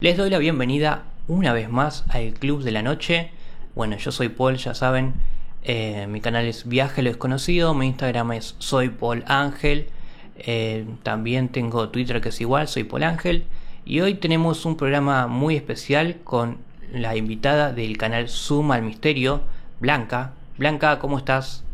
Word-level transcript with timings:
Les 0.00 0.16
doy 0.16 0.30
la 0.30 0.38
bienvenida 0.38 1.02
una 1.26 1.52
vez 1.52 1.68
más 1.68 2.04
al 2.10 2.32
Club 2.34 2.62
de 2.62 2.70
la 2.70 2.82
Noche. 2.82 3.32
Bueno, 3.74 3.96
yo 3.96 4.12
soy 4.12 4.28
Paul, 4.28 4.54
ya 4.54 4.72
saben. 4.72 5.14
Eh, 5.64 6.06
mi 6.08 6.20
canal 6.20 6.46
es 6.46 6.68
Viaje 6.68 7.02
lo 7.02 7.10
Desconocido. 7.10 7.74
Mi 7.74 7.88
Instagram 7.88 8.30
es 8.30 8.54
Soy 8.60 8.90
Paul 8.90 9.24
Ángel. 9.26 9.88
Eh, 10.36 10.86
también 11.02 11.48
tengo 11.48 11.88
Twitter 11.88 12.20
que 12.20 12.28
es 12.28 12.40
igual, 12.40 12.68
soy 12.68 12.84
Paul 12.84 13.02
Ángel. 13.02 13.44
Y 13.84 14.00
hoy 14.00 14.14
tenemos 14.14 14.64
un 14.66 14.76
programa 14.76 15.26
muy 15.26 15.56
especial 15.56 16.18
con 16.22 16.58
la 16.92 17.16
invitada 17.16 17.72
del 17.72 17.98
canal 17.98 18.28
Suma 18.28 18.76
al 18.76 18.82
Misterio, 18.82 19.40
Blanca. 19.80 20.30
Blanca, 20.58 21.00
¿cómo 21.00 21.18
estás? 21.18 21.64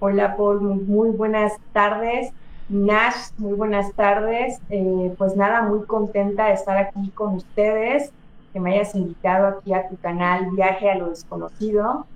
Hola 0.00 0.36
Paul, 0.36 0.60
muy, 0.60 0.84
muy 0.84 1.10
buenas 1.12 1.54
tardes. 1.72 2.30
Nash, 2.70 3.32
muy 3.38 3.54
buenas 3.54 3.92
tardes. 3.94 4.60
Eh, 4.70 5.12
pues 5.18 5.34
nada, 5.34 5.62
muy 5.62 5.84
contenta 5.86 6.46
de 6.46 6.52
estar 6.52 6.76
aquí 6.76 7.10
con 7.14 7.34
ustedes, 7.34 8.12
que 8.52 8.60
me 8.60 8.74
hayas 8.74 8.94
invitado 8.94 9.48
aquí 9.48 9.74
a 9.74 9.88
tu 9.88 9.96
canal 9.96 10.50
Viaje 10.52 10.88
a 10.88 10.94
lo 10.94 11.10
Desconocido. 11.10 12.06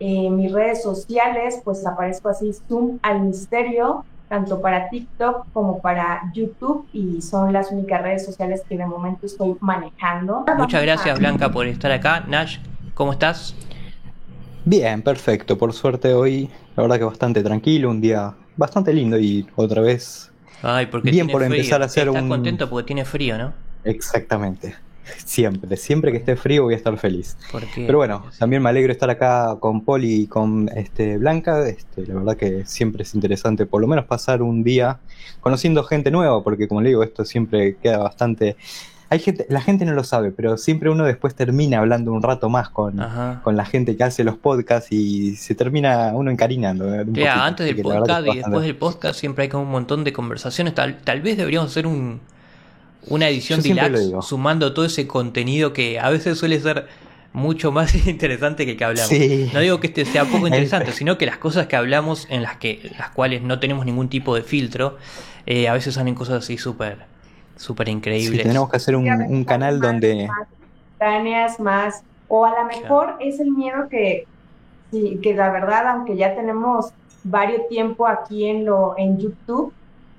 En 0.00 0.36
mis 0.36 0.52
redes 0.52 0.82
sociales, 0.82 1.62
pues 1.64 1.86
aparezco 1.86 2.28
así, 2.28 2.52
Zoom 2.68 2.98
al 3.00 3.22
Misterio, 3.22 4.04
tanto 4.28 4.60
para 4.60 4.90
TikTok 4.90 5.46
como 5.54 5.80
para 5.80 6.30
YouTube, 6.34 6.86
y 6.92 7.22
son 7.22 7.54
las 7.54 7.70
únicas 7.72 8.02
redes 8.02 8.26
sociales 8.26 8.62
que 8.68 8.76
de 8.76 8.84
momento 8.84 9.24
estoy 9.24 9.56
manejando. 9.60 10.44
Muchas 10.58 10.82
gracias 10.82 11.18
Blanca 11.18 11.50
por 11.50 11.66
estar 11.66 11.90
acá. 11.90 12.24
Nash, 12.28 12.58
¿cómo 12.92 13.12
estás? 13.12 13.54
Bien, 14.66 15.00
perfecto. 15.00 15.56
Por 15.56 15.72
suerte 15.72 16.12
hoy, 16.12 16.50
la 16.76 16.82
verdad 16.82 16.98
que 16.98 17.04
bastante 17.04 17.42
tranquilo, 17.42 17.88
un 17.88 18.00
día 18.00 18.34
bastante 18.56 18.92
lindo 18.92 19.18
y 19.18 19.46
otra 19.56 19.82
vez 19.82 20.30
Ay, 20.62 20.86
porque 20.86 21.10
bien 21.10 21.26
tiene 21.26 21.32
por 21.32 21.42
frío. 21.42 21.54
empezar 21.56 21.82
a 21.82 21.86
hacer 21.86 22.08
Estás 22.08 22.22
un... 22.22 22.28
contento 22.28 22.70
porque 22.70 22.86
tiene 22.86 23.04
frío, 23.04 23.36
¿no? 23.36 23.52
Exactamente. 23.84 24.76
Siempre, 25.24 25.76
siempre 25.76 26.12
que 26.12 26.18
esté 26.18 26.36
frío 26.36 26.62
voy 26.62 26.74
a 26.74 26.76
estar 26.76 26.96
feliz. 26.96 27.36
Porque 27.50 27.84
Pero 27.84 27.98
bueno, 27.98 28.24
también 28.38 28.62
me 28.62 28.68
alegro 28.68 28.92
estar 28.92 29.10
acá 29.10 29.56
con 29.58 29.84
Poli 29.84 30.22
y 30.22 30.26
con 30.28 30.70
este, 30.76 31.18
Blanca. 31.18 31.68
Este, 31.68 32.06
la 32.06 32.14
verdad 32.14 32.36
que 32.36 32.64
siempre 32.66 33.02
es 33.02 33.14
interesante 33.14 33.66
por 33.66 33.80
lo 33.80 33.88
menos 33.88 34.04
pasar 34.04 34.42
un 34.42 34.62
día 34.62 35.00
conociendo 35.40 35.82
gente 35.82 36.12
nueva, 36.12 36.44
porque 36.44 36.68
como 36.68 36.80
le 36.80 36.90
digo, 36.90 37.02
esto 37.02 37.24
siempre 37.24 37.76
queda 37.76 37.98
bastante... 37.98 38.56
Hay 39.12 39.18
gente, 39.18 39.44
la 39.50 39.60
gente 39.60 39.84
no 39.84 39.92
lo 39.92 40.04
sabe, 40.04 40.32
pero 40.32 40.56
siempre 40.56 40.88
uno 40.88 41.04
después 41.04 41.34
termina 41.34 41.80
hablando 41.80 42.12
un 42.12 42.22
rato 42.22 42.48
más 42.48 42.70
con, 42.70 42.98
con 43.44 43.58
la 43.58 43.66
gente 43.66 43.94
que 43.94 44.04
hace 44.04 44.24
los 44.24 44.38
podcasts 44.38 44.90
y 44.90 45.36
se 45.36 45.54
termina 45.54 46.12
uno 46.14 46.30
encariñando. 46.30 46.86
¿eh? 46.86 47.02
Un 47.02 47.12
Ya, 47.12 47.34
poquito, 47.34 47.44
antes 47.44 47.66
del 47.66 47.82
podcast 47.82 48.26
y 48.26 48.30
es 48.30 48.36
después 48.36 48.62
del 48.64 48.76
podcast 48.76 49.20
siempre 49.20 49.42
hay 49.42 49.48
como 49.50 49.64
un 49.64 49.70
montón 49.70 50.02
de 50.02 50.14
conversaciones. 50.14 50.74
Tal, 50.74 50.96
tal 51.02 51.20
vez 51.20 51.36
deberíamos 51.36 51.70
hacer 51.70 51.86
un, 51.86 52.22
una 53.08 53.28
edición 53.28 53.60
Yo 53.60 53.74
deluxe 53.74 54.26
sumando 54.26 54.72
todo 54.72 54.86
ese 54.86 55.06
contenido 55.06 55.74
que 55.74 56.00
a 56.00 56.08
veces 56.08 56.38
suele 56.38 56.58
ser 56.58 56.86
mucho 57.34 57.70
más 57.70 57.94
interesante 58.06 58.64
que 58.64 58.70
el 58.70 58.76
que 58.78 58.84
hablamos. 58.86 59.10
Sí. 59.10 59.50
No 59.52 59.60
digo 59.60 59.78
que 59.78 59.88
este 59.88 60.06
sea 60.06 60.24
poco 60.24 60.46
interesante, 60.46 60.90
sino 60.92 61.18
que 61.18 61.26
las 61.26 61.36
cosas 61.36 61.66
que 61.66 61.76
hablamos 61.76 62.26
en 62.30 62.42
las 62.42 62.56
que 62.56 62.90
las 62.98 63.10
cuales 63.10 63.42
no 63.42 63.60
tenemos 63.60 63.84
ningún 63.84 64.08
tipo 64.08 64.34
de 64.34 64.42
filtro, 64.42 64.96
eh, 65.44 65.68
a 65.68 65.74
veces 65.74 65.96
salen 65.96 66.14
cosas 66.14 66.44
así 66.44 66.56
súper 66.56 67.12
súper 67.62 67.86
Sí, 67.86 67.92
increíbles. 67.92 68.42
tenemos 68.42 68.68
que 68.70 68.76
hacer 68.76 68.96
un, 68.96 69.08
un 69.10 69.44
canal 69.44 69.78
Más- 69.78 69.88
donde... 69.90 70.28
más 70.28 71.58
más, 71.58 72.02
o 72.28 72.44
a 72.44 72.50
lo 72.60 72.64
mejor 72.66 73.16
es 73.20 73.40
el 73.40 73.50
miedo 73.50 73.88
que, 73.88 74.26
sí, 74.90 75.18
que 75.22 75.34
la 75.34 75.50
verdad, 75.50 75.88
aunque 75.88 76.16
ya 76.16 76.34
tenemos 76.34 76.92
varios 77.24 77.68
tiempo 77.68 78.06
aquí 78.06 78.46
en 78.46 78.64
lo, 78.64 78.94
en 78.96 79.18
YouTube, 79.18 79.72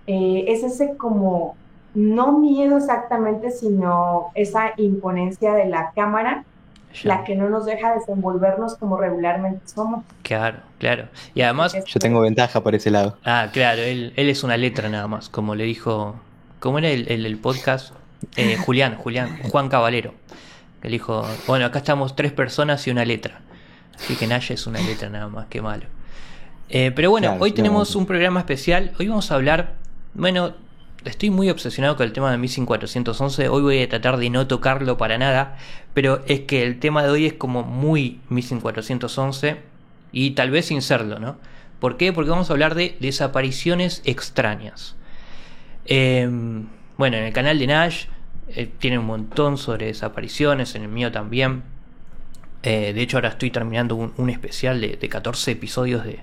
eh, 0.08 0.46
es 0.48 0.64
ese 0.64 0.96
como, 0.98 1.56
no 1.94 2.38
miedo 2.40 2.78
exactamente, 2.78 3.52
sino 3.52 4.32
esa 4.36 4.74
imponencia 4.78 5.54
de 5.54 5.66
la 5.68 5.92
cámara, 5.96 6.44
la 7.04 7.24
que 7.24 7.36
no 7.36 7.50
nos 7.50 7.66
deja 7.66 7.94
desenvolvernos 7.96 8.76
como 8.76 8.98
regularmente 8.98 9.68
somos. 9.68 10.04
Claro, 10.22 10.58
claro. 10.78 11.08
Y 11.34 11.42
además, 11.42 11.74
Yo 11.86 12.00
tengo 12.00 12.22
ventaja 12.22 12.62
por 12.62 12.76
ese 12.76 12.92
lado. 12.92 13.18
Ah, 13.26 13.48
claro, 13.52 13.82
él, 13.82 14.14
él 14.16 14.30
es 14.30 14.44
una 14.44 14.58
letra 14.58 14.90
nada 14.90 15.08
más, 15.08 15.28
como 15.30 15.56
le 15.56 15.64
dijo, 15.64 16.16
¿cómo 16.64 16.78
era 16.78 16.90
el, 16.92 17.12
el, 17.12 17.26
el 17.26 17.38
podcast? 17.38 17.94
Eh, 18.38 18.56
Julián, 18.56 18.96
Julián, 18.96 19.38
Juan 19.52 19.68
Caballero. 19.68 20.14
Que 20.82 20.88
le 20.88 20.94
dijo, 20.94 21.28
bueno, 21.46 21.66
acá 21.66 21.80
estamos 21.80 22.16
tres 22.16 22.32
personas 22.32 22.88
y 22.88 22.92
una 22.92 23.04
letra. 23.04 23.42
Así 23.98 24.16
que 24.16 24.28
Naya 24.28 24.56
es 24.56 24.66
una 24.66 24.80
letra 24.80 25.10
nada 25.10 25.28
más, 25.28 25.48
qué 25.50 25.62
malo. 25.62 25.84
Eh, 26.70 26.94
pero 26.96 27.10
bueno, 27.12 27.32
Claro, 27.32 27.44
hoy 27.44 27.52
tenemos 27.52 27.98
un 27.98 28.06
programa 28.06 28.40
especial. 28.40 28.94
Hoy 28.98 29.10
vamos 29.10 29.30
a 29.30 29.36
hablar, 29.36 29.74
bueno, 30.14 30.54
estoy 31.04 31.32
muy 31.32 31.50
obsesionado 31.50 31.98
con 31.98 32.06
el 32.06 32.14
tema 32.14 32.32
de 32.32 32.38
Missing 32.38 32.66
411. 32.66 33.50
Hoy 33.50 33.62
voy 33.62 33.82
a 33.82 33.90
tratar 33.90 34.16
de 34.16 34.30
no 34.30 34.48
tocarlo 34.48 34.98
para 34.98 35.18
nada. 35.18 35.58
Pero 35.94 36.24
es 36.28 36.42
que 36.42 36.64
el 36.64 36.80
tema 36.80 37.04
de 37.04 37.10
hoy 37.10 37.26
es 37.26 37.34
como 37.34 37.64
muy 37.64 38.22
Missing 38.30 38.62
411 38.62 39.58
y 40.14 40.32
tal 40.32 40.50
vez 40.50 40.68
sin 40.68 40.82
serlo, 40.82 41.20
¿no? 41.20 41.36
¿Por 41.82 41.98
qué? 41.98 42.14
Porque 42.14 42.30
vamos 42.30 42.50
a 42.50 42.54
hablar 42.54 42.74
de 42.74 42.96
desapariciones 43.02 44.02
extrañas. 44.06 44.96
Eh, 45.86 46.30
bueno, 46.98 47.18
en 47.18 47.24
el 47.24 47.34
canal 47.34 47.60
de 47.60 47.68
Nash 47.68 48.06
eh, 48.48 48.72
tiene 48.80 49.00
un 49.00 49.06
montón 49.06 49.58
sobre 49.58 49.88
desapariciones, 49.88 50.76
en 50.76 50.84
el 50.84 50.90
mío 50.90 51.12
también. 51.12 51.64
Eh, 52.64 52.94
de 52.94 53.02
hecho, 53.02 53.18
ahora 53.18 53.30
estoy 53.30 53.52
terminando 53.52 53.96
un, 53.96 54.30
especial 54.30 54.80
de, 54.80 54.96
de 54.96 55.10
14 55.10 55.52
episodios 55.52 56.06
de, 56.06 56.20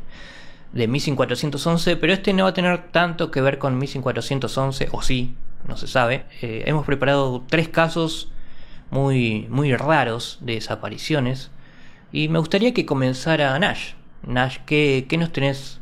de 0.72 0.88
Missing 0.88 1.16
411, 1.16 1.97
pero 1.97 2.12
este 2.12 2.32
no 2.32 2.44
va 2.44 2.50
a 2.50 2.54
tener 2.54 2.91
tanto 2.91 3.31
que 3.31 3.41
ver 3.41 3.59
con 3.59 3.78
Missing 3.78 4.03
411, 4.03 4.88
o 4.93 5.03
sí, 5.03 5.34
no 5.66 5.76
se 5.76 5.87
sabe. 5.87 6.25
Eh, 6.43 6.65
hemos 6.66 6.87
preparado 6.87 7.44
tres 7.49 7.69
casos 7.69 8.31
muy, 8.91 9.47
muy 9.50 9.75
raros 9.75 10.38
de 10.40 10.55
desapariciones 10.55 11.50
y 12.12 12.29
me 12.29 12.38
gustaría 12.38 12.75
que 12.75 12.87
comenzara 12.87 13.58
Nash. 13.58 13.93
Nash, 14.26 14.58
¿qué, 14.67 15.06
qué 15.08 15.17
nos 15.17 15.32
tenés 15.32 15.81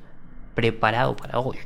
preparado 0.55 1.17
para 1.17 1.39
hoy? 1.39 1.59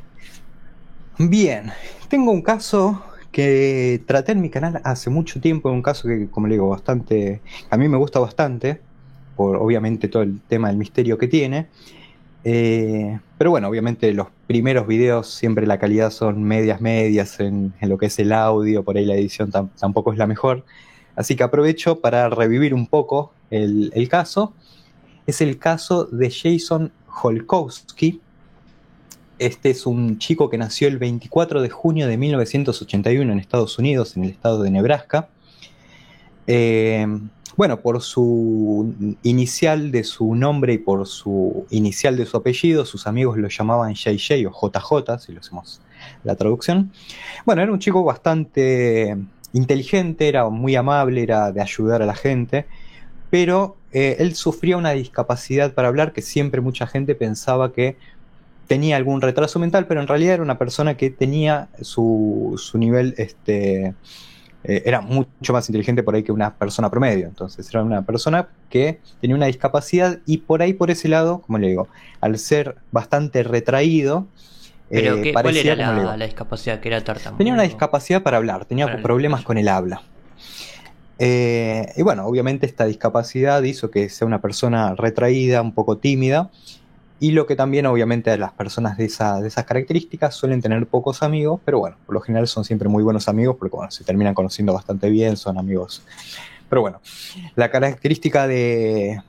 Bien, 1.18 1.70
tengo 2.08 2.32
un 2.32 2.42
caso 2.42 3.02
que 3.30 4.02
traté 4.06 4.32
en 4.32 4.40
mi 4.40 4.50
canal 4.50 4.80
hace 4.84 5.10
mucho 5.10 5.40
tiempo, 5.40 5.70
un 5.70 5.82
caso 5.82 6.08
que, 6.08 6.28
como 6.30 6.46
le 6.46 6.54
digo, 6.54 6.68
bastante, 6.68 7.42
a 7.70 7.76
mí 7.76 7.88
me 7.88 7.96
gusta 7.96 8.18
bastante, 8.18 8.80
por 9.36 9.56
obviamente 9.56 10.08
todo 10.08 10.22
el 10.22 10.40
tema 10.40 10.68
del 10.68 10.78
misterio 10.78 11.18
que 11.18 11.28
tiene. 11.28 11.68
Eh, 12.44 13.20
pero 13.38 13.50
bueno, 13.50 13.68
obviamente 13.68 14.12
los 14.12 14.28
primeros 14.46 14.86
videos 14.86 15.28
siempre 15.32 15.66
la 15.66 15.78
calidad 15.78 16.10
son 16.10 16.42
medias 16.42 16.80
medias 16.80 17.38
en, 17.40 17.74
lo 17.82 17.98
que 17.98 18.06
es 18.06 18.18
el 18.18 18.32
audio, 18.32 18.82
por 18.82 18.96
ahí 18.96 19.04
la 19.04 19.14
edición 19.14 19.50
tam- 19.52 19.70
tampoco 19.78 20.12
es 20.12 20.18
la 20.18 20.26
mejor. 20.26 20.64
Así 21.14 21.36
que 21.36 21.42
aprovecho 21.44 22.00
para 22.00 22.30
revivir 22.30 22.74
un 22.74 22.86
poco 22.86 23.32
el 23.50 24.08
caso. 24.08 24.54
Es 25.26 25.40
el 25.40 25.58
caso 25.58 26.04
de 26.06 26.30
Jason 26.30 26.90
Holkowski, 27.22 28.21
este 29.46 29.70
es 29.70 29.86
un 29.86 30.18
chico 30.18 30.48
que 30.48 30.56
nació 30.56 30.86
el 30.88 30.98
24 30.98 31.62
de 31.62 31.68
junio 31.68 32.06
de 32.06 32.16
1981 32.16 33.32
en 33.32 33.38
Estados 33.38 33.78
Unidos, 33.78 34.16
en 34.16 34.24
el 34.24 34.30
estado 34.30 34.62
de 34.62 34.70
Nebraska. 34.70 35.28
Eh, 36.46 37.06
bueno, 37.56 37.80
por 37.80 38.00
su 38.00 39.16
inicial 39.22 39.90
de 39.90 40.04
su 40.04 40.34
nombre 40.34 40.74
y 40.74 40.78
por 40.78 41.06
su 41.06 41.66
inicial 41.70 42.16
de 42.16 42.24
su 42.24 42.36
apellido, 42.36 42.84
sus 42.86 43.06
amigos 43.06 43.36
lo 43.36 43.48
llamaban 43.48 43.94
JJ 43.94 44.46
o 44.46 44.70
JJ, 44.70 45.18
si 45.18 45.32
lo 45.32 45.40
hacemos 45.40 45.80
la 46.24 46.36
traducción. 46.36 46.92
Bueno, 47.44 47.62
era 47.62 47.72
un 47.72 47.78
chico 47.78 48.04
bastante 48.04 49.16
inteligente, 49.52 50.28
era 50.28 50.48
muy 50.48 50.76
amable, 50.76 51.22
era 51.22 51.52
de 51.52 51.60
ayudar 51.60 52.00
a 52.00 52.06
la 52.06 52.14
gente, 52.14 52.66
pero 53.28 53.76
eh, 53.92 54.16
él 54.20 54.34
sufría 54.34 54.76
una 54.76 54.92
discapacidad 54.92 55.74
para 55.74 55.88
hablar 55.88 56.12
que 56.12 56.22
siempre 56.22 56.60
mucha 56.60 56.86
gente 56.86 57.14
pensaba 57.14 57.72
que 57.72 57.96
tenía 58.66 58.96
algún 58.96 59.20
retraso 59.20 59.58
mental, 59.58 59.86
pero 59.86 60.00
en 60.00 60.06
realidad 60.06 60.34
era 60.34 60.42
una 60.42 60.58
persona 60.58 60.96
que 60.96 61.10
tenía 61.10 61.68
su, 61.80 62.54
su 62.56 62.78
nivel 62.78 63.14
este, 63.18 63.94
eh, 64.64 64.82
era 64.84 65.00
mucho 65.00 65.52
más 65.52 65.68
inteligente 65.68 66.02
por 66.02 66.14
ahí 66.14 66.22
que 66.22 66.32
una 66.32 66.54
persona 66.54 66.90
promedio. 66.90 67.26
Entonces 67.26 67.68
era 67.70 67.82
una 67.82 68.02
persona 68.02 68.48
que 68.70 69.00
tenía 69.20 69.36
una 69.36 69.46
discapacidad 69.46 70.20
y 70.26 70.38
por 70.38 70.62
ahí, 70.62 70.72
por 70.72 70.90
ese 70.90 71.08
lado, 71.08 71.40
como 71.40 71.58
le 71.58 71.68
digo, 71.68 71.88
al 72.20 72.38
ser 72.38 72.76
bastante 72.90 73.42
retraído, 73.42 74.26
¿Pero 74.88 75.16
eh, 75.16 75.22
qué, 75.22 75.32
cuál 75.32 75.44
parecía, 75.44 75.72
era 75.72 75.92
la, 75.92 76.16
la 76.16 76.26
discapacidad? 76.26 76.80
¿Que 76.80 76.88
era 76.88 77.02
tartamudo? 77.02 77.38
tenía 77.38 77.54
una 77.54 77.62
discapacidad 77.62 78.22
para 78.22 78.36
hablar, 78.36 78.66
tenía 78.66 78.86
Para 78.86 79.02
problemas 79.02 79.42
con 79.42 79.56
el 79.58 79.68
habla. 79.68 80.02
Eh, 81.18 81.92
y 81.96 82.02
bueno, 82.02 82.26
obviamente 82.26 82.66
esta 82.66 82.84
discapacidad 82.84 83.62
hizo 83.62 83.90
que 83.90 84.08
sea 84.08 84.26
una 84.26 84.40
persona 84.40 84.94
retraída, 84.94 85.62
un 85.62 85.72
poco 85.72 85.98
tímida, 85.98 86.50
y 87.22 87.30
lo 87.30 87.46
que 87.46 87.54
también 87.54 87.86
obviamente 87.86 88.36
las 88.36 88.50
personas 88.50 88.96
de, 88.96 89.04
esa- 89.04 89.40
de 89.40 89.46
esas 89.46 89.64
características 89.64 90.34
suelen 90.34 90.60
tener 90.60 90.84
pocos 90.88 91.22
amigos, 91.22 91.60
pero 91.64 91.78
bueno, 91.78 91.96
por 92.04 92.14
lo 92.16 92.20
general 92.20 92.48
son 92.48 92.64
siempre 92.64 92.88
muy 92.88 93.04
buenos 93.04 93.28
amigos 93.28 93.54
porque 93.60 93.76
bueno, 93.76 93.92
se 93.92 94.02
terminan 94.02 94.34
conociendo 94.34 94.72
bastante 94.74 95.08
bien, 95.08 95.36
son 95.36 95.56
amigos. 95.56 96.02
Pero 96.68 96.82
bueno, 96.82 97.00
la 97.54 97.70
característica 97.70 98.48
de, 98.48 99.22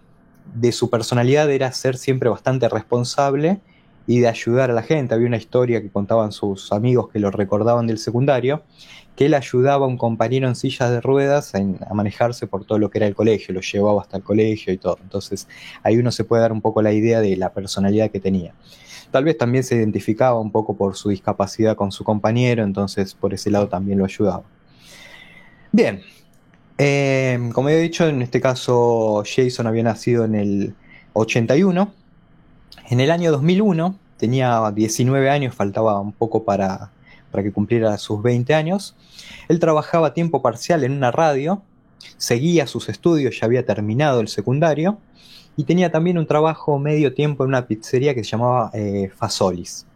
de 0.56 0.72
su 0.72 0.90
personalidad 0.90 1.52
era 1.52 1.72
ser 1.72 1.96
siempre 1.96 2.30
bastante 2.30 2.68
responsable 2.68 3.60
y 4.08 4.22
de 4.22 4.28
ayudar 4.28 4.72
a 4.72 4.74
la 4.74 4.82
gente. 4.82 5.14
Había 5.14 5.28
una 5.28 5.38
historia 5.38 5.80
que 5.80 5.92
contaban 5.92 6.32
sus 6.32 6.72
amigos 6.72 7.10
que 7.12 7.20
lo 7.20 7.30
recordaban 7.30 7.86
del 7.86 8.00
secundario, 8.00 8.64
que 9.16 9.26
él 9.28 9.34
ayudaba 9.34 9.86
a 9.86 9.88
un 9.88 9.98
compañero 9.98 10.48
en 10.48 10.56
sillas 10.56 10.90
de 10.90 11.02
ruedas 11.02 11.54
en- 11.54 11.78
a 11.88 11.94
manejarse 11.94 12.48
por 12.48 12.66
todo 12.66 12.80
lo 12.80 12.90
que 12.90 12.98
era 12.98 13.08
el 13.08 13.16
colegio, 13.16 13.54
lo 13.54 13.62
llevaba 13.62 14.02
hasta 14.02 14.18
el 14.18 14.24
colegio 14.24 14.74
y 14.74 14.78
todo. 14.78 14.98
Entonces 15.02 15.48
ahí 15.84 15.98
uno 15.98 16.12
se 16.12 16.24
puede 16.24 16.42
dar 16.42 16.52
un 16.52 16.62
poco 16.62 16.82
la 16.82 16.94
idea 16.94 17.22
de 17.22 17.36
la 17.38 17.54
personalidad 17.54 18.10
que 18.10 18.20
tenía. 18.20 18.54
Tal 19.12 19.24
vez 19.24 19.38
también 19.38 19.64
se 19.64 19.76
identificaba 19.76 20.40
un 20.40 20.52
poco 20.52 20.76
por 20.76 20.96
su 20.96 21.10
discapacidad 21.10 21.76
con 21.76 21.92
su 21.92 22.04
compañero, 22.04 22.64
entonces 22.64 23.14
por 23.14 23.34
ese 23.34 23.52
lado 23.52 23.68
también 23.68 24.00
lo 24.00 24.06
ayudaba. 24.06 24.44
Bien, 25.72 26.02
eh, 26.78 27.50
como 27.54 27.70
he 27.70 27.78
dicho, 27.80 28.08
en 28.08 28.22
este 28.24 28.42
caso 28.42 29.24
Jason 29.26 29.68
había 29.68 29.84
nacido 29.84 30.26
en 30.26 30.36
el 30.36 30.76
81. 31.14 31.92
En 32.90 33.00
el 33.00 33.12
año 33.12 33.32
2001, 33.32 33.96
tenía 34.18 34.72
19 34.74 35.30
años, 35.30 35.54
faltaba 35.54 36.00
un 36.00 36.12
poco 36.12 36.44
para, 36.44 36.90
para 37.34 37.44
que 37.44 37.52
cumpliera 37.52 37.98
sus 37.98 38.22
20 38.22 38.54
años. 38.54 38.96
Él 39.50 39.60
trabajaba 39.60 40.08
a 40.08 40.14
tiempo 40.14 40.44
parcial 40.44 40.84
en 40.84 40.92
una 40.92 41.10
radio, 41.10 41.64
seguía 42.18 42.68
sus 42.68 42.90
estudios, 42.90 43.40
ya 43.40 43.48
había 43.48 43.66
terminado 43.66 44.22
el 44.22 44.28
secundario, 44.28 45.00
y 45.58 45.64
tenía 45.64 45.92
también 45.92 46.20
un 46.20 46.28
trabajo 46.28 46.78
medio 46.78 47.16
tiempo 47.16 47.44
en 47.44 47.50
una 47.50 47.66
pizzería 47.66 48.14
que 48.14 48.24
se 48.24 48.30
llamaba 48.30 48.70
eh, 48.76 49.10
Fasolis. 49.16 49.88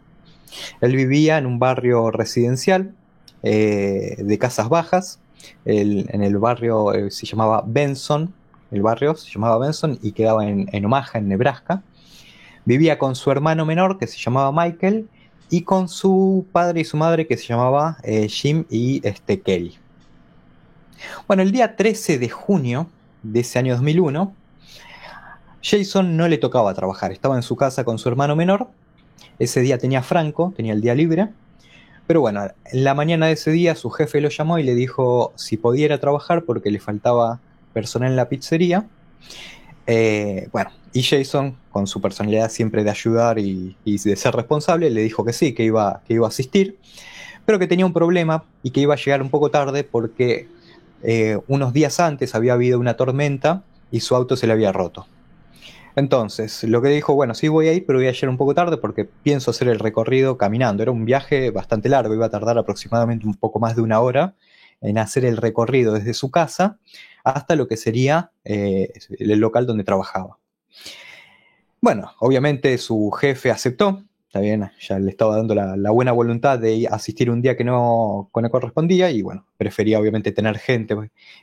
Él 0.82 0.96
vivía 0.96 1.38
en 1.38 1.46
un 1.46 1.60
barrio 1.60 2.10
residencial 2.10 2.96
eh, 3.44 4.16
de 4.18 4.38
casas 4.40 4.68
bajas, 4.68 5.20
en 5.66 6.24
el 6.24 6.38
barrio 6.40 6.92
eh, 6.94 7.12
se 7.12 7.28
llamaba 7.28 7.64
Benson, 7.66 8.34
el 8.72 8.82
barrio 8.82 9.16
se 9.16 9.32
llamaba 9.32 9.60
Benson 9.60 10.00
y 10.02 10.12
quedaba 10.12 10.48
en, 10.48 10.68
en 10.72 10.86
Omaha, 10.86 11.20
en 11.20 11.28
Nebraska. 11.28 11.84
Vivía 12.66 12.98
con 12.98 13.16
su 13.16 13.30
hermano 13.32 13.64
menor 13.64 14.00
que 14.00 14.08
se 14.08 14.18
llamaba 14.18 14.52
Michael 14.52 15.08
y 15.50 15.62
con 15.62 15.88
su 15.88 16.46
padre 16.52 16.82
y 16.82 16.86
su 16.86 16.98
madre 16.98 17.28
que 17.28 17.38
se 17.38 17.48
llamaba 17.48 17.98
eh, 18.04 18.28
Jim 18.28 18.66
y 18.70 19.06
este, 19.08 19.40
Kelly. 19.40 19.78
Bueno, 21.28 21.44
el 21.44 21.52
día 21.52 21.76
13 21.76 22.20
de 22.20 22.30
junio 22.30 22.88
de 23.24 23.42
ese 23.42 23.60
año 23.60 23.74
2001, 23.74 24.34
Jason 25.62 26.18
no 26.18 26.28
le 26.28 26.38
tocaba 26.38 26.74
trabajar, 26.74 27.12
estaba 27.12 27.36
en 27.36 27.44
su 27.44 27.56
casa 27.56 27.84
con 27.84 28.00
su 28.00 28.10
hermano 28.10 28.36
menor. 28.36 28.68
Ese 29.40 29.62
día 29.62 29.78
tenía 29.78 30.02
Franco, 30.02 30.54
tenía 30.56 30.74
el 30.74 30.82
día 30.82 30.96
libre. 30.96 31.30
Pero 32.08 32.22
bueno, 32.22 32.48
en 32.72 32.84
la 32.84 32.94
mañana 32.94 33.28
de 33.28 33.34
ese 33.34 33.52
día 33.52 33.76
su 33.76 33.90
jefe 33.90 34.22
lo 34.22 34.30
llamó 34.30 34.60
y 34.60 34.64
le 34.64 34.76
dijo 34.76 35.34
si 35.36 35.58
podía 35.58 35.86
ir 35.86 35.94
a 35.94 36.00
trabajar 36.00 36.44
porque 36.44 36.72
le 36.72 36.80
faltaba 36.80 37.40
personal 37.74 38.12
en 38.12 38.16
la 38.16 38.30
pizzería. 38.30 38.88
Eh, 39.88 40.48
bueno, 40.52 40.72
y 40.94 41.04
Jason, 41.04 41.58
con 41.78 41.86
su 41.86 42.02
personalidad 42.02 42.50
siempre 42.50 42.84
de 42.84 42.90
ayudar 42.90 43.38
y, 43.38 43.76
de 43.86 44.16
ser 44.16 44.34
responsable, 44.34 44.90
le 44.90 45.04
dijo 45.04 45.24
que 45.24 45.32
sí, 45.32 45.54
que 45.54 45.64
iba, 45.64 46.02
que 46.08 46.16
iba 46.16 46.26
a 46.26 46.30
asistir, 46.30 46.80
pero 47.46 47.60
que 47.60 47.68
tenía 47.68 47.86
un 47.86 47.94
problema 47.94 48.46
y 48.64 48.72
que 48.72 48.80
iba 48.80 48.96
a 48.96 48.98
llegar 48.98 49.22
un 49.22 49.30
poco 49.30 49.52
tarde 49.52 49.84
porque 49.84 50.48
eh, 51.04 51.38
unos 51.48 51.74
días 51.74 52.00
antes 52.00 52.34
había 52.34 52.54
habido 52.54 52.80
una 52.80 52.96
tormenta 52.96 53.62
y 53.92 54.00
su 54.00 54.16
auto 54.16 54.36
se 54.36 54.48
le 54.48 54.54
había 54.54 54.72
roto. 54.72 55.06
Entonces, 55.96 56.64
lo 56.64 56.82
que 56.82 56.90
dijo, 56.90 57.14
bueno, 57.14 57.36
sí 57.36 57.48
voy 57.48 57.68
a 57.68 57.74
ir, 57.74 57.86
pero 57.86 58.00
voy 58.00 58.08
a 58.08 58.12
llegar 58.12 58.30
un 58.30 58.38
poco 58.38 58.56
tarde 58.56 58.78
porque 58.78 59.06
pienso 59.06 59.52
hacer 59.52 59.68
el 59.68 59.78
recorrido 59.78 60.36
caminando. 60.36 60.82
Era 60.82 60.92
un 60.92 61.06
viaje 61.06 61.52
bastante 61.52 61.90
largo, 61.90 62.16
iba 62.16 62.26
a 62.26 62.32
tardar 62.32 62.58
aproximadamente 62.58 63.28
un 63.28 63.36
poco 63.36 63.60
más 63.60 63.76
de 63.76 63.84
una 63.84 64.00
hora 64.00 64.34
en 64.82 64.98
hacer 64.98 65.26
el 65.26 65.38
recorrido 65.38 65.94
desde 65.94 66.16
su 66.16 66.32
casa 66.32 66.80
hasta 67.24 67.56
lo 67.56 67.68
que 67.68 67.78
sería 67.78 68.32
eh, 68.46 68.94
el 69.20 69.38
local 69.38 69.68
donde 69.68 69.84
trabajaba. 69.84 70.40
Bueno, 71.82 72.12
obviamente 72.20 72.78
su 72.78 73.12
jefe 73.12 73.52
aceptó, 73.52 74.04
está 74.28 74.40
bien, 74.40 74.70
ya 74.80 75.00
le 75.00 75.12
estaba 75.12 75.38
dando 75.38 75.54
la, 75.54 75.92
buena 75.92 76.12
voluntad 76.12 76.60
de 76.60 76.88
asistir 76.90 77.30
un 77.30 77.42
día 77.42 77.56
que 77.56 77.64
no, 77.64 78.30
que 78.34 78.42
no 78.42 78.50
correspondía 78.50 79.12
y 79.12 79.22
bueno, 79.22 79.46
prefería 79.58 80.00
obviamente 80.00 80.32
tener 80.32 80.58
gente 80.58 80.96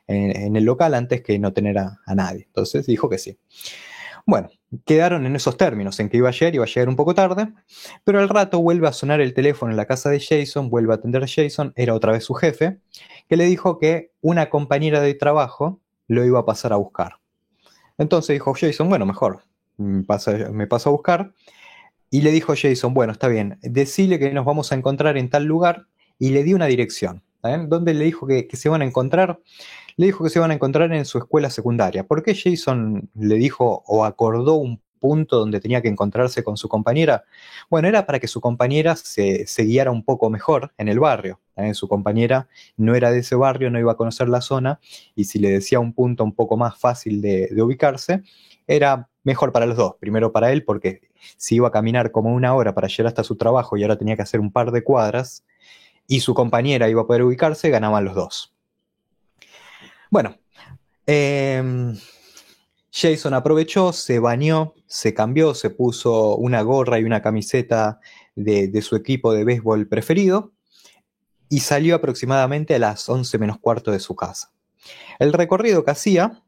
en, 0.06 0.56
el 0.56 0.64
local 0.64 0.94
antes 0.94 1.22
que 1.22 1.38
no 1.38 1.52
tener 1.52 1.78
a, 1.78 2.00
a 2.04 2.14
nadie. 2.14 2.44
Entonces 2.46 2.86
dijo 2.86 3.08
que 3.08 3.18
sí. 3.18 3.38
Bueno, 4.26 4.48
quedaron 4.86 5.26
en 5.26 5.36
esos 5.36 5.56
términos, 5.56 6.00
en 6.00 6.08
que 6.08 6.16
iba 6.16 6.30
a 6.30 6.32
llegar, 6.32 6.54
iba 6.54 6.64
a 6.64 6.66
llegar 6.66 6.88
un 6.88 6.96
poco 6.96 7.14
tarde, 7.14 7.52
pero 8.04 8.20
al 8.20 8.28
rato 8.28 8.60
vuelve 8.60 8.88
a 8.88 8.92
sonar 8.92 9.20
el 9.20 9.34
teléfono 9.34 9.70
en 9.70 9.76
la 9.76 9.86
casa 9.86 10.08
de 10.08 10.20
Jason, 10.20 10.70
vuelve 10.70 10.92
a 10.92 10.96
atender 10.96 11.26
Jason, 11.28 11.72
era 11.76 11.94
otra 11.94 12.12
vez 12.12 12.24
su 12.24 12.34
jefe, 12.34 12.78
que 13.28 13.36
le 13.36 13.44
dijo 13.44 13.78
que 13.78 14.12
una 14.22 14.48
compañera 14.48 15.00
de 15.00 15.14
trabajo 15.14 15.80
lo 16.08 16.24
iba 16.24 16.40
a 16.40 16.46
pasar 16.46 16.72
a 16.72 16.76
buscar. 16.76 17.18
Entonces 17.98 18.34
dijo 18.34 18.54
Jason, 18.54 18.88
bueno, 18.88 19.04
mejor, 19.06 19.42
me 19.76 20.02
pasa, 20.04 20.50
me 20.50 20.66
paso 20.66 20.88
a 20.88 20.92
buscar. 20.92 21.32
Y 22.10 22.20
le 22.20 22.30
dijo 22.30 22.54
Jason, 22.56 22.94
bueno, 22.94 23.12
está 23.12 23.28
bien, 23.28 23.58
decile 23.62 24.18
que 24.18 24.32
nos 24.32 24.44
vamos 24.44 24.70
a 24.70 24.76
encontrar 24.76 25.16
en 25.16 25.30
tal 25.30 25.44
lugar 25.44 25.86
y 26.18 26.30
le 26.30 26.44
di 26.44 26.54
una 26.54 26.66
dirección. 26.66 27.22
¿saben? 27.42 27.68
¿Dónde 27.68 27.92
le 27.92 28.04
dijo 28.04 28.26
que, 28.26 28.46
que 28.46 28.56
se 28.56 28.68
van 28.68 28.82
a 28.82 28.84
encontrar? 28.84 29.40
Le 29.96 30.06
dijo 30.06 30.22
que 30.22 30.30
se 30.30 30.38
van 30.38 30.50
a 30.50 30.54
encontrar 30.54 30.92
en 30.92 31.04
su 31.04 31.18
escuela 31.18 31.50
secundaria. 31.50 32.06
¿Por 32.06 32.22
qué 32.22 32.34
Jason 32.34 33.10
le 33.14 33.34
dijo 33.34 33.82
o 33.86 34.04
acordó 34.04 34.54
un 34.54 34.80
punto 35.00 35.38
donde 35.38 35.60
tenía 35.60 35.82
que 35.82 35.88
encontrarse 35.88 36.42
con 36.42 36.56
su 36.56 36.68
compañera? 36.68 37.24
Bueno, 37.68 37.88
era 37.88 38.06
para 38.06 38.18
que 38.18 38.28
su 38.28 38.40
compañera 38.40 38.96
se, 38.96 39.44
guiara 39.58 39.90
un 39.90 40.04
poco 40.04 40.30
mejor 40.30 40.72
en 40.78 40.88
el 40.88 41.00
barrio. 41.00 41.40
¿eh? 41.56 41.74
Su 41.74 41.88
compañera 41.88 42.48
no 42.76 42.94
era 42.94 43.10
de 43.10 43.18
ese 43.18 43.34
barrio, 43.34 43.70
no 43.70 43.78
iba 43.78 43.92
a 43.92 43.96
conocer 43.96 44.28
la 44.28 44.40
zona, 44.40 44.80
y 45.14 45.24
si 45.24 45.38
le 45.38 45.50
decía 45.50 45.80
un 45.80 45.92
punto 45.92 46.24
un 46.24 46.32
poco 46.32 46.56
más 46.56 46.78
fácil 46.78 47.20
de 47.20 47.62
ubicarse, 47.62 48.22
era 48.66 49.08
mejor 49.24 49.50
para 49.52 49.66
los 49.66 49.76
dos. 49.76 49.94
Primero 49.98 50.30
para 50.30 50.52
él, 50.52 50.64
porque 50.64 51.00
si 51.36 51.56
iba 51.56 51.68
a 51.68 51.72
caminar 51.72 52.12
como 52.12 52.32
una 52.32 52.54
hora 52.54 52.74
para 52.74 52.88
llegar 52.88 53.08
hasta 53.08 53.24
su 53.24 53.36
trabajo 53.36 53.76
y 53.76 53.82
ahora 53.82 53.98
tenía 53.98 54.16
que 54.16 54.22
hacer 54.22 54.40
un 54.40 54.52
par 54.52 54.70
de 54.70 54.84
cuadras, 54.84 55.44
y 56.06 56.20
su 56.20 56.34
compañera 56.34 56.88
iba 56.88 57.02
a 57.02 57.06
poder 57.06 57.22
ubicarse, 57.22 57.70
ganaban 57.70 58.04
los 58.04 58.14
dos. 58.14 58.54
Bueno, 60.10 60.36
eh, 61.06 61.94
Jason 62.92 63.34
aprovechó, 63.34 63.92
se 63.92 64.18
bañó, 64.18 64.74
se 64.86 65.14
cambió, 65.14 65.54
se 65.54 65.70
puso 65.70 66.36
una 66.36 66.62
gorra 66.62 67.00
y 67.00 67.04
una 67.04 67.22
camiseta 67.22 67.98
de, 68.36 68.68
de 68.68 68.82
su 68.82 68.94
equipo 68.94 69.32
de 69.32 69.44
béisbol 69.44 69.88
preferido 69.88 70.52
y 71.48 71.60
salió 71.60 71.96
aproximadamente 71.96 72.74
a 72.74 72.78
las 72.78 73.08
11 73.08 73.38
menos 73.38 73.58
cuarto 73.58 73.90
de 73.90 73.98
su 73.98 74.14
casa. 74.14 74.52
El 75.18 75.32
recorrido 75.32 75.84
que 75.84 75.90
hacía 75.90 76.43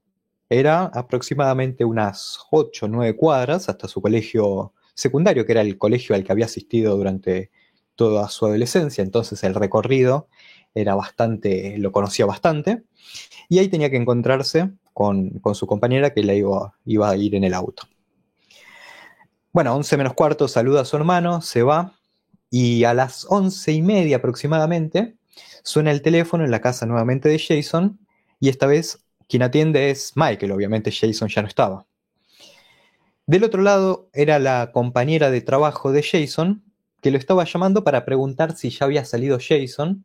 era 0.49 0.85
aproximadamente 0.85 1.85
unas 1.85 2.39
8 2.51 2.87
o 2.87 2.89
9 2.89 3.17
cuadras 3.17 3.69
hasta 3.69 3.89
su 3.89 4.01
colegio 4.01 4.73
secundario, 4.95 5.45
que 5.45 5.53
era 5.53 5.61
el 5.61 5.79
colegio 5.79 6.15
al 6.15 6.25
que 6.25 6.33
había 6.33 6.47
asistido 6.47 6.97
durante 6.97 7.51
toda 7.97 8.29
su 8.29 8.47
adolescencia, 8.47 9.03
entonces 9.03 9.43
el 9.43 9.55
recorrido 9.55 10.29
era 10.75 10.95
bastante, 10.95 11.79
lo 11.79 11.91
conocía 11.91 12.27
bastante, 12.27 12.83
y 13.49 13.59
ahí 13.59 13.69
tenía 13.69 13.91
que 13.91 13.97
encontrarse 13.97 14.71
con, 14.93 15.31
con 15.41 15.55
su 15.55 15.67
compañera 15.67 16.13
que 16.13 16.23
la 16.23 16.35
iba, 16.35 16.75
iba, 16.85 17.11
a 17.11 17.17
ir 17.17 17.35
en 17.35 17.45
el 17.45 17.55
auto. 17.55 17.85
Bueno, 19.53 19.75
11 19.75 19.97
menos 19.97 20.13
cuarto 20.13 20.49
saluda 20.49 20.83
a 20.83 20.85
su 20.85 20.97
hermano, 20.97 21.41
se 21.41 21.63
va, 21.63 21.95
y 22.51 22.85
a 22.85 22.95
las 22.95 23.27
11 23.29 23.73
y 23.73 23.83
media 23.83 24.19
aproximadamente 24.19 25.17
suena 25.63 25.91
el 25.91 26.03
teléfono 26.03 26.45
en 26.45 26.51
la 26.51 26.61
casa 26.61 26.87
nuevamente 26.87 27.29
de 27.29 27.39
Jason, 27.39 27.99
y 28.39 28.51
esta 28.51 28.67
vez 28.67 29.06
quien 29.29 29.43
atiende 29.43 29.91
es 29.91 30.13
Michael, 30.15 30.53
obviamente 30.53 30.93
Jason 30.93 31.29
ya 31.29 31.43
no 31.43 31.49
estaba. 31.49 31.87
Del 33.27 33.43
otro 33.43 33.63
lado 33.63 34.09
era 34.13 34.39
la 34.39 34.71
compañera 34.73 35.31
de 35.31 35.41
trabajo 35.41 35.91
de 35.91 36.03
Jason, 36.03 36.63
que 37.03 37.11
lo 37.11 37.19
estaba 37.19 37.45
llamando 37.45 37.83
para 37.83 38.05
preguntar 38.05 38.57
si 38.57 38.71
ya 38.71 38.87
había 38.87 39.05
salido 39.05 39.39
Jason, 39.41 40.05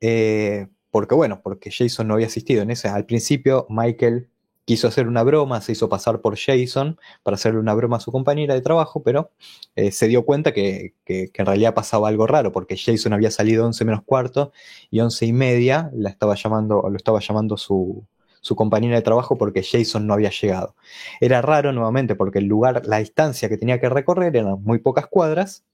eh, 0.00 0.68
porque 0.90 1.14
bueno, 1.14 1.40
porque 1.42 1.70
Jason 1.70 2.08
no 2.08 2.14
había 2.14 2.28
asistido 2.28 2.62
en 2.62 2.70
ese. 2.70 2.88
Al 2.88 3.04
principio 3.04 3.66
Michael 3.68 4.28
quiso 4.64 4.86
hacer 4.86 5.08
una 5.08 5.24
broma, 5.24 5.60
se 5.60 5.72
hizo 5.72 5.88
pasar 5.88 6.20
por 6.20 6.38
Jason 6.38 6.96
para 7.24 7.34
hacerle 7.34 7.58
una 7.58 7.74
broma 7.74 7.96
a 7.96 8.00
su 8.00 8.12
compañera 8.12 8.54
de 8.54 8.60
trabajo, 8.60 9.02
pero 9.02 9.32
eh, 9.74 9.90
se 9.90 10.06
dio 10.06 10.24
cuenta 10.24 10.52
que, 10.52 10.94
en 11.06 11.46
realidad 11.46 11.74
pasaba 11.74 12.06
algo 12.06 12.28
raro, 12.28 12.52
porque 12.52 12.76
Jason 12.76 13.12
había 13.12 13.32
salido 13.32 13.66
11 13.66 13.84
menos 13.84 14.02
cuarto 14.04 14.52
y 14.88 15.00
11 15.00 15.26
y 15.26 15.32
media 15.32 15.90
la 15.92 16.10
estaba 16.10 16.36
llamando, 16.36 16.88
lo 16.88 16.96
estaba 16.96 17.18
llamando 17.18 17.56
su, 17.56 18.06
su 18.40 18.56
compañera 18.56 18.96
de 18.96 19.02
trabajo 19.02 19.36
porque 19.36 19.62
Jason 19.62 20.06
no 20.06 20.14
había 20.14 20.30
llegado. 20.30 20.74
Era 21.20 21.42
raro 21.42 21.72
nuevamente 21.72 22.14
porque 22.14 22.38
el 22.38 22.46
lugar, 22.46 22.82
la 22.86 22.98
distancia 22.98 23.48
que 23.48 23.58
tenía 23.58 23.80
que 23.80 23.88
recorrer 23.88 24.34
eran 24.36 24.62
muy 24.62 24.78
pocas 24.78 25.06
cuadras 25.06 25.64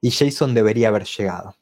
y 0.00 0.10
Jason 0.10 0.54
debería 0.54 0.88
haber 0.88 1.04
llegado. 1.04 1.56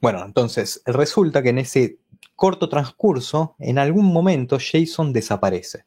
Bueno, 0.00 0.24
entonces 0.24 0.82
resulta 0.86 1.42
que 1.42 1.50
en 1.50 1.58
ese 1.58 1.98
corto 2.36 2.68
transcurso, 2.68 3.54
en 3.58 3.78
algún 3.78 4.06
momento 4.06 4.58
Jason 4.60 5.12
desaparece. 5.12 5.84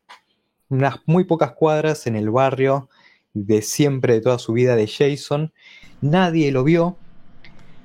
Unas 0.70 0.98
muy 1.06 1.24
pocas 1.24 1.54
cuadras 1.54 2.08
en 2.08 2.16
el 2.16 2.30
barrio 2.30 2.90
de 3.34 3.62
siempre 3.62 4.14
de 4.14 4.22
toda 4.22 4.40
su 4.40 4.54
vida 4.54 4.76
de 4.76 4.88
Jason, 4.88 5.54
nadie 6.02 6.52
lo 6.52 6.64
vio, 6.64 6.98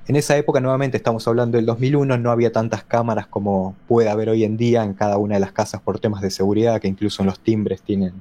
en 0.07 0.15
esa 0.15 0.35
época, 0.35 0.59
nuevamente 0.59 0.97
estamos 0.97 1.27
hablando 1.27 1.57
del 1.57 1.65
2001, 1.65 2.17
no 2.17 2.31
había 2.31 2.51
tantas 2.51 2.83
cámaras 2.83 3.27
como 3.27 3.75
puede 3.87 4.09
haber 4.09 4.29
hoy 4.29 4.43
en 4.43 4.57
día 4.57 4.83
en 4.83 4.93
cada 4.93 5.17
una 5.17 5.35
de 5.35 5.39
las 5.39 5.53
casas 5.53 5.81
por 5.81 5.99
temas 5.99 6.21
de 6.21 6.29
seguridad, 6.29 6.81
que 6.81 6.89
incluso 6.89 7.23
en 7.23 7.27
los 7.27 7.39
timbres 7.39 7.81
tienen, 7.81 8.13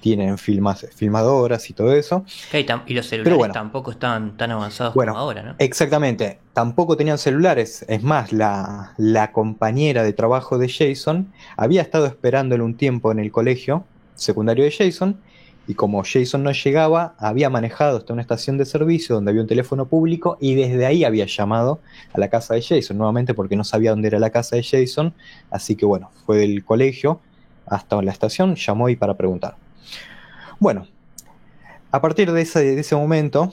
tienen 0.00 0.36
filmas, 0.36 0.84
filmadoras 0.94 1.70
y 1.70 1.74
todo 1.74 1.94
eso. 1.94 2.24
y, 2.86 2.94
los 2.94 3.06
celulares 3.06 3.52
tampoco 3.52 3.92
estaban 3.92 4.36
tan 4.36 4.50
avanzados 4.50 4.94
como 4.94 5.16
ahora, 5.16 5.42
¿no? 5.42 5.54
Exactamente, 5.58 6.40
tampoco 6.52 6.96
tenían 6.96 7.18
celulares. 7.18 7.84
Es 7.88 8.02
más, 8.02 8.32
la, 8.32 8.94
la 8.96 9.30
compañera 9.30 10.02
de 10.02 10.12
trabajo 10.12 10.58
de 10.58 10.68
Jason 10.68 11.32
había 11.56 11.82
estado 11.82 12.06
esperándole 12.06 12.64
un 12.64 12.74
tiempo 12.74 13.12
en 13.12 13.20
el 13.20 13.30
colegio 13.30 13.84
secundario 14.16 14.64
de 14.64 14.72
Jason 14.72 15.18
y 15.66 15.74
como 15.74 16.02
Jason 16.04 16.42
no 16.42 16.50
llegaba, 16.52 17.14
había 17.18 17.48
manejado 17.48 17.98
hasta 17.98 18.12
una 18.12 18.22
estación 18.22 18.58
de 18.58 18.64
servicio 18.64 19.14
donde 19.14 19.30
había 19.30 19.42
un 19.42 19.48
teléfono 19.48 19.86
público 19.86 20.36
y 20.40 20.54
desde 20.54 20.86
ahí 20.86 21.04
había 21.04 21.26
llamado 21.26 21.80
a 22.12 22.18
la 22.18 22.28
casa 22.28 22.54
de 22.54 22.62
Jason, 22.62 22.98
nuevamente 22.98 23.32
porque 23.34 23.56
no 23.56 23.64
sabía 23.64 23.90
dónde 23.90 24.08
era 24.08 24.18
la 24.18 24.30
casa 24.30 24.56
de 24.56 24.62
Jason, 24.62 25.14
así 25.50 25.76
que 25.76 25.86
bueno, 25.86 26.10
fue 26.26 26.38
del 26.38 26.64
colegio 26.64 27.20
hasta 27.66 28.00
la 28.02 28.10
estación, 28.10 28.56
llamó 28.56 28.88
y 28.88 28.96
para 28.96 29.16
preguntar. 29.16 29.56
Bueno, 30.58 30.86
a 31.90 32.00
partir 32.00 32.32
de 32.32 32.42
ese, 32.42 32.60
de 32.60 32.80
ese 32.80 32.96
momento... 32.96 33.52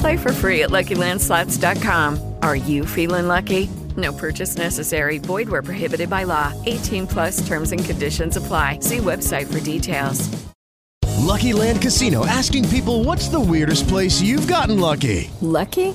Play 0.00 0.16
for 0.16 0.32
free 0.32 0.62
at 0.62 0.70
LuckyLandSlots.com. 0.70 2.34
Are 2.42 2.56
you 2.56 2.86
feeling 2.86 3.28
lucky? 3.28 3.68
No 3.96 4.12
purchase 4.12 4.56
necessary. 4.56 5.18
Void 5.18 5.48
where 5.48 5.62
prohibited 5.62 6.08
by 6.08 6.24
law. 6.24 6.52
18 6.66 7.06
plus 7.06 7.46
terms 7.46 7.72
and 7.72 7.84
conditions 7.84 8.36
apply. 8.36 8.78
See 8.80 8.98
website 8.98 9.52
for 9.52 9.60
details. 9.60 10.28
Lucky 11.18 11.52
Land 11.52 11.82
Casino 11.82 12.26
asking 12.26 12.68
people 12.70 13.04
what's 13.04 13.28
the 13.28 13.38
weirdest 13.38 13.86
place 13.88 14.20
you've 14.22 14.48
gotten 14.48 14.80
lucky? 14.80 15.30
Lucky? 15.42 15.94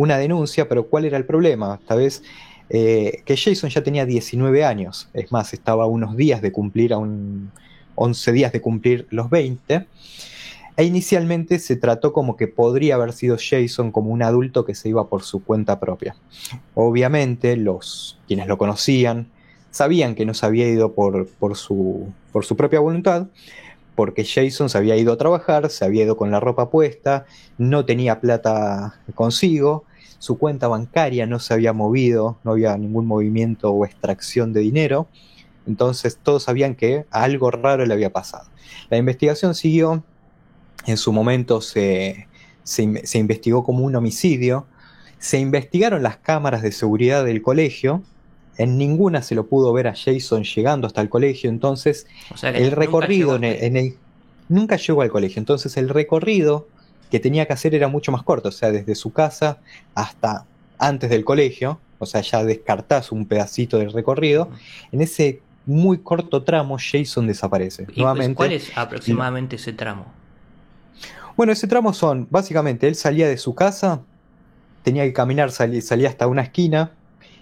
una 0.00 0.16
denuncia, 0.16 0.66
pero 0.66 0.84
¿cuál 0.86 1.04
era 1.04 1.18
el 1.18 1.26
problema? 1.26 1.78
Esta 1.78 1.94
vez 1.94 2.22
eh, 2.70 3.20
que 3.26 3.36
Jason 3.36 3.68
ya 3.68 3.82
tenía 3.82 4.06
19 4.06 4.64
años. 4.64 5.10
Es 5.12 5.30
más, 5.30 5.52
estaba 5.52 5.84
unos 5.84 6.16
días 6.16 6.40
de 6.40 6.52
cumplir, 6.52 6.94
a 6.94 6.96
un 6.96 7.50
11 7.96 8.32
días 8.32 8.50
de 8.50 8.62
cumplir 8.62 9.06
los 9.10 9.28
20. 9.28 9.86
E 10.78 10.84
inicialmente 10.84 11.58
se 11.58 11.76
trató 11.76 12.14
como 12.14 12.38
que 12.38 12.48
podría 12.48 12.94
haber 12.94 13.12
sido 13.12 13.36
Jason 13.38 13.92
como 13.92 14.10
un 14.10 14.22
adulto 14.22 14.64
que 14.64 14.74
se 14.74 14.88
iba 14.88 15.06
por 15.06 15.22
su 15.22 15.44
cuenta 15.44 15.78
propia. 15.78 16.16
Obviamente, 16.74 17.58
los 17.58 18.18
quienes 18.26 18.46
lo 18.46 18.56
conocían 18.56 19.26
sabían 19.70 20.14
que 20.14 20.24
no 20.24 20.32
se 20.32 20.46
había 20.46 20.66
ido 20.66 20.94
por, 20.94 21.28
por, 21.28 21.58
su, 21.58 22.10
por 22.32 22.46
su 22.46 22.56
propia 22.56 22.80
voluntad, 22.80 23.26
porque 23.96 24.24
Jason 24.24 24.70
se 24.70 24.78
había 24.78 24.96
ido 24.96 25.12
a 25.12 25.18
trabajar, 25.18 25.68
se 25.68 25.84
había 25.84 26.04
ido 26.04 26.16
con 26.16 26.30
la 26.30 26.40
ropa 26.40 26.70
puesta, 26.70 27.26
no 27.58 27.84
tenía 27.84 28.18
plata 28.18 28.98
consigo, 29.14 29.84
su 30.20 30.38
cuenta 30.38 30.68
bancaria 30.68 31.26
no 31.26 31.38
se 31.38 31.54
había 31.54 31.72
movido, 31.72 32.38
no 32.44 32.52
había 32.52 32.76
ningún 32.76 33.06
movimiento 33.06 33.70
o 33.70 33.86
extracción 33.86 34.52
de 34.52 34.60
dinero, 34.60 35.08
entonces 35.66 36.18
todos 36.22 36.42
sabían 36.44 36.74
que 36.74 37.06
algo 37.10 37.50
raro 37.50 37.86
le 37.86 37.94
había 37.94 38.12
pasado. 38.12 38.48
La 38.90 38.98
investigación 38.98 39.54
siguió, 39.54 40.04
en 40.86 40.98
su 40.98 41.12
momento 41.12 41.62
se, 41.62 42.28
se, 42.62 43.18
investigó 43.18 43.64
como 43.64 43.82
un 43.82 43.96
homicidio, 43.96 44.66
se 45.18 45.38
investigaron 45.38 46.02
las 46.02 46.18
cámaras 46.18 46.60
de 46.60 46.72
seguridad 46.72 47.24
del 47.24 47.40
colegio, 47.40 48.02
en 48.58 48.76
ninguna 48.76 49.22
se 49.22 49.34
lo 49.34 49.46
pudo 49.46 49.72
ver 49.72 49.88
a 49.88 49.94
Jason 49.94 50.44
llegando 50.44 50.86
hasta 50.86 51.00
el 51.00 51.08
colegio, 51.08 51.48
entonces 51.48 52.06
el 52.42 52.72
recorrido 52.72 53.36
en 53.36 53.44
el, 53.44 53.96
nunca 54.50 54.76
llegó 54.76 55.00
al 55.00 55.10
colegio, 55.10 55.40
entonces 55.40 55.78
el 55.78 55.88
recorrido 55.88 56.68
que 57.10 57.20
tenía 57.20 57.46
que 57.46 57.52
hacer 57.52 57.74
era 57.74 57.88
mucho 57.88 58.12
más 58.12 58.22
corto, 58.22 58.48
o 58.48 58.52
sea, 58.52 58.70
desde 58.70 58.94
su 58.94 59.12
casa 59.12 59.58
hasta 59.94 60.44
antes 60.78 61.10
del 61.10 61.24
colegio, 61.24 61.80
o 61.98 62.06
sea, 62.06 62.22
ya 62.22 62.44
descartás 62.44 63.12
un 63.12 63.26
pedacito 63.26 63.78
del 63.78 63.92
recorrido, 63.92 64.48
en 64.92 65.02
ese 65.02 65.42
muy 65.66 65.98
corto 65.98 66.42
tramo 66.42 66.78
Jason 66.78 67.26
desaparece. 67.26 67.86
¿Y 67.94 68.00
Nuevamente, 68.00 68.34
¿Cuál 68.34 68.52
es 68.52 68.76
aproximadamente 68.76 69.56
ese 69.56 69.72
tramo? 69.72 70.06
Bueno, 71.36 71.52
ese 71.52 71.66
tramo 71.66 71.92
son, 71.92 72.26
básicamente, 72.30 72.88
él 72.88 72.94
salía 72.94 73.28
de 73.28 73.36
su 73.36 73.54
casa, 73.54 74.00
tenía 74.82 75.04
que 75.04 75.12
caminar, 75.12 75.50
salía, 75.52 76.08
hasta 76.08 76.26
una 76.26 76.42
esquina, 76.42 76.92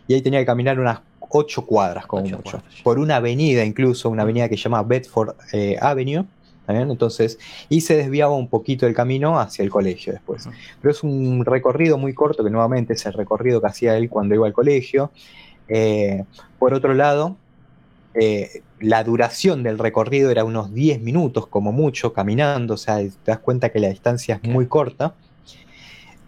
y 0.06 0.14
ahí 0.14 0.22
tenía 0.22 0.40
que 0.40 0.46
caminar 0.46 0.78
unas 0.78 1.00
ocho 1.30 1.66
cuadras 1.66 2.06
como 2.06 2.22
mucho, 2.22 2.62
por 2.82 2.98
una 2.98 3.16
avenida 3.16 3.64
incluso, 3.64 4.08
una 4.08 4.22
avenida 4.22 4.48
que 4.48 4.56
se 4.56 4.64
llama 4.64 4.82
Bedford 4.82 5.34
eh, 5.52 5.76
Avenue, 5.80 6.24
entonces, 6.68 7.38
y 7.68 7.80
se 7.80 7.96
desviaba 7.96 8.34
un 8.34 8.48
poquito 8.48 8.86
el 8.86 8.94
camino 8.94 9.38
hacia 9.38 9.62
el 9.62 9.70
colegio 9.70 10.12
después. 10.12 10.48
Pero 10.80 10.92
es 10.92 11.02
un 11.02 11.44
recorrido 11.44 11.98
muy 11.98 12.14
corto, 12.14 12.44
que 12.44 12.50
nuevamente 12.50 12.92
es 12.92 13.06
el 13.06 13.14
recorrido 13.14 13.60
que 13.60 13.68
hacía 13.68 13.96
él 13.96 14.08
cuando 14.08 14.34
iba 14.34 14.46
al 14.46 14.52
colegio. 14.52 15.10
Eh, 15.68 16.24
por 16.58 16.74
otro 16.74 16.94
lado, 16.94 17.36
eh, 18.14 18.62
la 18.80 19.02
duración 19.04 19.62
del 19.62 19.78
recorrido 19.78 20.30
era 20.30 20.44
unos 20.44 20.72
10 20.74 21.00
minutos 21.00 21.46
como 21.46 21.72
mucho 21.72 22.12
caminando, 22.12 22.74
o 22.74 22.78
sea, 22.78 22.96
te 22.96 23.10
das 23.24 23.38
cuenta 23.38 23.70
que 23.70 23.80
la 23.80 23.88
distancia 23.88 24.40
es 24.42 24.48
muy 24.48 24.66
corta. 24.66 25.14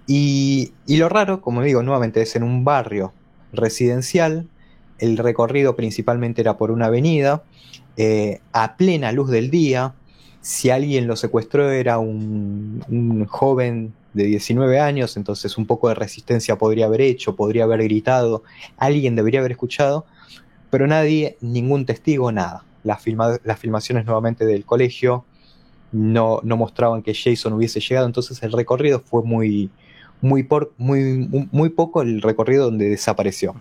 Y, 0.07 0.73
y, 0.87 0.97
lo 0.97 1.09
raro, 1.09 1.41
como 1.41 1.63
digo 1.63 1.83
nuevamente, 1.83 2.23
es 2.23 2.35
en 2.35 2.43
un 2.43 2.65
barrio 2.65 3.13
residencial, 3.53 4.49
el 4.99 5.17
recorrido 5.17 5.77
principalmente 5.77 6.41
era 6.41 6.57
por 6.57 6.71
una 6.71 6.87
avenida, 6.87 7.45
eh, 7.97 8.41
a 8.53 8.77
plena 8.77 9.13
luz 9.13 9.31
del 9.31 9.51
día, 9.51 9.95
si 10.41 10.71
alguien 10.71 11.07
lo 11.07 11.17
secuestró 11.17 11.71
era 11.71 11.99
un, 11.99 12.85
un, 12.89 13.27
joven 13.27 13.93
de 14.15 14.25
19 14.25 14.81
años, 14.81 15.17
entonces 15.17 15.59
un 15.59 15.67
poco 15.67 15.89
de 15.89 15.95
resistencia 15.95 16.57
podría 16.57 16.87
haber 16.87 17.03
hecho, 17.03 17.37
podría 17.37 17.65
haber 17.65 17.83
gritado, 17.83 18.43
alguien 18.79 19.17
debería 19.17 19.41
haber 19.41 19.53
escuchado, 19.53 20.07
pero 20.71 20.87
nadie, 20.87 21.37
ningún 21.41 21.85
testigo, 21.85 22.33
nada. 22.33 22.65
Las, 22.83 23.03
filma, 23.03 23.37
las 23.45 23.59
filmaciones 23.59 24.07
nuevamente 24.07 24.47
del 24.47 24.65
colegio 24.65 25.25
no, 25.93 26.41
no, 26.43 26.57
mostraban 26.57 27.03
que 27.03 27.15
Jason 27.15 27.53
hubiese 27.53 27.81
llegado, 27.81 28.07
entonces 28.07 28.43
el 28.43 28.53
recorrido 28.53 29.01
fue 29.01 29.23
muy, 29.23 29.71
muy, 30.23 30.45
por, 30.45 30.73
muy, 30.79 31.29
muy 31.53 31.69
poco 31.71 32.01
el 32.01 32.23
recorrido 32.23 32.65
donde 32.67 32.89
desapareció. 32.89 33.55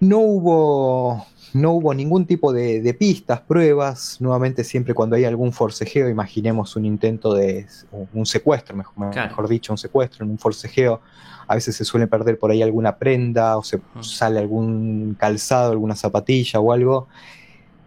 No 0.00 0.18
hubo 0.18 1.26
no 1.54 1.72
hubo 1.72 1.94
ningún 1.94 2.26
tipo 2.26 2.52
de, 2.52 2.80
de, 2.80 2.94
pistas, 2.94 3.40
pruebas. 3.40 4.16
Nuevamente, 4.20 4.64
siempre 4.64 4.94
cuando 4.94 5.16
hay 5.16 5.24
algún 5.24 5.52
forcejeo, 5.52 6.08
imaginemos 6.08 6.76
un 6.76 6.84
intento 6.84 7.34
de 7.34 7.66
un 8.12 8.26
secuestro, 8.26 8.76
mejor, 8.76 9.10
claro. 9.10 9.28
mejor 9.28 9.48
dicho, 9.48 9.72
un 9.72 9.78
secuestro, 9.78 10.24
en 10.24 10.30
un 10.30 10.38
forcejeo. 10.38 11.00
A 11.46 11.54
veces 11.54 11.76
se 11.76 11.84
suele 11.84 12.06
perder 12.06 12.38
por 12.38 12.50
ahí 12.50 12.62
alguna 12.62 12.96
prenda 12.96 13.58
o 13.58 13.62
se 13.62 13.80
sale 14.00 14.38
algún 14.38 15.16
calzado, 15.18 15.72
alguna 15.72 15.96
zapatilla 15.96 16.60
o 16.60 16.72
algo. 16.72 17.08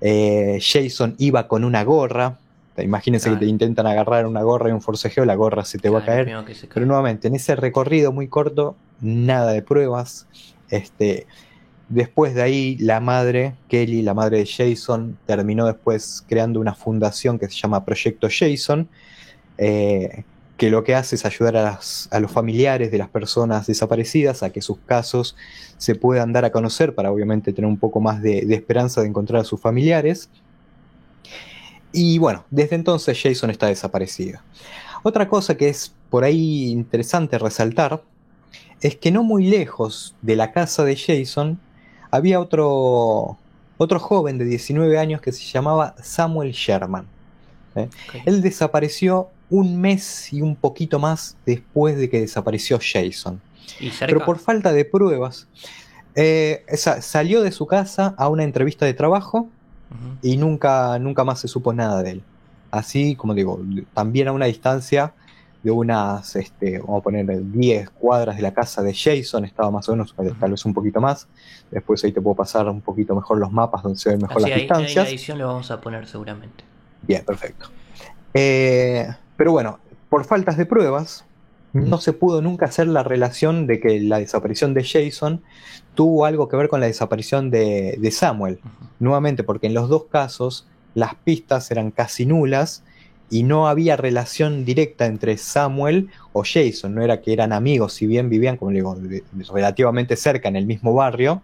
Eh, 0.02 0.60
Jason 0.62 1.16
iba 1.18 1.48
con 1.48 1.64
una 1.64 1.84
gorra. 1.84 2.38
Imagínense 2.78 3.30
claro. 3.30 3.40
que 3.40 3.46
te 3.46 3.50
intentan 3.50 3.88
agarrar 3.88 4.26
una 4.28 4.44
gorra 4.44 4.70
y 4.70 4.74
un 4.74 4.82
forcejeo, 4.82 5.24
la 5.24 5.36
gorra 5.36 5.64
se 5.64 5.78
te 5.78 5.90
claro, 5.90 5.94
va 5.94 6.04
a 6.04 6.06
caer. 6.06 6.46
Pero 6.74 6.86
nuevamente, 6.86 7.30
en 7.30 7.36
ese 7.36 7.56
recorrido 7.56 8.12
muy 8.12 8.28
corto, 8.28 8.76
nada 9.00 9.52
de 9.54 9.62
pruebas. 9.62 10.28
Este, 10.70 11.26
Después 11.90 12.34
de 12.34 12.42
ahí, 12.42 12.78
la 12.78 13.00
madre, 13.00 13.56
Kelly, 13.70 14.02
la 14.02 14.14
madre 14.14 14.40
de 14.40 14.46
Jason, 14.46 15.18
terminó 15.26 15.68
después 15.68 16.24
creando 16.28 16.60
una 16.60 16.74
fundación 16.74 17.38
que 17.38 17.48
se 17.48 17.56
llama 17.56 17.86
Proyecto 17.86 18.28
Jason, 18.30 18.90
eh, 19.58 20.24
que 20.58 20.70
lo 20.70 20.84
que 20.84 20.96
hace 20.96 21.16
es 21.16 21.26
ayudar 21.26 21.58
a, 21.58 22.20
los 22.20 22.32
familiares 22.32 22.90
de 22.90 22.98
las 22.98 23.10
personas 23.10 23.68
desaparecidas 23.68 24.42
a 24.42 24.52
que 24.52 24.62
sus 24.62 24.78
casos 24.86 25.36
se 25.78 25.96
puedan 25.96 26.34
dar 26.34 26.46
a 26.46 26.52
conocer 26.52 26.96
para 26.96 27.12
obviamente 27.12 27.54
tener 27.54 27.70
un 27.70 27.78
poco 27.78 28.00
más 28.00 28.22
de 28.22 28.40
esperanza 28.56 29.02
de 29.02 29.08
encontrar 29.08 29.42
a 29.42 29.44
sus 29.44 29.60
familiares. 29.60 30.30
Y 31.92 32.18
bueno, 32.18 32.46
desde 32.50 32.76
entonces 32.76 33.18
Jason 33.22 33.50
está 33.50 33.68
desaparecido. 33.68 34.40
Otra 35.04 35.30
cosa 35.30 35.56
que 35.56 35.70
es 35.70 35.94
por 36.10 36.24
ahí 36.24 36.70
interesante 36.70 37.38
resaltar 37.38 38.04
es 38.82 38.96
que 38.98 39.12
no 39.12 39.24
muy 39.24 39.46
lejos 39.46 40.16
de 40.22 40.36
la 40.36 40.52
casa 40.52 40.84
de 40.84 40.96
Jason 40.96 41.60
había 42.16 42.40
otro, 42.40 43.38
otro 43.78 44.00
joven 44.00 44.38
de 44.38 44.46
19 44.46 44.98
años 44.98 45.22
que 45.22 45.32
se 45.32 45.44
llamaba 45.44 45.96
Samuel 46.02 46.52
Sherman. 46.52 47.06
¿eh? 47.76 47.90
Okay. 48.08 48.22
Él 48.26 48.42
desapareció 48.42 49.30
un 49.50 49.80
mes 49.80 50.34
y 50.34 50.42
un 50.42 50.56
poquito 50.56 51.00
más 51.00 51.38
después 51.46 51.98
de 51.98 52.10
que 52.10 52.22
desapareció 52.22 52.80
Jason. 52.82 53.42
Pero 54.00 54.24
por 54.24 54.40
falta 54.40 54.72
de 54.72 54.86
pruebas, 54.86 55.48
eh, 56.16 56.66
salió 57.02 57.42
de 57.42 57.52
su 57.52 57.66
casa 57.68 58.16
a 58.18 58.30
una 58.30 58.44
entrevista 58.44 58.86
de 58.86 58.94
trabajo 58.94 59.40
uh 59.40 59.94
-huh. 59.94 60.18
y 60.22 60.38
nunca, 60.38 60.98
nunca 61.00 61.24
más 61.24 61.40
se 61.40 61.48
supo 61.48 61.74
nada 61.74 62.02
de 62.04 62.12
él. 62.12 62.24
Así, 62.72 63.16
como 63.16 63.34
digo, 63.34 63.62
también 63.94 64.28
a 64.28 64.32
una 64.32 64.46
distancia 64.46 65.14
de 65.66 65.72
unas, 65.72 66.36
este, 66.36 66.78
vamos 66.78 67.00
a 67.00 67.04
poner 67.04 67.52
10 67.52 67.90
cuadras 67.90 68.36
de 68.36 68.44
la 68.44 68.54
casa 68.54 68.84
de 68.84 68.94
Jason, 68.94 69.46
estaba 69.46 69.72
más 69.72 69.90
o 69.90 69.94
menos, 69.94 70.14
tal 70.40 70.52
vez 70.52 70.64
un 70.64 70.76
poquito 70.76 71.02
más. 71.02 71.28
Después 71.72 72.04
ahí 72.04 72.12
te 72.12 72.22
puedo 72.22 72.36
pasar 72.36 72.70
un 72.70 72.82
poquito 72.82 73.16
mejor 73.16 73.40
los 73.40 73.52
mapas 73.52 73.82
donde 73.82 73.98
se 73.98 74.12
ven 74.12 74.22
mejor 74.22 74.38
Así 74.38 74.50
las 74.52 74.58
ahí, 74.58 74.62
distancias. 74.62 74.96
En 74.96 75.04
la 75.04 75.10
edición 75.10 75.38
lo 75.40 75.48
vamos 75.48 75.72
a 75.72 75.82
poner 75.82 76.06
seguramente. 76.06 76.64
Bien, 77.02 77.26
perfecto. 77.26 77.70
Eh, 78.36 79.08
pero 79.36 79.54
bueno, 79.54 79.80
por 80.08 80.24
faltas 80.26 80.56
de 80.56 80.68
pruebas, 80.68 81.26
no 81.74 81.98
se 81.98 82.14
pudo 82.14 82.44
nunca 82.44 82.68
hacer 82.68 82.88
la 82.88 83.02
relación 83.02 83.66
de 83.66 83.80
que 83.80 84.00
la 84.00 84.20
desaparición 84.20 84.76
de 84.76 84.84
Jason 84.84 85.42
tuvo 85.96 86.26
algo 86.26 86.48
que 86.48 86.56
ver 86.58 86.70
con 86.70 86.80
la 86.80 86.86
desaparición 86.86 87.50
de, 87.50 87.98
de 88.00 88.12
Samuel. 88.12 88.60
Uh 88.64 88.68
-huh. 88.68 88.88
Nuevamente, 89.00 89.44
porque 89.44 89.66
en 89.68 89.74
los 89.74 89.90
dos 89.90 90.06
casos 90.06 90.68
las 90.94 91.16
pistas 91.16 91.72
eran 91.72 91.90
casi 91.90 92.28
nulas 92.28 92.84
y 93.30 93.44
no 93.44 93.68
había 93.68 93.96
relación 93.96 94.66
directa 94.66 95.06
entre 95.06 95.38
Samuel 95.38 96.10
o 96.34 96.44
Jason, 96.44 96.94
no 96.94 97.02
era 97.02 97.22
que 97.22 97.34
eran 97.34 97.54
amigos, 97.54 97.94
si 97.94 98.06
bien 98.06 98.30
vivían, 98.30 98.58
como 98.58 98.72
le 98.72 98.78
digo, 98.78 98.98
relativamente 99.54 100.16
cerca 100.16 100.48
en 100.48 100.56
el 100.56 100.66
mismo 100.66 100.94
barrio, 100.94 101.42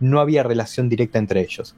no 0.00 0.20
había 0.20 0.42
relación 0.42 0.88
directa 0.88 1.18
entre 1.18 1.40
ellos. 1.40 1.76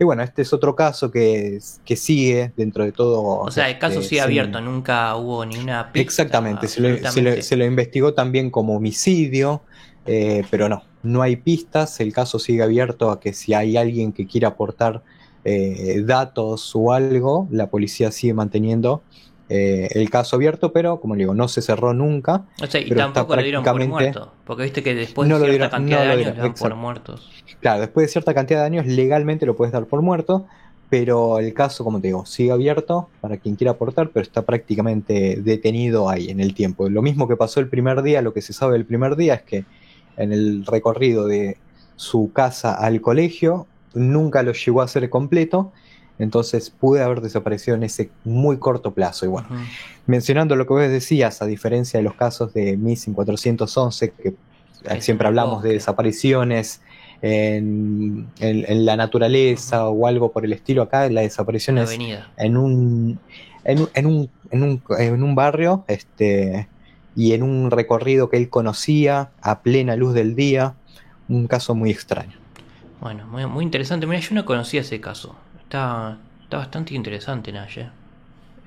Y 0.00 0.04
bueno, 0.04 0.22
este 0.22 0.42
es 0.42 0.52
otro 0.52 0.74
caso 0.74 1.10
que, 1.10 1.60
que 1.84 1.96
sigue 1.96 2.50
dentro 2.56 2.82
de 2.84 2.92
todo. 2.92 3.22
O 3.22 3.50
sea, 3.50 3.68
el 3.68 3.78
caso 3.78 4.00
este, 4.00 4.08
sigue 4.08 4.20
abierto, 4.22 4.60
nunca 4.60 5.14
hubo 5.16 5.44
ni 5.44 5.58
una 5.58 5.92
pista. 5.92 6.00
Exactamente, 6.00 6.66
se 6.66 6.80
lo, 6.80 7.10
se, 7.10 7.22
lo, 7.22 7.42
se 7.42 7.56
lo, 7.56 7.64
investigó 7.64 8.14
también 8.14 8.50
como 8.50 8.74
homicidio, 8.74 9.62
eh, 10.06 10.44
pero 10.50 10.68
no, 10.68 10.82
no 11.02 11.22
hay 11.22 11.36
pistas, 11.36 12.00
el 12.00 12.12
caso 12.12 12.38
sigue 12.38 12.62
abierto 12.62 13.10
a 13.10 13.20
que 13.20 13.32
si 13.32 13.54
hay 13.54 13.76
alguien 13.76 14.12
que 14.12 14.26
quiera 14.26 14.48
aportar 14.48 15.02
eh, 15.44 16.02
datos 16.04 16.72
o 16.74 16.92
algo, 16.92 17.48
la 17.50 17.68
policía 17.68 18.12
sigue 18.12 18.34
manteniendo 18.34 19.02
eh, 19.48 19.88
el 19.92 20.08
caso 20.08 20.36
abierto, 20.36 20.72
pero 20.72 21.00
como 21.00 21.14
digo, 21.14 21.34
no 21.34 21.46
se 21.46 21.60
cerró 21.60 21.92
nunca. 21.92 22.46
O 22.62 22.66
sea, 22.66 22.80
y 22.80 22.88
tampoco 22.90 23.36
lo 23.36 23.42
dieron 23.42 23.62
por 23.62 23.86
muerto, 23.86 24.32
porque 24.44 24.62
viste 24.62 24.82
que 24.82 24.94
después 24.94 25.28
no 25.28 25.38
de 25.38 25.50
cierta 25.50 25.52
dieron, 25.52 25.70
cantidad 25.70 25.98
no 25.98 26.04
de 26.04 26.12
años 26.12 26.36
le 26.36 26.42
dan 26.42 26.54
por 26.54 26.74
muertos. 26.74 27.30
Claro, 27.60 27.80
después 27.80 28.06
de 28.06 28.12
cierta 28.12 28.34
cantidad 28.34 28.60
de 28.60 28.66
años 28.66 28.86
legalmente 28.86 29.44
lo 29.44 29.54
puedes 29.54 29.72
dar 29.72 29.84
por 29.86 30.00
muerto, 30.00 30.46
pero 30.88 31.38
el 31.38 31.52
caso, 31.54 31.84
como 31.84 32.00
te 32.00 32.08
digo, 32.08 32.24
sigue 32.24 32.50
abierto 32.52 33.08
para 33.20 33.36
quien 33.36 33.56
quiera 33.56 33.72
aportar, 33.72 34.10
pero 34.10 34.22
está 34.22 34.42
prácticamente 34.42 35.36
detenido 35.42 36.08
ahí 36.08 36.30
en 36.30 36.40
el 36.40 36.54
tiempo. 36.54 36.88
Lo 36.88 37.02
mismo 37.02 37.28
que 37.28 37.36
pasó 37.36 37.60
el 37.60 37.68
primer 37.68 38.02
día, 38.02 38.22
lo 38.22 38.32
que 38.32 38.42
se 38.42 38.52
sabe 38.52 38.74
del 38.74 38.86
primer 38.86 39.16
día 39.16 39.34
es 39.34 39.42
que 39.42 39.64
en 40.16 40.32
el 40.32 40.64
recorrido 40.64 41.26
de 41.26 41.58
su 41.96 42.32
casa 42.32 42.74
al 42.74 43.00
colegio 43.00 43.66
nunca 43.94 44.42
lo 44.42 44.52
llegó 44.52 44.80
a 44.80 44.84
hacer 44.84 45.08
completo, 45.10 45.72
entonces 46.18 46.70
pude 46.70 47.02
haber 47.02 47.20
desaparecido 47.20 47.76
en 47.76 47.82
ese 47.82 48.10
muy 48.24 48.58
corto 48.58 48.92
plazo. 48.92 49.26
Y 49.26 49.28
bueno, 49.28 49.48
uh 49.50 49.54
-huh. 49.54 49.66
mencionando 50.06 50.56
lo 50.56 50.66
que 50.66 50.74
vos 50.74 50.82
decías, 50.82 51.42
a 51.42 51.46
diferencia 51.46 51.98
de 51.98 52.04
los 52.04 52.14
casos 52.14 52.52
de 52.54 52.76
Missing 52.76 53.14
411, 53.14 54.10
que 54.10 54.34
es 54.84 55.04
siempre 55.04 55.26
hablamos 55.26 55.62
de 55.62 55.72
desapariciones 55.74 56.80
en, 57.22 58.26
en, 58.40 58.64
en 58.68 58.84
la 58.84 58.96
naturaleza 58.96 59.88
uh 59.88 59.92
-huh. 59.92 60.00
o 60.02 60.06
algo 60.06 60.32
por 60.32 60.44
el 60.44 60.52
estilo, 60.52 60.82
acá 60.82 61.08
la 61.08 61.22
desaparición 61.22 61.78
es 61.78 61.90
en 62.36 62.56
un, 62.56 63.18
en, 63.64 63.88
en, 63.94 64.06
un, 64.06 64.28
en, 64.50 64.62
un, 64.62 64.82
en 64.98 65.22
un 65.22 65.34
barrio 65.34 65.84
este, 65.88 66.68
y 67.14 67.32
en 67.32 67.42
un 67.42 67.70
recorrido 67.70 68.28
que 68.28 68.36
él 68.36 68.48
conocía 68.48 69.30
a 69.40 69.60
plena 69.62 69.96
luz 69.96 70.14
del 70.14 70.34
día, 70.34 70.74
un 71.28 71.46
caso 71.46 71.74
muy 71.74 71.90
extraño. 71.90 72.41
Bueno, 73.02 73.26
muy, 73.26 73.44
muy 73.46 73.64
interesante. 73.64 74.06
Mira, 74.06 74.20
yo 74.20 74.36
no 74.36 74.44
conocía 74.44 74.82
ese 74.82 75.00
caso. 75.00 75.34
Está, 75.60 76.18
está 76.44 76.58
bastante 76.58 76.94
interesante, 76.94 77.50
Naye. 77.50 77.90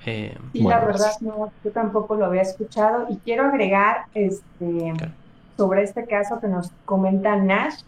Eh, 0.04 0.36
sí, 0.52 0.62
bueno, 0.62 0.78
la 0.78 0.86
verdad, 0.86 1.12
no, 1.20 1.50
yo 1.64 1.70
tampoco 1.72 2.16
lo 2.16 2.26
había 2.26 2.42
escuchado. 2.42 3.06
Y 3.08 3.16
quiero 3.16 3.46
agregar 3.46 4.04
este, 4.12 4.92
claro. 4.98 5.12
sobre 5.56 5.84
este 5.84 6.04
caso 6.04 6.38
que 6.38 6.48
nos 6.48 6.70
comenta 6.84 7.34
Nash. 7.36 7.80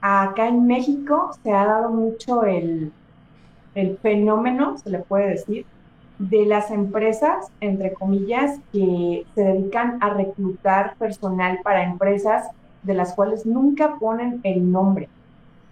Acá 0.00 0.48
en 0.48 0.66
México 0.66 1.30
se 1.44 1.52
ha 1.52 1.64
dado 1.64 1.90
mucho 1.90 2.42
el, 2.44 2.92
el 3.76 3.96
fenómeno, 3.98 4.76
se 4.78 4.90
le 4.90 4.98
puede 4.98 5.28
decir, 5.28 5.64
de 6.18 6.44
las 6.44 6.72
empresas, 6.72 7.46
entre 7.60 7.92
comillas, 7.92 8.58
que 8.72 9.24
se 9.36 9.44
dedican 9.44 9.98
a 10.02 10.10
reclutar 10.10 10.96
personal 10.96 11.60
para 11.62 11.84
empresas 11.84 12.48
de 12.82 12.94
las 12.94 13.14
cuales 13.14 13.46
nunca 13.46 13.96
ponen 14.00 14.40
el 14.42 14.70
nombre. 14.70 15.08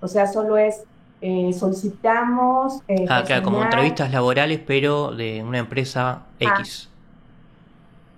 O 0.03 0.09
sea, 0.09 0.27
solo 0.27 0.59
es 0.59 0.83
eh, 1.23 1.53
solicitamos. 1.53 2.81
Eh, 2.89 3.07
ah, 3.09 3.23
claro, 3.25 3.45
como 3.45 3.63
entrevistas 3.63 4.13
laborales, 4.13 4.61
pero 4.67 5.13
de 5.13 5.43
una 5.45 5.59
empresa 5.59 6.23
X. 6.41 6.91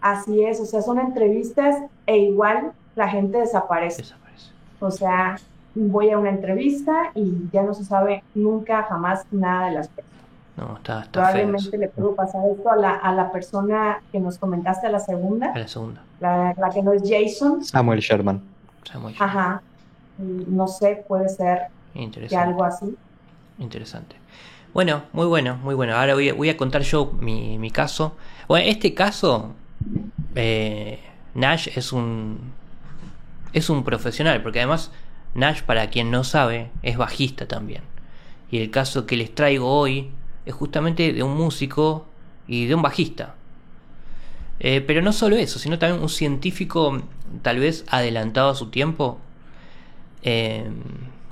Ah, 0.00 0.12
así 0.12 0.42
es, 0.42 0.58
o 0.58 0.64
sea, 0.64 0.80
son 0.80 0.98
entrevistas 0.98 1.76
e 2.06 2.16
igual 2.16 2.72
la 2.96 3.08
gente 3.08 3.38
desaparece. 3.38 4.00
Desaparece. 4.02 4.46
O 4.80 4.90
sea, 4.90 5.38
voy 5.74 6.10
a 6.10 6.18
una 6.18 6.30
entrevista 6.30 7.10
y 7.14 7.30
ya 7.52 7.62
no 7.62 7.74
se 7.74 7.84
sabe 7.84 8.24
nunca, 8.34 8.84
jamás 8.84 9.26
nada 9.30 9.66
de 9.66 9.74
las 9.74 9.88
personas. 9.88 10.14
No, 10.56 10.76
está, 10.76 11.00
está 11.00 11.10
Probablemente 11.12 11.70
feo. 11.70 11.80
le 11.80 11.88
puedo 11.88 12.14
pasar 12.14 12.40
esto 12.48 12.70
a 12.70 12.76
la, 12.76 12.92
a 12.92 13.12
la 13.12 13.30
persona 13.32 14.00
que 14.12 14.20
nos 14.20 14.38
comentaste, 14.38 14.86
a 14.86 14.90
la 14.90 15.00
segunda. 15.00 15.52
A 15.52 15.58
la 15.58 15.68
segunda. 15.68 16.00
La, 16.20 16.54
la 16.56 16.70
que 16.70 16.82
no 16.82 16.92
es 16.94 17.02
Jason. 17.06 17.62
Samuel 17.62 18.00
Sherman. 18.00 18.40
Samuel 18.84 19.14
Sherman. 19.14 19.28
Ajá. 19.28 19.62
No 20.18 20.68
sé, 20.68 21.04
puede 21.08 21.28
ser 21.28 21.68
que 22.28 22.36
algo 22.36 22.64
así. 22.64 22.96
Interesante. 23.58 24.16
Bueno, 24.72 25.04
muy 25.12 25.26
bueno, 25.26 25.56
muy 25.58 25.74
bueno. 25.74 25.94
Ahora 25.94 26.14
voy 26.14 26.28
a, 26.28 26.34
voy 26.34 26.48
a 26.48 26.56
contar 26.56 26.82
yo 26.82 27.12
mi, 27.20 27.58
mi, 27.58 27.70
caso. 27.70 28.16
Bueno, 28.48 28.68
este 28.68 28.94
caso, 28.94 29.54
eh, 30.34 31.00
Nash 31.34 31.68
es 31.76 31.92
un 31.92 32.52
es 33.52 33.70
un 33.70 33.84
profesional, 33.84 34.42
porque 34.42 34.58
además 34.58 34.90
Nash, 35.34 35.62
para 35.62 35.88
quien 35.88 36.10
no 36.10 36.24
sabe, 36.24 36.70
es 36.82 36.96
bajista 36.96 37.46
también. 37.46 37.82
Y 38.50 38.58
el 38.58 38.70
caso 38.70 39.06
que 39.06 39.16
les 39.16 39.34
traigo 39.34 39.68
hoy 39.68 40.10
es 40.44 40.54
justamente 40.54 41.12
de 41.12 41.22
un 41.22 41.36
músico 41.36 42.06
y 42.46 42.66
de 42.66 42.74
un 42.74 42.82
bajista. 42.82 43.34
Eh, 44.60 44.80
pero 44.80 45.02
no 45.02 45.12
solo 45.12 45.36
eso, 45.36 45.58
sino 45.58 45.78
también 45.78 46.02
un 46.02 46.08
científico 46.08 47.02
tal 47.42 47.58
vez 47.58 47.84
adelantado 47.88 48.50
a 48.50 48.54
su 48.54 48.70
tiempo. 48.70 49.18
Eh, 50.24 50.64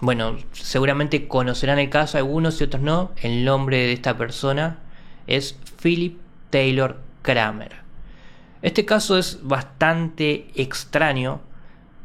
bueno, 0.01 0.37
seguramente 0.53 1.27
conocerán 1.27 1.79
el 1.79 1.89
caso 1.91 2.19
algunos 2.19 2.61
y 2.61 2.65
otros 2.65 2.83
no. 2.83 3.13
El 3.17 3.45
nombre 3.45 3.79
de 3.79 3.93
esta 3.93 4.17
persona 4.17 4.79
es 5.27 5.59
Philip 5.83 6.19
Taylor 6.51 7.01
Kramer. 7.23 7.83
Este 8.61 8.85
caso 8.85 9.19
es 9.19 9.41
bastante 9.43 10.49
extraño 10.55 11.41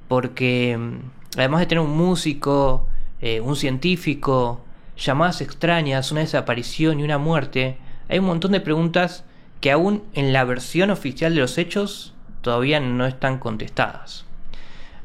porque 0.08 0.78
mm, 0.78 1.40
además 1.40 1.60
de 1.60 1.66
tener 1.68 1.84
un 1.84 1.96
músico, 1.96 2.88
eh, 3.22 3.42
un 3.42 3.56
científico, 3.56 4.64
llamadas 4.98 5.42
extrañas, 5.42 6.12
una 6.12 6.22
desaparición 6.22 7.00
y 7.00 7.04
una 7.04 7.18
muerte, 7.18 7.78
hay 8.10 8.20
un 8.20 8.26
montón 8.26 8.54
de 8.54 8.62
preguntas 8.62 9.24
que 9.60 9.72
aún 9.72 10.04
en 10.14 10.34
la 10.34 10.44
versión 10.44 10.90
oficial 10.90 11.36
de 11.36 11.42
los 11.42 11.58
hechos 11.58 12.14
todavía 12.42 12.80
no 12.80 13.06
están 13.06 13.40
contestadas. 13.40 14.26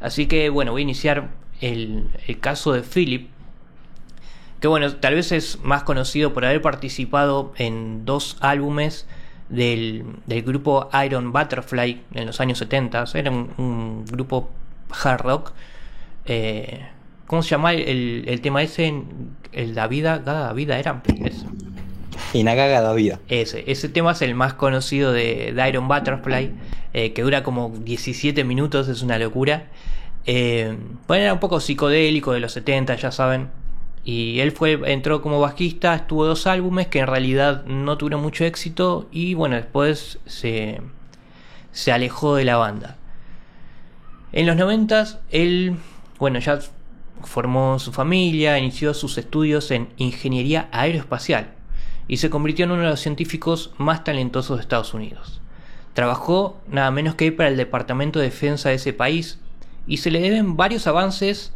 Así 0.00 0.26
que 0.26 0.48
bueno, 0.50 0.72
voy 0.72 0.82
a 0.82 0.84
iniciar 0.84 1.41
el, 1.62 2.10
caso 2.40 2.72
de 2.72 2.82
Philip, 2.82 3.30
que 4.60 4.68
bueno, 4.68 4.94
tal 4.96 5.14
vez 5.14 5.32
es 5.32 5.60
más 5.62 5.84
conocido 5.84 6.32
por 6.34 6.44
haber 6.44 6.60
participado 6.60 7.52
en 7.56 8.04
dos 8.04 8.36
álbumes 8.40 9.06
del, 9.48 10.04
grupo 10.44 10.88
Iron 11.04 11.32
Butterfly 11.32 12.02
en 12.14 12.26
los 12.26 12.40
años 12.40 12.58
70. 12.58 13.04
Era 13.14 13.30
un, 13.30 14.04
grupo 14.06 14.50
hard 15.02 15.22
rock. 15.22 15.52
Eh, 16.26 16.86
¿Cómo 17.26 17.42
se 17.42 17.50
llama 17.50 17.72
el, 17.72 18.40
tema 18.42 18.62
ese? 18.62 18.92
El 19.52 19.74
La 19.74 19.88
Vida, 19.88 20.22
cada 20.24 20.52
vida 20.52 20.78
era. 20.78 21.02
Eso. 21.24 21.46
Inagaga 22.34 22.80
da 22.80 22.92
vida. 22.92 23.18
Ese, 23.28 23.64
ese 23.70 23.88
tema 23.88 24.12
es 24.12 24.22
el 24.22 24.34
más 24.34 24.54
conocido 24.54 25.12
de, 25.12 25.54
Iron 25.68 25.88
Butterfly, 25.88 26.50
eh, 26.92 27.12
que 27.12 27.22
dura 27.22 27.42
como 27.42 27.70
17 27.70 28.44
minutos, 28.44 28.88
es 28.88 29.02
una 29.02 29.18
locura. 29.18 29.66
Eh, 30.26 30.76
bueno, 31.08 31.24
era 31.24 31.32
un 31.32 31.40
poco 31.40 31.60
psicodélico 31.60 32.32
de 32.32 32.40
los 32.40 32.52
70, 32.52 32.94
ya 32.96 33.10
saben. 33.10 33.50
Y 34.04 34.40
él 34.40 34.52
fue, 34.52 34.80
entró 34.92 35.22
como 35.22 35.40
bajista, 35.40 35.94
estuvo 35.94 36.26
dos 36.26 36.46
álbumes 36.46 36.88
que 36.88 36.98
en 37.00 37.06
realidad 37.06 37.64
no 37.66 37.98
tuvieron 37.98 38.20
mucho 38.20 38.44
éxito 38.44 39.08
y 39.12 39.34
bueno, 39.34 39.54
después 39.54 40.18
se, 40.26 40.80
se 41.70 41.92
alejó 41.92 42.34
de 42.34 42.44
la 42.44 42.56
banda. 42.56 42.96
En 44.32 44.46
los 44.46 44.56
90 44.56 45.20
él, 45.30 45.76
bueno, 46.18 46.40
ya 46.40 46.58
formó 47.22 47.78
su 47.78 47.92
familia, 47.92 48.58
inició 48.58 48.92
sus 48.94 49.18
estudios 49.18 49.70
en 49.70 49.88
ingeniería 49.98 50.68
aeroespacial 50.72 51.52
y 52.08 52.16
se 52.16 52.30
convirtió 52.30 52.64
en 52.64 52.72
uno 52.72 52.82
de 52.82 52.88
los 52.88 53.00
científicos 53.00 53.72
más 53.78 54.02
talentosos 54.02 54.56
de 54.56 54.62
Estados 54.62 54.94
Unidos. 54.94 55.40
Trabajó 55.94 56.60
nada 56.66 56.90
menos 56.90 57.14
que 57.14 57.30
para 57.30 57.50
el 57.50 57.56
Departamento 57.56 58.18
de 58.18 58.26
Defensa 58.26 58.70
de 58.70 58.76
ese 58.76 58.92
país 58.92 59.38
y 59.86 59.98
se 59.98 60.10
le 60.10 60.20
deben 60.20 60.56
varios 60.56 60.86
avances 60.86 61.52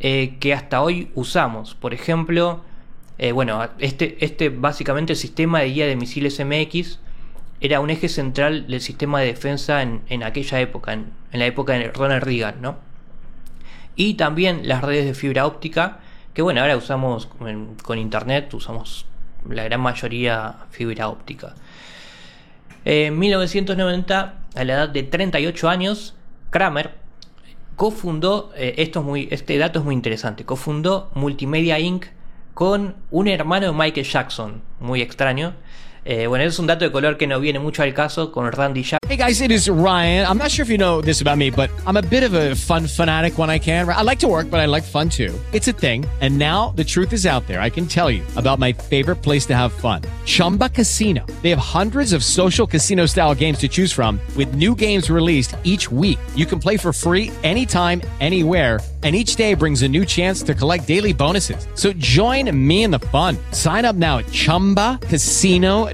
eh, 0.00 0.36
que 0.40 0.54
hasta 0.54 0.82
hoy 0.82 1.10
usamos. 1.14 1.74
Por 1.74 1.94
ejemplo, 1.94 2.60
eh, 3.18 3.32
bueno, 3.32 3.68
este, 3.78 4.24
este 4.24 4.48
básicamente 4.48 5.12
el 5.12 5.18
sistema 5.18 5.60
de 5.60 5.70
guía 5.70 5.86
de 5.86 5.96
misiles 5.96 6.40
MX 6.44 6.98
era 7.60 7.80
un 7.80 7.90
eje 7.90 8.08
central 8.08 8.66
del 8.66 8.80
sistema 8.80 9.20
de 9.20 9.26
defensa 9.26 9.82
en, 9.82 10.22
aquella 10.22 10.60
época, 10.60 10.92
en, 10.92 11.12
la 11.32 11.46
época 11.46 11.74
de 11.74 11.90
Ronald 11.90 12.22
Reagan, 12.22 12.60
¿no? 12.60 12.76
Y 13.96 14.14
también 14.14 14.66
las 14.66 14.82
redes 14.82 15.06
de 15.06 15.14
fibra 15.14 15.46
óptica, 15.46 16.00
que 16.34 16.42
bueno, 16.42 16.60
ahora 16.60 16.76
usamos 16.76 17.26
con 17.82 17.98
internet, 17.98 18.52
usamos 18.52 19.06
la 19.48 19.64
gran 19.64 19.80
mayoría 19.80 20.56
fibra 20.70 21.08
óptica. 21.08 21.54
En 22.84 23.18
1990, 23.18 24.34
a 24.54 24.64
la 24.64 24.72
edad 24.72 24.88
de 24.88 25.02
38 25.04 25.68
años, 25.68 26.14
Kramer 26.50 27.03
cofundó, 27.76 28.52
eh, 28.56 28.74
esto 28.78 29.00
es 29.00 29.06
muy, 29.06 29.28
este 29.30 29.56
dato 29.58 29.80
es 29.80 29.84
muy 29.84 29.94
interesante, 29.94 30.44
cofundó 30.44 31.10
Multimedia 31.14 31.78
Inc. 31.78 32.06
con 32.54 32.94
un 33.10 33.28
hermano 33.28 33.66
de 33.66 33.72
Michael 33.72 34.06
Jackson, 34.06 34.62
muy 34.80 35.02
extraño, 35.02 35.54
Eh, 36.06 36.26
bueno, 36.26 36.44
es 36.44 36.58
un 36.58 36.66
dato 36.66 36.84
de 36.84 36.92
color 36.92 37.16
que 37.16 37.26
no 37.26 37.40
viene 37.40 37.58
mucho 37.58 37.82
al 37.82 37.94
caso 37.94 38.30
con 38.30 38.50
Randy. 38.52 38.84
Hey 39.08 39.16
guys, 39.16 39.40
it 39.40 39.50
is 39.50 39.68
Ryan. 39.68 40.26
I'm 40.26 40.36
not 40.36 40.50
sure 40.50 40.62
if 40.62 40.68
you 40.68 40.76
know 40.76 41.00
this 41.00 41.22
about 41.22 41.38
me, 41.38 41.50
but 41.50 41.70
I'm 41.86 41.96
a 41.96 42.02
bit 42.02 42.22
of 42.22 42.34
a 42.34 42.54
fun 42.54 42.86
fanatic 42.86 43.38
when 43.38 43.48
I 43.48 43.58
can. 43.58 43.88
I 43.88 44.02
like 44.02 44.18
to 44.20 44.28
work, 44.28 44.50
but 44.50 44.60
I 44.60 44.66
like 44.66 44.84
fun 44.84 45.08
too. 45.08 45.32
It's 45.52 45.68
a 45.68 45.72
thing. 45.72 46.04
And 46.20 46.38
now 46.38 46.74
the 46.76 46.84
truth 46.84 47.12
is 47.12 47.24
out 47.24 47.46
there. 47.46 47.60
I 47.60 47.70
can 47.70 47.86
tell 47.86 48.10
you 48.10 48.22
about 48.36 48.58
my 48.58 48.72
favorite 48.72 49.22
place 49.22 49.46
to 49.46 49.54
have 49.54 49.72
fun. 49.72 50.02
Chumba 50.26 50.68
Casino. 50.68 51.24
They 51.42 51.50
have 51.50 51.58
hundreds 51.58 52.12
of 52.12 52.22
social 52.22 52.66
casino 52.66 53.06
style 53.06 53.34
games 53.34 53.58
to 53.60 53.68
choose 53.68 53.92
from 53.92 54.20
with 54.36 54.54
new 54.54 54.74
games 54.74 55.08
released 55.10 55.56
each 55.64 55.90
week. 55.90 56.18
You 56.34 56.44
can 56.44 56.58
play 56.58 56.76
for 56.76 56.92
free 56.92 57.30
anytime, 57.42 58.02
anywhere 58.20 58.80
and 59.04 59.14
each 59.14 59.36
day 59.36 59.52
brings 59.52 59.82
a 59.82 59.88
new 59.88 60.04
chance 60.06 60.42
to 60.42 60.54
collect 60.54 60.86
daily 60.88 61.12
bonuses. 61.12 61.68
So 61.74 61.92
join 61.92 62.50
me 62.56 62.84
in 62.84 62.90
the 62.90 62.98
fun. 62.98 63.36
Sign 63.50 63.84
up 63.84 63.96
now 63.96 64.16
at 64.18 64.24
ChumbaCasino.com. 64.26 65.93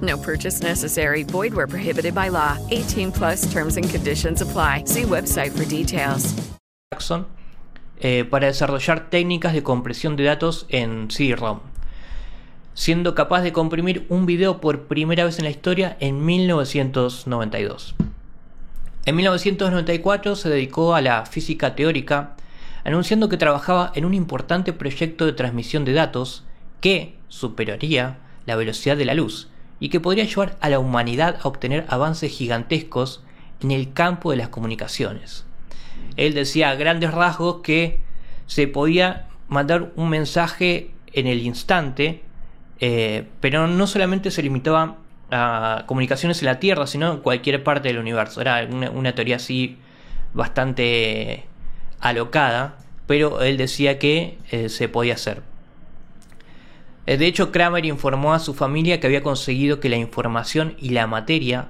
No 0.00 0.16
purchase 0.16 0.62
necessary. 0.62 1.24
Void 1.24 1.52
where 1.54 1.66
prohibited 1.66 2.14
by 2.14 2.30
law. 2.30 2.56
18 2.70 3.12
plus 3.12 3.50
terms 3.52 3.76
and 3.76 3.90
conditions 3.90 4.42
apply. 4.42 4.84
See 4.86 5.02
website 5.02 5.50
for 5.50 5.64
details. 5.64 6.34
Jackson 6.92 7.26
eh, 8.02 8.24
para 8.24 8.46
desarrollar 8.46 9.10
técnicas 9.10 9.52
de 9.52 9.62
compresión 9.62 10.16
de 10.16 10.24
datos 10.24 10.64
en 10.70 11.10
CD-ROM, 11.10 11.60
siendo 12.72 13.14
capaz 13.14 13.42
de 13.42 13.52
comprimir 13.52 14.06
un 14.08 14.24
video 14.24 14.58
por 14.58 14.86
primera 14.86 15.24
vez 15.24 15.38
en 15.38 15.44
la 15.44 15.50
historia 15.50 15.98
en 16.00 16.24
1992. 16.24 17.94
En 19.04 19.16
1994 19.16 20.34
se 20.34 20.48
dedicó 20.48 20.94
a 20.94 21.02
la 21.02 21.26
física 21.26 21.74
teórica 21.74 22.36
anunciando 22.84 23.28
que 23.28 23.36
trabajaba 23.36 23.92
en 23.94 24.06
un 24.06 24.14
importante 24.14 24.72
proyecto 24.72 25.26
de 25.26 25.34
transmisión 25.34 25.84
de 25.84 25.92
datos 25.92 26.44
que 26.80 27.18
superaría 27.28 28.16
la 28.46 28.56
velocidad 28.56 28.96
de 28.96 29.04
la 29.04 29.12
luz 29.12 29.49
y 29.80 29.88
que 29.88 29.98
podría 29.98 30.24
ayudar 30.24 30.56
a 30.60 30.68
la 30.68 30.78
humanidad 30.78 31.38
a 31.42 31.48
obtener 31.48 31.86
avances 31.88 32.30
gigantescos 32.30 33.24
en 33.60 33.70
el 33.70 33.92
campo 33.92 34.30
de 34.30 34.36
las 34.36 34.50
comunicaciones. 34.50 35.46
Él 36.16 36.34
decía 36.34 36.70
a 36.70 36.74
grandes 36.74 37.12
rasgos 37.12 37.62
que 37.62 38.00
se 38.46 38.68
podía 38.68 39.28
mandar 39.48 39.90
un 39.96 40.10
mensaje 40.10 40.90
en 41.12 41.26
el 41.26 41.42
instante, 41.42 42.22
eh, 42.78 43.26
pero 43.40 43.66
no 43.66 43.86
solamente 43.86 44.30
se 44.30 44.42
limitaba 44.42 44.96
a 45.30 45.84
comunicaciones 45.86 46.40
en 46.42 46.46
la 46.46 46.58
Tierra, 46.58 46.86
sino 46.86 47.12
en 47.12 47.18
cualquier 47.18 47.62
parte 47.62 47.88
del 47.88 47.98
universo. 47.98 48.40
Era 48.40 48.66
una, 48.66 49.14
teoría 49.14 49.36
así 49.36 49.78
bastante 50.34 51.44
alocada, 52.00 52.76
pero 53.06 53.42
él 53.42 53.56
decía 53.56 53.98
que 53.98 54.38
eh, 54.50 54.68
se 54.68 54.88
podía 54.88 55.14
hacer. 55.14 55.42
Eh, 57.10 57.16
de 57.16 57.26
hecho, 57.26 57.50
Kramer 57.50 57.84
informó 57.86 58.34
a 58.34 58.38
su 58.38 58.54
familia 58.54 59.00
que 59.00 59.08
había 59.08 59.24
conseguido 59.24 59.80
que 59.80 59.88
la 59.88 59.96
información 59.96 60.76
y 60.78 60.90
la 60.90 61.08
materia 61.08 61.66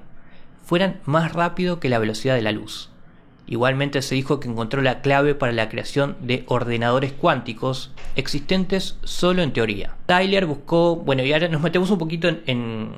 fueran 0.63 0.99
más 1.05 1.33
rápido 1.33 1.79
que 1.79 1.89
la 1.89 1.97
velocidad 1.97 2.35
de 2.35 2.43
la 2.43 2.51
luz. 2.51 2.91
Igualmente 3.47 4.03
se 4.03 4.13
dijo 4.13 4.39
que 4.39 4.47
encontró 4.47 4.83
la 4.83 5.01
clave 5.01 5.33
para 5.33 5.51
la 5.51 5.67
creación 5.67 6.15
de 6.21 6.43
ordenadores 6.45 7.11
cuánticos 7.11 7.89
existentes 8.15 8.99
solo 9.03 9.41
en 9.41 9.51
teoría. 9.51 9.95
Tyler 10.05 10.45
buscó, 10.45 10.97
bueno, 10.97 11.23
y 11.23 11.33
ahora 11.33 11.47
nos 11.47 11.63
metemos 11.63 11.89
un 11.89 11.97
poquito 11.97 12.27
en, 12.45 12.91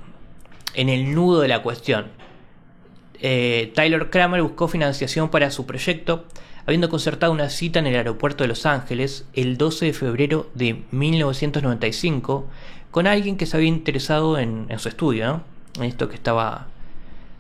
el 0.76 1.16
nudo 1.16 1.40
de 1.40 1.48
la 1.48 1.64
cuestión. 1.64 2.08
Eh, 3.22 3.72
Tyler 3.74 4.10
Kramer 4.10 4.42
buscó 4.42 4.68
financiación 4.68 5.30
para 5.30 5.50
su 5.50 5.66
proyecto 5.66 6.26
habiendo 6.66 6.90
concertado 6.90 7.32
una 7.32 7.50
cita 7.50 7.80
en 7.80 7.88
el 7.88 7.96
aeropuerto 7.96 8.44
de 8.44 8.48
Los 8.48 8.66
Ángeles 8.66 9.26
el 9.34 9.58
12 9.58 9.88
de 9.88 9.94
febrero 9.94 10.50
de 10.54 10.84
1995 10.92 12.48
con 12.92 13.08
alguien 13.08 13.38
que 13.38 13.46
se 13.46 13.58
había 13.58 13.70
interesado 13.70 14.38
en, 14.38 14.68
su 14.78 14.88
estudio, 14.88 15.42
en 15.78 15.84
esto 15.84 16.10
que 16.10 16.16
estaba 16.16 16.68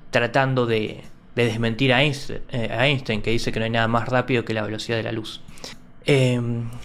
tratando 0.10 0.66
de, 0.66 1.04
desmentir 1.36 1.94
a 1.94 2.02
Einstein, 2.04 2.42
eh, 2.52 2.70
a 2.72 2.88
Einstein, 2.88 3.22
que 3.22 3.32
dice 3.32 3.52
que 3.52 3.60
no 3.60 3.66
hay 3.66 3.72
nada 3.72 3.88
más 3.88 4.08
rápido 4.08 4.46
que 4.46 4.54
la 4.54 4.64
velocidad 4.64 4.98
de 4.98 5.04
la 5.04 5.12
luz. 5.12 5.42
Eh, 6.06 6.42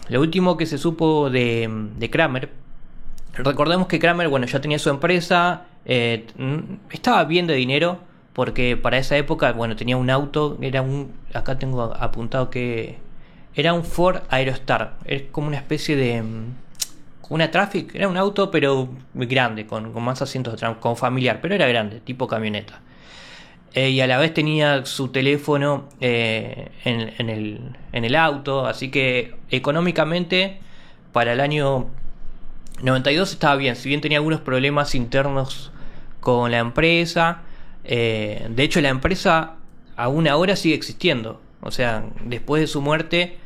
lo 0.09 0.21
último 0.21 0.57
que 0.57 0.67
se 0.67 0.79
supo 0.79 1.31
de, 1.31 1.69
de 1.97 2.11
Kramer, 2.11 2.51
recordemos 3.35 3.89
que 3.89 3.99
Kramer, 3.99 4.29
bueno, 4.29 4.47
ya 4.47 4.61
tenía 4.61 4.79
su 4.79 4.91
empresa, 4.91 5.65
eh, 5.85 6.27
estaba 6.91 7.25
bien 7.25 7.47
de 7.47 7.55
dinero, 7.55 8.01
porque 8.39 8.77
para 8.77 8.99
esa 8.99 9.17
época, 9.17 9.51
bueno, 9.51 9.75
tenía 9.75 9.97
un 9.97 10.11
auto, 10.11 10.59
era 10.61 10.81
un, 10.81 11.13
acá 11.35 11.59
tengo 11.59 11.93
apuntado 11.99 12.51
que 12.51 12.99
era 13.53 13.73
un 13.73 13.83
Ford 13.83 14.21
Aerostar, 14.29 14.95
es 15.07 15.23
como 15.33 15.49
una 15.49 15.57
especie 15.57 15.97
de, 15.97 16.23
mm, 16.23 16.55
una 17.31 17.51
Traffic, 17.51 17.97
era 17.97 18.07
un 18.07 18.17
auto 18.17 18.53
pero 18.53 18.91
grande, 19.13 19.67
con, 19.67 19.93
con 19.93 20.05
más 20.05 20.23
asientos, 20.23 20.63
con 20.79 20.97
familiar, 20.97 21.41
pero 21.43 21.57
era 21.57 21.67
grande, 21.67 21.99
tipo 21.99 22.29
camioneta. 22.29 22.81
Eh, 23.75 23.91
y 23.91 24.01
a 24.03 24.07
la 24.07 24.19
vez 24.19 24.33
tenía 24.35 24.87
su 24.87 25.09
teléfono 25.09 25.89
eh, 26.01 26.69
en, 26.85 27.29
el, 27.29 27.77
en, 27.91 28.05
el, 28.05 28.15
auto, 28.15 28.67
así 28.69 28.93
que 28.93 29.35
económicamente 29.51 30.61
para 31.11 31.33
el 31.33 31.41
año 31.41 31.89
92 32.85 33.33
estaba 33.33 33.57
bien, 33.57 33.75
si 33.75 33.89
bien 33.89 34.01
tenía 34.01 34.19
algunos 34.19 34.43
problemas 34.43 34.95
internos 34.95 35.73
con 36.21 36.53
la 36.53 36.59
empresa, 36.59 37.43
eh, 37.85 38.47
de 38.51 38.63
hecho 38.63 38.81
la 38.81 38.89
empresa 38.89 39.57
aún 39.97 40.29
ahora 40.29 40.57
sigue 40.57 40.75
existiendo, 40.75 41.41
o 41.61 41.71
sea, 41.71 42.05
después 42.25 42.61
de 42.61 42.67
su 42.67 42.81
muerte 42.81 43.39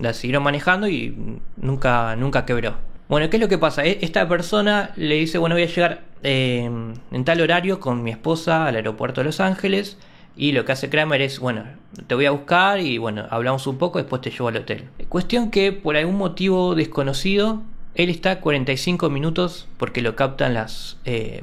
la 0.00 0.12
siguieron 0.12 0.42
manejando 0.42 0.88
y 0.88 1.40
nunca, 1.56 2.16
nunca 2.16 2.44
quebró. 2.44 2.76
Bueno, 3.08 3.30
¿qué 3.30 3.38
es 3.38 3.40
lo 3.40 3.48
que 3.48 3.58
pasa? 3.58 3.84
E, 3.84 3.98
esta 4.02 4.28
persona 4.28 4.92
le 4.96 5.14
dice, 5.14 5.38
bueno, 5.38 5.54
voy 5.54 5.62
a 5.62 5.66
llegar 5.66 6.02
eh, 6.22 6.70
en 7.10 7.24
tal 7.24 7.40
horario 7.40 7.80
con 7.80 8.02
mi 8.02 8.10
esposa 8.10 8.66
al 8.66 8.76
aeropuerto 8.76 9.20
de 9.20 9.26
Los 9.26 9.40
Ángeles. 9.40 9.98
Y 10.36 10.52
lo 10.52 10.64
que 10.64 10.72
hace 10.72 10.88
Kramer 10.88 11.20
es, 11.22 11.40
bueno, 11.40 11.64
te 12.06 12.14
voy 12.14 12.26
a 12.26 12.30
buscar 12.30 12.80
y 12.80 12.98
bueno, 12.98 13.26
hablamos 13.30 13.66
un 13.66 13.76
poco, 13.78 13.98
después 13.98 14.22
te 14.22 14.30
llevo 14.30 14.48
al 14.48 14.58
hotel. 14.58 14.84
Cuestión 15.08 15.50
que 15.50 15.72
por 15.72 15.96
algún 15.96 16.16
motivo 16.16 16.76
desconocido, 16.76 17.62
él 17.96 18.08
está 18.08 18.40
45 18.40 19.10
minutos 19.10 19.66
porque 19.78 20.00
lo 20.00 20.14
captan 20.14 20.54
las, 20.54 20.98
eh, 21.04 21.42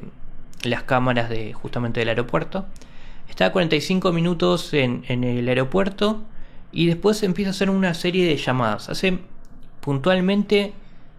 las 0.64 0.82
cámaras 0.82 1.28
de 1.28 1.52
justamente 1.52 2.00
del 2.00 2.08
aeropuerto. 2.08 2.66
Está 3.28 3.52
45 3.52 4.12
minutos 4.12 4.72
en, 4.72 5.04
el 5.08 5.48
aeropuerto 5.48 6.22
y 6.72 6.86
después 6.86 7.22
empieza 7.22 7.50
a 7.50 7.52
hacer 7.52 7.70
una 7.70 7.94
serie 7.94 8.26
de 8.26 8.36
llamadas. 8.36 8.88
Hace 8.88 9.18
puntualmente 9.80 10.72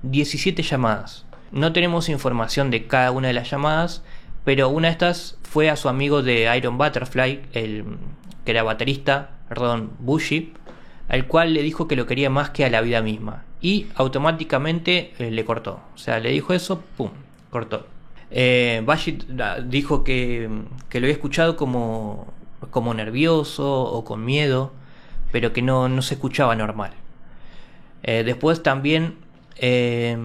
17 0.04 0.62
llamadas. 0.64 1.26
No 1.52 1.74
tenemos 1.74 2.10
información 2.10 2.72
de 2.72 2.88
cada 2.88 3.12
una 3.12 3.28
de 3.28 3.34
las 3.34 3.50
llamadas, 3.50 4.04
pero 4.44 4.70
una 4.70 4.88
de 4.88 4.94
estas 4.94 5.38
fue 5.44 5.70
a 5.70 5.76
su 5.76 5.90
amigo 5.90 6.22
de 6.22 6.54
Iron 6.58 6.78
Butterfly, 6.78 7.42
el 7.54 7.86
que 8.46 8.52
era 8.52 8.64
baterista, 8.64 9.32
Ron 9.50 9.92
Bushy, 10.00 10.54
al 11.10 11.28
cual 11.28 11.54
le 11.54 11.64
dijo 11.64 11.88
que 11.88 11.96
lo 11.96 12.06
quería 12.06 12.30
más 12.30 12.50
que 12.50 12.66
a 12.66 12.70
la 12.70 12.82
vida 12.82 13.02
misma. 13.02 13.44
Y 13.62 13.88
automáticamente 13.96 15.14
eh, 15.20 15.32
le 15.32 15.46
cortó. 15.46 15.82
O 15.96 15.98
sea, 15.98 16.20
le 16.20 16.32
dijo 16.32 16.54
eso, 16.54 16.82
¡pum! 16.96 17.12
Cortó. 17.50 17.88
Eh, 18.30 18.86
dijo 19.66 20.04
que, 20.04 20.50
lo 20.50 21.00
había 21.00 21.12
escuchado 21.12 21.56
como, 21.56 22.34
como 22.72 22.94
nervioso 22.94 23.84
o 23.84 24.04
con 24.04 24.26
miedo, 24.26 24.72
pero 25.32 25.54
que 25.54 25.62
no, 25.62 25.90
no 25.90 26.02
se 26.02 26.16
escuchaba 26.16 26.56
normal. 26.56 26.94
Eh, 28.04 28.24
después 28.24 28.64
también 28.64 29.16
eh, 29.58 30.18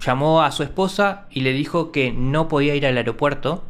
llamó 0.00 0.42
a 0.42 0.52
su 0.52 0.62
esposa 0.62 1.26
y 1.30 1.40
le 1.40 1.52
dijo 1.52 1.92
que 1.92 2.12
no 2.12 2.48
podía 2.48 2.74
ir 2.74 2.86
al 2.86 2.96
aeropuerto 2.96 3.64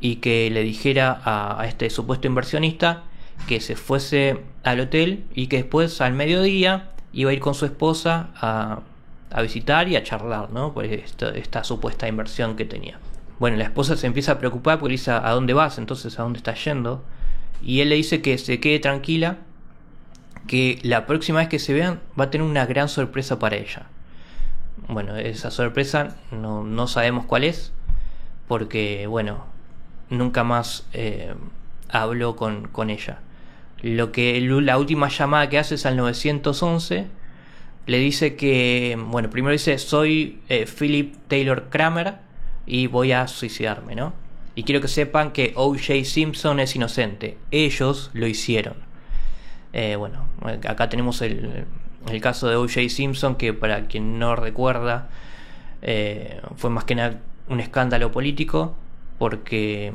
y 0.00 0.16
que 0.16 0.50
le 0.50 0.62
dijera 0.62 1.20
a, 1.24 1.64
este 1.66 1.88
supuesto 1.90 2.26
inversionista 2.26 3.04
que 3.46 3.60
se 3.60 3.76
fuese 3.76 4.40
al 4.64 4.80
hotel 4.80 5.24
y 5.34 5.46
que 5.46 5.58
después 5.58 6.00
al 6.00 6.12
mediodía 6.12 6.90
iba 7.12 7.30
a 7.30 7.34
ir 7.34 7.40
con 7.40 7.54
su 7.54 7.64
esposa 7.66 8.30
a, 8.34 8.80
visitar 9.40 9.88
y 9.88 9.96
a 9.96 10.02
charlar, 10.02 10.50
¿no? 10.50 10.74
Por 10.74 10.84
esta, 10.84 11.64
supuesta 11.64 12.06
inversión 12.06 12.56
que 12.56 12.64
tenía. 12.64 12.98
Bueno, 13.38 13.56
la 13.56 13.64
esposa 13.64 13.96
se 13.96 14.06
empieza 14.06 14.32
a 14.32 14.38
preocupar 14.38 14.78
porque 14.78 14.92
dice, 14.92 15.10
¿a 15.10 15.30
dónde 15.30 15.54
vas? 15.54 15.78
Entonces, 15.78 16.18
¿a 16.18 16.22
dónde 16.22 16.36
estás 16.36 16.62
yendo? 16.64 17.02
Y 17.62 17.80
él 17.80 17.88
le 17.88 17.94
dice 17.94 18.20
que 18.20 18.36
se 18.36 18.60
quede 18.60 18.78
tranquila, 18.78 19.38
que 20.46 20.78
la 20.82 21.06
próxima 21.06 21.38
vez 21.38 21.48
que 21.48 21.58
se 21.58 21.72
vean 21.72 22.00
va 22.18 22.24
a 22.24 22.30
tener 22.30 22.46
una 22.46 22.66
gran 22.66 22.88
sorpresa 22.88 23.38
para 23.38 23.56
ella. 23.56 23.86
Bueno, 24.88 25.16
esa 25.16 25.50
sorpresa 25.50 26.16
no, 26.30 26.64
no 26.64 26.86
sabemos 26.86 27.24
cuál 27.24 27.44
es, 27.44 27.72
porque, 28.48 29.06
bueno, 29.06 29.46
nunca 30.10 30.44
más 30.44 30.86
eh, 30.92 31.34
habló 31.88 32.36
con, 32.36 32.68
con, 32.68 32.90
ella. 32.90 33.20
Lo 33.80 34.12
que 34.12 34.40
la 34.40 34.78
última 34.78 35.08
llamada 35.08 35.48
que 35.48 35.58
hace 35.58 35.76
es 35.76 35.86
al 35.86 35.96
911. 35.96 37.21
Le 37.86 37.98
dice 37.98 38.36
que, 38.36 38.96
bueno, 39.08 39.28
primero 39.30 39.52
dice, 39.52 39.76
soy 39.78 40.40
eh, 40.48 40.66
Philip 40.66 41.16
Taylor 41.28 41.68
Kramer 41.68 42.14
y 42.64 42.86
voy 42.86 43.12
a 43.12 43.26
suicidarme, 43.26 43.94
¿no? 43.94 44.12
Y 44.54 44.62
quiero 44.64 44.80
que 44.80 44.88
sepan 44.88 45.32
que 45.32 45.52
O.J. 45.56 46.04
Simpson 46.04 46.60
es 46.60 46.76
inocente. 46.76 47.38
Ellos 47.50 48.10
lo 48.12 48.26
hicieron. 48.26 48.76
Eh, 49.72 49.96
bueno, 49.96 50.28
acá 50.68 50.88
tenemos 50.88 51.22
el, 51.22 51.64
el 52.10 52.20
caso 52.20 52.48
de 52.48 52.56
O.J. 52.56 52.88
Simpson, 52.88 53.36
que 53.36 53.52
para 53.52 53.86
quien 53.86 54.18
no 54.18 54.36
recuerda, 54.36 55.08
eh, 55.80 56.40
fue 56.56 56.70
más 56.70 56.84
que 56.84 56.94
nada 56.94 57.20
un 57.48 57.60
escándalo 57.60 58.12
político, 58.12 58.76
porque 59.18 59.92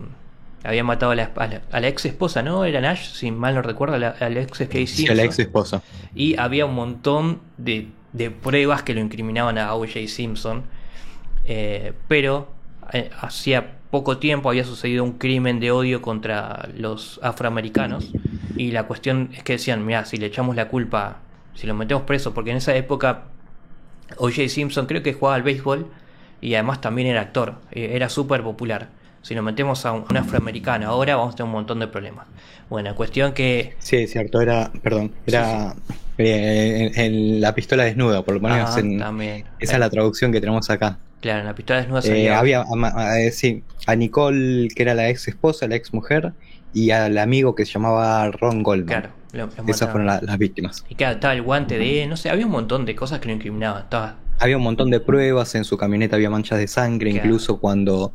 había 0.63 0.84
matado 0.84 1.12
a 1.12 1.15
la, 1.15 1.32
a 1.72 1.80
la, 1.80 1.88
ex 1.88 2.06
esposa, 2.06 2.41
¿no? 2.41 2.65
Era 2.65 2.82
Nash, 2.82 3.12
si 3.13 3.32
mal 3.32 3.56
no 3.56 3.62
recuerdo, 3.62 3.96
a 3.96 4.00
la, 4.00 4.41
ex 4.41 4.58
Simpson. 4.58 5.17
la 5.17 5.24
ex 5.24 5.39
esposa. 5.39 5.82
Y 6.15 6.38
había 6.38 6.65
un 6.65 6.76
montón 6.76 7.41
de, 7.58 7.89
de 8.13 8.32
pruebas 8.32 8.84
que 8.84 8.93
lo 8.93 9.02
incriminaban 9.02 9.58
a 9.58 9.74
O.J. 9.74 10.08
Simpson, 10.08 10.63
eh, 11.46 11.93
pero 12.08 12.50
eh, 12.93 13.10
hacía 13.22 13.78
poco 13.89 14.17
tiempo 14.17 14.50
había 14.50 14.65
sucedido 14.65 15.04
un 15.04 15.13
crimen 15.13 15.60
de 15.60 15.72
odio 15.72 16.02
contra 16.02 16.67
los 16.76 17.20
afroamericanos 17.24 18.12
y 18.58 18.72
la 18.72 18.84
cuestión 18.84 19.30
es 19.34 19.43
que 19.43 19.54
decían, 19.54 19.86
mira, 19.86 20.04
si 20.04 20.17
le 20.17 20.26
echamos 20.26 20.56
la 20.56 20.67
culpa 20.67 21.20
si 21.58 21.65
lo 21.65 21.74
metemos 21.74 22.04
preso, 22.04 22.34
porque 22.36 22.52
en 22.52 22.58
esa 22.58 22.76
época 22.76 23.24
O.J. 24.17 24.48
Simpson 24.48 24.86
creo 24.86 25.02
que 25.02 25.13
jugaba 25.13 25.36
al 25.36 25.43
béisbol 25.43 25.88
y 26.39 26.54
además 26.54 26.82
también 26.82 27.08
era 27.08 27.22
actor, 27.22 27.56
eh, 27.72 27.91
era 27.93 28.10
súper 28.10 28.43
popular. 28.43 28.89
Si 29.21 29.36
lo 29.36 29.43
metemos 29.43 29.86
a 29.86 29.91
un, 29.91 30.17
afroamericano 30.17 30.88
ahora 30.88 31.15
vamos 31.15 31.34
a 31.34 31.38
tener 31.38 31.47
un 31.47 31.53
montón 31.53 31.80
de 31.80 31.88
problemas. 31.88 32.27
Bueno, 32.69 32.95
cuestión 32.95 33.34
que... 33.34 33.75
Sí, 33.80 33.97
es 33.97 34.12
cierto, 34.12 34.41
era, 34.41 34.71
perdón, 34.82 35.12
era 35.25 35.75
eh, 36.17 36.91
en, 36.95 37.41
la 37.41 37.56
pistola 37.56 37.84
desnuda, 37.84 38.23
por 38.23 38.36
lo 38.36 38.41
menos 38.41 38.75
también. 38.99 39.45
esa 39.60 39.73
es 39.73 39.80
la 39.80 39.89
traducción 39.89 40.32
que 40.32 40.39
tenemos 40.39 40.69
acá. 40.69 40.97
Claro, 41.21 41.39
en 41.39 41.45
la 41.45 41.56
pistola 41.56 41.80
desnuda 41.82 42.01
eh, 42.06 42.30
había, 42.30 42.65
sí, 43.32 43.63
a 43.86 43.95
Nicole, 43.95 44.67
que 44.75 44.84
era 44.84 44.93
la 44.93 45.10
ex 45.10 45.27
esposa, 45.27 45.67
la 45.67 45.75
ex 45.75 45.93
mujer, 45.93 46.34
y 46.73 46.91
al 46.91 47.17
amigo 47.17 47.56
que 47.56 47.65
se 47.65 47.73
llamaba 47.73 48.30
Ron 48.32 48.63
Goldman. 48.63 48.88
Claro. 48.88 49.10
Esas 49.67 49.91
fueron 49.91 50.08
las 50.08 50.38
víctimas. 50.38 50.86
Y 50.89 50.95
claro, 50.95 51.15
estaba 51.15 51.34
el 51.34 51.41
guante 51.41 51.77
de, 51.77 52.08
no 52.08 52.17
sé, 52.17 52.30
había 52.30 52.45
un 52.45 52.51
montón 52.51 52.86
de 52.86 52.95
cosas 52.95 53.19
que 53.19 53.27
lo 53.27 53.34
incriminaban. 53.34 53.86
Había 54.39 54.58
un 54.58 54.63
montón 54.63 54.89
de 54.91 55.00
pruebas, 55.00 55.56
en 55.56 55.63
su 55.63 55.78
camioneta 55.78 56.15
había 56.15 56.30
manchas 56.30 56.60
de 56.60 56.67
sangre, 56.67 57.10
incluso 57.10 57.60
cuando 57.60 58.13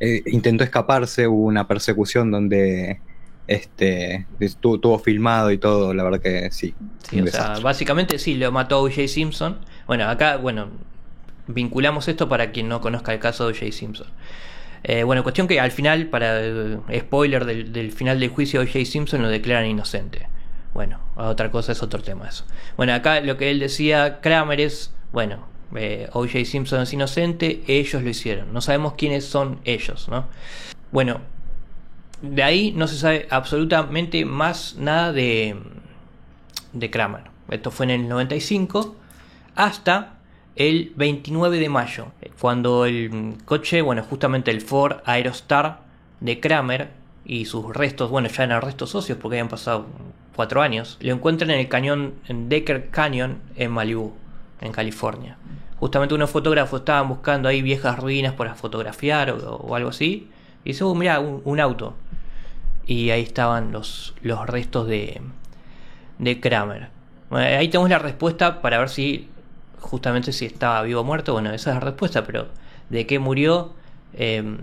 eh, 0.00 0.22
intentó 0.26 0.62
escaparse 0.64 1.26
hubo 1.26 1.46
una 1.46 1.66
persecución 1.66 2.30
donde 2.30 3.00
este 3.46 4.26
estuvo, 4.40 4.98
filmado 4.98 5.50
y 5.50 5.58
todo, 5.58 5.92
la 5.92 6.04
verdad 6.04 6.20
que 6.20 6.50
sí. 6.50 6.74
Sí, 7.08 7.20
o 7.20 7.26
sea, 7.26 7.58
básicamente 7.62 8.18
sí, 8.18 8.34
lo 8.34 8.52
mató 8.52 8.82
O.J. 8.82 9.08
Simpson. 9.08 9.58
Bueno, 9.86 10.08
acá, 10.08 10.36
bueno, 10.36 10.68
vinculamos 11.46 12.08
esto 12.08 12.28
para 12.28 12.52
quien 12.52 12.68
no 12.68 12.80
conozca 12.80 13.12
el 13.12 13.18
caso 13.18 13.46
de 13.46 13.52
O.J. 13.52 13.72
Simpson. 13.72 14.06
Eh, 14.82 15.02
bueno, 15.02 15.22
cuestión 15.22 15.48
que 15.48 15.60
al 15.60 15.70
final, 15.70 16.06
para 16.06 16.40
el 16.40 16.80
spoiler 17.00 17.44
del, 17.44 17.72
del 17.72 17.92
final 17.92 18.20
del 18.20 18.28
juicio, 18.28 18.60
O.J. 18.60 18.84
Simpson 18.84 19.22
lo 19.22 19.28
declaran 19.28 19.66
inocente. 19.66 20.28
Bueno, 20.74 20.98
otra 21.16 21.50
cosa 21.50 21.72
es 21.72 21.82
otro 21.82 22.02
tema 22.02 22.28
eso. 22.28 22.44
Bueno, 22.76 22.92
acá 22.94 23.20
lo 23.20 23.36
que 23.36 23.50
él 23.50 23.60
decía 23.60 24.20
Kramer 24.20 24.60
es, 24.60 24.92
bueno, 25.12 25.46
eh, 25.74 26.08
O.J. 26.12 26.44
Simpson 26.44 26.82
es 26.82 26.92
inocente, 26.92 27.62
ellos 27.66 28.02
lo 28.02 28.08
hicieron. 28.08 28.52
No 28.52 28.60
sabemos 28.60 28.94
quiénes 28.94 29.24
son 29.24 29.60
ellos, 29.64 30.08
¿no? 30.08 30.26
Bueno, 30.92 31.20
de 32.22 32.42
ahí 32.42 32.72
no 32.72 32.86
se 32.86 32.96
sabe 32.96 33.26
absolutamente 33.30 34.24
más 34.24 34.76
nada 34.78 35.12
de, 35.12 35.56
de 36.72 36.90
Kramer. 36.90 37.24
Esto 37.50 37.70
fue 37.70 37.84
en 37.86 37.90
el 37.90 38.08
95 38.08 38.96
hasta 39.54 40.14
el 40.56 40.92
29 40.96 41.58
de 41.58 41.68
mayo, 41.68 42.06
cuando 42.40 42.86
el 42.86 43.34
coche, 43.44 43.82
bueno, 43.82 44.02
justamente 44.04 44.50
el 44.50 44.60
Ford 44.60 44.98
Aerostar 45.04 45.80
de 46.20 46.38
Kramer 46.38 46.90
y 47.24 47.46
sus 47.46 47.74
restos, 47.74 48.10
bueno, 48.10 48.28
ya 48.28 48.44
eran 48.44 48.62
restos 48.62 48.90
socios 48.90 49.18
porque 49.20 49.36
habían 49.36 49.48
pasado 49.48 49.86
cuatro 50.36 50.62
años, 50.62 50.96
lo 51.00 51.12
encuentran 51.12 51.50
en 51.50 51.60
el 51.60 51.68
cañón, 51.68 52.14
en 52.28 52.48
Decker 52.48 52.90
Canyon, 52.90 53.38
en 53.56 53.72
Malibu, 53.72 54.12
en 54.60 54.72
California. 54.72 55.36
Justamente 55.78 56.14
unos 56.14 56.30
fotógrafos 56.30 56.80
estaban 56.80 57.08
buscando 57.08 57.48
ahí 57.48 57.62
viejas 57.62 57.98
ruinas 57.98 58.34
para 58.34 58.54
fotografiar 58.54 59.30
o, 59.30 59.74
algo 59.74 59.90
así. 59.90 60.28
Y 60.64 60.70
dice, 60.70 60.84
oh, 60.84 60.94
mira, 60.94 61.20
un, 61.20 61.60
auto. 61.60 61.94
Y 62.86 63.10
ahí 63.10 63.22
estaban 63.22 63.72
los, 63.72 64.14
los 64.22 64.46
restos 64.46 64.86
de, 64.86 65.20
de 66.18 66.40
Kramer. 66.40 66.88
Bueno, 67.30 67.58
ahí 67.58 67.68
tenemos 67.68 67.90
la 67.90 67.98
respuesta 67.98 68.62
para 68.62 68.78
ver 68.78 68.88
si 68.88 69.28
justamente 69.80 70.32
si 70.32 70.46
estaba 70.46 70.82
vivo 70.82 71.00
o 71.00 71.04
muerto. 71.04 71.32
Bueno, 71.32 71.52
esa 71.52 71.70
es 71.70 71.74
la 71.76 71.80
respuesta, 71.80 72.24
pero 72.24 72.48
de 72.88 73.06
qué 73.06 73.18
murió 73.18 73.74
eh, 74.14 74.56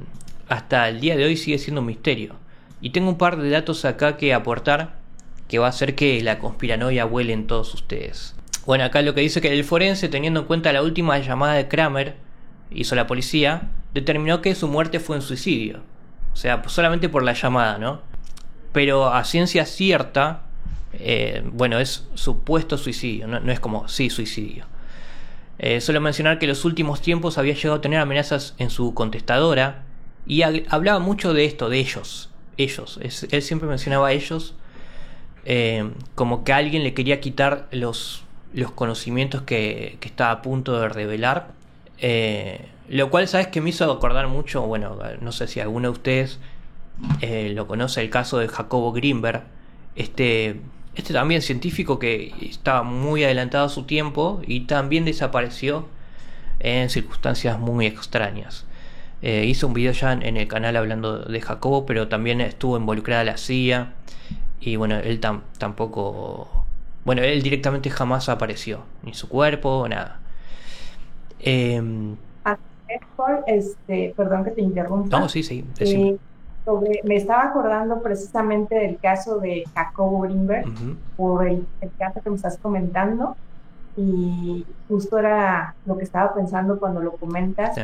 hasta 0.49 0.89
el 0.89 0.99
día 0.99 1.15
de 1.15 1.25
hoy 1.25 1.37
sigue 1.37 1.57
siendo 1.57 1.81
un 1.81 1.87
misterio. 1.87 2.35
Y 2.81 2.89
tengo 2.89 3.09
un 3.09 3.17
par 3.17 3.37
de 3.37 3.49
datos 3.49 3.85
acá 3.85 4.17
que 4.17 4.33
aportar 4.33 4.95
que 5.47 5.59
va 5.59 5.67
a 5.67 5.69
hacer 5.69 5.95
que 5.95 6.21
la 6.23 6.39
conspiranoia 6.39 7.05
vuele 7.05 7.33
en 7.33 7.45
todos 7.45 7.73
ustedes. 7.73 8.35
Bueno, 8.65 8.83
acá 8.83 9.01
lo 9.01 9.15
que 9.15 9.21
dice 9.21 9.41
que 9.41 9.51
el 9.51 9.63
forense, 9.63 10.07
teniendo 10.07 10.41
en 10.41 10.45
cuenta 10.45 10.71
la 10.71 10.83
última 10.83 11.17
llamada 11.19 11.53
de 11.53 11.67
Kramer, 11.67 12.15
hizo 12.69 12.95
la 12.95 13.07
policía, 13.07 13.69
determinó 13.93 14.41
que 14.41 14.53
su 14.55 14.67
muerte 14.67 14.99
fue 14.99 15.15
un 15.15 15.21
suicidio. 15.21 15.81
O 16.33 16.35
sea, 16.35 16.61
solamente 16.67 17.09
por 17.09 17.23
la 17.23 17.33
llamada, 17.33 17.77
¿no? 17.77 18.01
Pero 18.71 19.07
a 19.13 19.23
ciencia 19.23 19.65
cierta, 19.65 20.43
eh, 20.93 21.43
bueno, 21.45 21.79
es 21.79 22.07
supuesto 22.13 22.77
suicidio, 22.77 23.27
no, 23.27 23.39
no 23.39 23.51
es 23.51 23.59
como 23.59 23.87
sí 23.87 24.09
suicidio. 24.09 24.65
Eh, 25.59 25.81
solo 25.81 26.01
mencionar 26.01 26.39
que 26.39 26.45
en 26.45 26.49
los 26.49 26.65
últimos 26.65 27.01
tiempos 27.01 27.37
había 27.37 27.53
llegado 27.53 27.75
a 27.75 27.81
tener 27.81 27.99
amenazas 27.99 28.55
en 28.57 28.69
su 28.69 28.93
contestadora 28.93 29.83
y 30.25 30.41
hablaba 30.41 30.99
mucho 30.99 31.33
de 31.33 31.45
esto, 31.45 31.69
de 31.69 31.79
ellos. 31.79 32.29
Ellos. 32.57 32.99
él 33.01 33.41
siempre 33.41 33.67
mencionaba 33.67 34.09
a 34.09 34.11
ellos 34.11 34.55
eh, 35.45 35.89
como 36.15 36.43
que 36.43 36.53
alguien 36.53 36.83
le 36.83 36.93
quería 36.93 37.19
quitar 37.21 37.67
los, 37.71 38.23
los 38.53 38.71
conocimientos 38.71 39.43
que, 39.43 39.97
que 39.99 40.07
estaba 40.07 40.31
a 40.31 40.41
punto 40.41 40.79
de 40.79 40.89
revelar. 40.89 41.51
Eh, 41.99 42.67
lo 42.89 43.09
cual, 43.09 43.27
¿sabes 43.27 43.47
que 43.47 43.61
me 43.61 43.69
hizo 43.69 43.89
acordar 43.91 44.27
mucho? 44.27 44.63
Bueno, 44.63 44.97
no 45.21 45.31
sé 45.31 45.47
si 45.47 45.59
alguno 45.59 45.89
de 45.89 45.93
ustedes 45.93 46.39
eh, 47.21 47.51
lo 47.55 47.67
conoce, 47.67 48.01
el 48.01 48.09
caso 48.09 48.39
de 48.39 48.47
Jacobo 48.47 48.91
Greenberg. 48.91 49.43
Este, 49.95 50.59
este 50.95 51.13
también 51.13 51.41
científico 51.41 51.99
que 51.99 52.33
estaba 52.41 52.83
muy 52.83 53.23
adelantado 53.23 53.65
a 53.65 53.69
su 53.69 53.83
tiempo 53.83 54.41
y 54.45 54.61
también 54.61 55.05
desapareció 55.05 55.87
en 56.59 56.89
circunstancias 56.89 57.59
muy 57.59 57.85
extrañas. 57.85 58.65
Eh, 59.21 59.45
hizo 59.45 59.67
un 59.67 59.73
video 59.73 59.91
ya 59.91 60.13
en, 60.13 60.37
el 60.37 60.47
canal 60.47 60.75
hablando 60.75 61.19
de 61.19 61.41
Jacobo, 61.41 61.85
pero 61.85 62.07
también 62.07 62.41
estuvo 62.41 62.77
involucrada 62.77 63.23
la 63.23 63.37
CIA. 63.37 63.93
Y 64.59 64.75
bueno, 64.75 64.97
él 64.97 65.19
tampoco. 65.19 66.60
Bueno, 67.03 67.21
él 67.21 67.41
directamente 67.41 67.89
jamás 67.89 68.29
apareció. 68.29 68.81
Ni 69.03 69.13
su 69.13 69.27
cuerpo, 69.27 69.87
nada. 69.87 70.19
Eh, 71.39 71.81
este, 73.47 74.13
perdón 74.15 74.43
que 74.43 74.51
te 74.51 74.61
interrumpa. 74.61 75.19
No, 75.19 75.29
sí, 75.29 75.43
sí. 75.43 75.65
Eh, 75.79 76.17
me 77.03 77.15
estaba 77.15 77.43
acordando 77.45 78.01
precisamente 78.01 78.75
del 78.75 78.97
caso 78.97 79.39
de 79.39 79.63
Jacobo 79.73 80.21
Greenberg, 80.21 80.65
por 81.15 81.47
el, 81.47 81.65
caso 81.97 82.21
que 82.21 82.29
me 82.29 82.35
estás 82.35 82.57
comentando. 82.57 83.35
Y 83.97 84.65
justo 84.87 85.17
era 85.17 85.75
lo 85.85 85.97
que 85.97 86.03
estaba 86.03 86.33
pensando 86.33 86.79
cuando 86.79 87.01
lo 87.01 87.13
comentas 87.13 87.77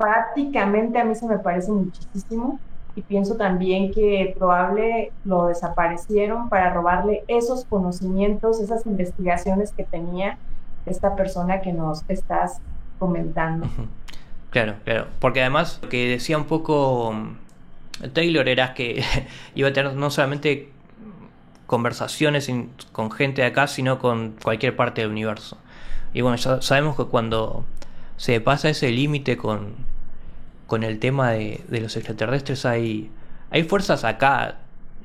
prácticamente 0.00 0.98
a 0.98 1.04
mí 1.04 1.14
se 1.14 1.26
me 1.26 1.38
parece 1.38 1.70
muchísimo 1.70 2.58
y 3.00 3.02
pienso 3.02 3.36
también 3.36 3.92
que 3.92 4.34
probable 4.36 5.10
lo 5.24 5.46
desaparecieron 5.46 6.50
para 6.50 6.70
robarle 6.72 7.24
esos 7.28 7.64
conocimientos, 7.64 8.60
esas 8.60 8.84
investigaciones 8.84 9.72
que 9.72 9.84
tenía 9.84 10.36
esta 10.84 11.16
persona 11.16 11.62
que 11.62 11.72
nos 11.72 12.02
estás 12.08 12.60
comentando. 12.98 13.66
Claro, 14.50 14.74
claro, 14.84 15.06
porque 15.18 15.40
además 15.40 15.78
lo 15.82 15.88
que 15.88 16.08
decía 16.08 16.36
un 16.36 16.44
poco 16.44 17.12
mm, 17.14 18.08
Taylor 18.12 18.48
era 18.48 18.74
que 18.74 19.02
iba 19.54 19.68
a 19.70 19.72
tener 19.72 19.94
no 19.94 20.10
solamente 20.10 20.70
conversaciones 21.66 22.52
con 22.92 23.10
gente 23.10 23.40
de 23.42 23.48
acá, 23.48 23.66
sino 23.66 23.98
con 23.98 24.34
cualquier 24.42 24.76
parte 24.76 25.00
del 25.00 25.10
universo. 25.10 25.56
Y 26.12 26.20
bueno, 26.20 26.36
ya 26.36 26.60
sabemos 26.60 26.96
que 26.96 27.04
cuando 27.04 27.64
se 28.18 28.40
pasa 28.42 28.68
ese 28.68 28.90
límite 28.90 29.38
con, 29.38 29.76
con 30.70 30.84
el 30.84 31.00
tema 31.00 31.32
de, 31.32 31.64
los 31.68 31.96
extraterrestres, 31.96 32.64
hay, 32.64 33.10
hay 33.50 33.64
fuerzas 33.64 34.04
acá 34.04 34.58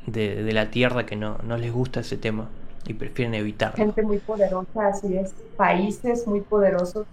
de, 0.06 0.54
la 0.54 0.70
Tierra 0.70 1.08
que 1.08 1.16
no, 1.16 1.40
les 1.58 1.74
gusta 1.74 2.02
ese 2.02 2.18
tema 2.18 2.50
y 2.86 2.94
prefieren 2.94 3.34
evitarlo. 3.34 3.78
Gente 3.78 4.04
muy 4.04 4.20
poderosa, 4.20 4.90
así 4.90 5.18
es. 5.18 5.34
Países 5.58 6.28
muy 6.28 6.42
poderosos. 6.42 7.08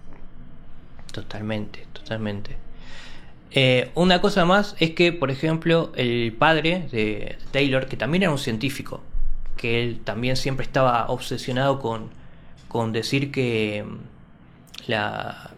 Totalmente, 1.11 1.87
totalmente. 1.93 2.55
Eh, 3.49 3.89
una 3.95 4.21
cosa 4.21 4.45
más 4.45 4.75
es 4.79 4.91
que, 4.91 5.11
por 5.11 5.31
ejemplo, 5.31 5.91
el 5.95 6.31
padre 6.37 6.87
de 6.91 7.37
Taylor, 7.49 7.87
que 7.87 7.97
también 7.97 8.21
era 8.21 8.31
un 8.31 8.37
científico, 8.37 9.01
que 9.57 9.81
él 9.81 10.01
también 10.03 10.35
siempre 10.35 10.63
estaba 10.63 11.07
obsesionado 11.07 11.79
con, 11.79 12.11
con 12.67 12.91
decir 12.91 13.31
que 13.31 13.83
la, 14.85 15.49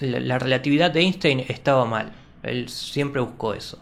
la, 0.00 0.38
relatividad 0.38 0.90
de 0.90 1.00
Einstein 1.00 1.40
estaba 1.48 1.86
mal. 1.86 2.12
Él 2.46 2.68
siempre 2.68 3.20
buscó 3.20 3.54
eso. 3.54 3.78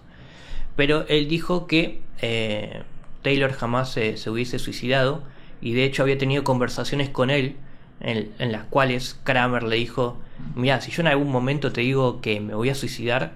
Pero 0.76 1.06
él 1.08 1.28
dijo 1.28 1.66
que 1.66 2.02
eh, 2.20 2.82
Taylor 3.22 3.52
jamás 3.52 3.90
se, 3.90 4.18
hubiese 4.28 4.58
suicidado 4.58 5.22
y 5.60 5.72
de 5.74 5.84
hecho 5.84 6.02
había 6.02 6.18
tenido 6.18 6.44
conversaciones 6.44 7.08
con 7.08 7.30
él 7.30 7.56
en, 8.00 8.52
las 8.52 8.64
cuales 8.64 9.18
Kramer 9.24 9.62
le 9.62 9.76
dijo, 9.76 10.18
mira, 10.54 10.80
si 10.80 10.90
yo 10.90 11.00
en 11.00 11.06
algún 11.06 11.30
momento 11.30 11.72
te 11.72 11.80
digo 11.80 12.20
que 12.20 12.40
me 12.40 12.54
voy 12.54 12.68
a 12.68 12.74
suicidar, 12.74 13.34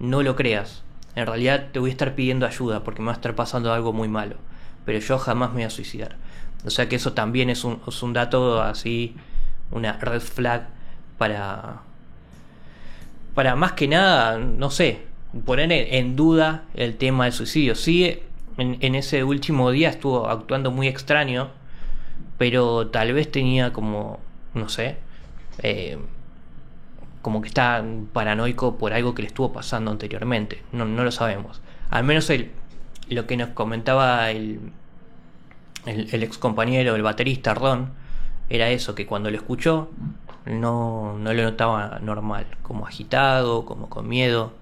no 0.00 0.22
lo 0.22 0.34
creas. 0.34 0.82
En 1.14 1.26
realidad 1.26 1.68
te 1.72 1.78
voy 1.78 1.90
a 1.90 1.92
estar 1.92 2.14
pidiendo 2.14 2.46
ayuda 2.46 2.82
porque 2.84 3.00
me 3.00 3.06
va 3.06 3.12
a 3.12 3.16
estar 3.16 3.34
pasando 3.34 3.72
algo 3.72 3.92
muy 3.92 4.08
malo. 4.08 4.36
Pero 4.84 4.98
yo 4.98 5.18
jamás 5.18 5.50
me 5.50 5.56
voy 5.56 5.64
a 5.64 5.70
suicidar. 5.70 6.16
O 6.64 6.70
sea 6.70 6.88
que 6.88 6.96
eso 6.96 7.12
también 7.12 7.50
es 7.50 7.64
un, 7.64 7.80
es 7.86 8.02
un 8.02 8.12
dato 8.12 8.62
así, 8.62 9.14
una 9.70 9.92
red 9.92 10.20
flag 10.20 10.68
para, 11.18 11.82
para 13.38 13.54
más 13.54 13.74
que 13.74 13.86
nada, 13.86 14.36
no 14.36 14.68
sé, 14.68 15.02
poner 15.44 15.70
en 15.70 16.16
duda 16.16 16.64
el 16.74 16.96
tema 16.96 17.22
del 17.22 17.32
suicidio. 17.32 17.76
Sí, 17.76 18.18
en, 18.56 18.94
ese 18.96 19.22
último 19.22 19.70
día 19.70 19.90
estuvo 19.90 20.28
actuando 20.28 20.72
muy 20.72 20.88
extraño, 20.88 21.50
pero 22.36 22.88
tal 22.88 23.12
vez 23.12 23.30
tenía 23.30 23.72
como, 23.72 24.18
no 24.54 24.68
sé, 24.68 24.96
eh, 25.62 25.98
como 27.22 27.40
que 27.40 27.46
está 27.46 27.84
paranoico 28.12 28.76
por 28.76 28.92
algo 28.92 29.14
que 29.14 29.22
le 29.22 29.28
estuvo 29.28 29.52
pasando 29.52 29.92
anteriormente. 29.92 30.64
No, 30.72 30.84
no 30.84 31.04
lo 31.04 31.12
sabemos. 31.12 31.60
Al 31.90 32.02
menos 32.02 32.30
el, 32.30 32.50
lo 33.08 33.28
que 33.28 33.36
nos 33.36 33.50
comentaba 33.50 34.32
el, 34.32 34.58
el, 35.86 36.12
el 36.12 36.22
ex 36.24 36.38
compañero, 36.38 36.96
el 36.96 37.02
baterista 37.02 37.54
Ron, 37.54 37.92
era 38.48 38.68
eso, 38.70 38.96
que 38.96 39.06
cuando 39.06 39.30
lo 39.30 39.36
escuchó 39.36 39.90
no, 40.48 41.18
no 41.18 41.32
lo 41.34 41.42
notaba 41.42 41.98
normal, 42.00 42.46
como 42.62 42.86
agitado, 42.86 43.64
como 43.64 43.88
con 43.88 44.08
miedo. 44.08 44.52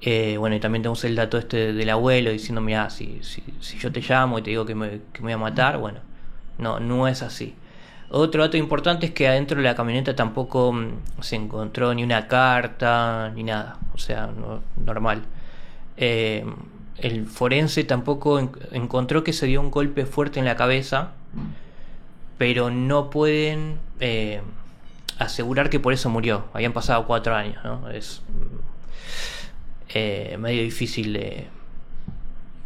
Eh, 0.00 0.36
bueno, 0.38 0.56
y 0.56 0.60
también 0.60 0.82
tenemos 0.82 1.02
el 1.04 1.16
dato 1.16 1.38
este 1.38 1.72
del 1.72 1.90
abuelo 1.90 2.30
diciendo, 2.30 2.60
mira, 2.60 2.90
si, 2.90 3.20
si, 3.22 3.42
si, 3.60 3.78
yo 3.78 3.90
te 3.90 4.00
llamo 4.00 4.38
y 4.38 4.42
te 4.42 4.50
digo 4.50 4.66
que 4.66 4.74
me, 4.74 5.00
que 5.12 5.20
me 5.20 5.24
voy 5.24 5.32
a 5.32 5.38
matar, 5.38 5.78
bueno, 5.78 6.00
no, 6.58 6.78
no 6.80 7.08
es 7.08 7.22
así. 7.22 7.54
Otro 8.10 8.42
dato 8.42 8.56
importante 8.56 9.06
es 9.06 9.12
que 9.12 9.26
adentro 9.28 9.56
de 9.56 9.64
la 9.64 9.74
camioneta 9.74 10.14
tampoco 10.14 10.72
mm, 10.72 10.88
se 11.20 11.36
encontró 11.36 11.94
ni 11.94 12.04
una 12.04 12.28
carta 12.28 13.32
ni 13.34 13.44
nada, 13.44 13.78
o 13.94 13.98
sea, 13.98 14.30
normal. 14.76 15.22
Eh, 15.96 16.44
el 16.98 17.26
forense 17.26 17.84
tampoco 17.84 18.38
encontró 18.72 19.24
que 19.24 19.32
se 19.32 19.46
dio 19.46 19.60
un 19.60 19.70
golpe 19.70 20.06
fuerte 20.06 20.38
en 20.38 20.44
la 20.44 20.56
cabeza, 20.56 21.12
pero 22.38 22.70
no 22.70 23.10
pueden 23.10 23.78
eh, 24.00 24.42
asegurar 25.18 25.70
que 25.70 25.80
por 25.80 25.92
eso 25.92 26.10
murió. 26.10 26.44
Habían 26.52 26.72
pasado 26.72 27.06
cuatro 27.06 27.34
años, 27.34 27.62
¿no? 27.64 27.88
Es 27.90 28.22
eh, 29.90 30.36
medio 30.38 30.62
difícil 30.62 31.12
de, 31.12 31.46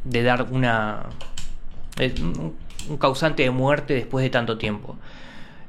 de 0.05 0.23
dar 0.23 0.47
una 0.51 1.07
un 2.89 2.97
causante 2.97 3.43
de 3.43 3.51
muerte 3.51 3.95
después 3.95 4.23
de 4.23 4.31
tanto 4.31 4.59
tiempo. 4.59 4.97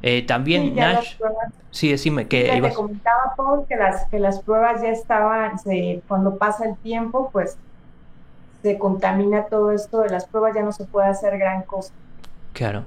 Eh, 0.02 0.26
también 0.26 0.76
Nash. 0.76 1.16
Sí, 1.72 1.92
decime 1.92 2.28
que. 2.28 2.60
te 2.62 2.74
comentaba 2.74 3.34
Paul 3.36 3.66
que 3.68 3.76
las, 3.76 4.06
que 4.06 4.20
las 4.20 4.42
pruebas 4.42 4.82
ya 4.82 4.90
estaban, 4.90 5.60
cuando 6.08 6.38
pasa 6.38 6.66
el 6.66 6.78
tiempo, 6.78 7.30
pues 7.32 7.58
se 8.62 8.78
contamina 8.78 9.46
todo 9.46 9.72
esto 9.72 10.02
de 10.02 10.10
las 10.10 10.26
pruebas, 10.26 10.56
ya 10.56 10.64
no 10.64 10.72
se 10.72 10.86
puede 10.86 11.08
hacer 11.08 11.38
gran 11.38 11.64
cosa. 11.64 11.94
Claro. 12.54 12.84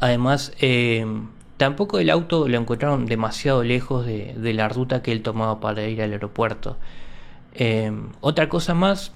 Además, 0.00 0.52
eh, 0.60 1.06
Tampoco 1.56 1.98
el 1.98 2.10
auto 2.10 2.48
lo 2.48 2.58
encontraron 2.58 3.06
demasiado 3.06 3.62
lejos 3.62 4.06
de, 4.06 4.52
la 4.54 4.68
ruta 4.68 5.02
que 5.02 5.12
él 5.12 5.22
tomaba 5.22 5.60
para 5.60 5.86
ir 5.86 6.02
al 6.02 6.12
aeropuerto. 6.12 6.76
Em, 7.54 8.08
otra 8.20 8.48
cosa 8.48 8.74
más 8.74 9.12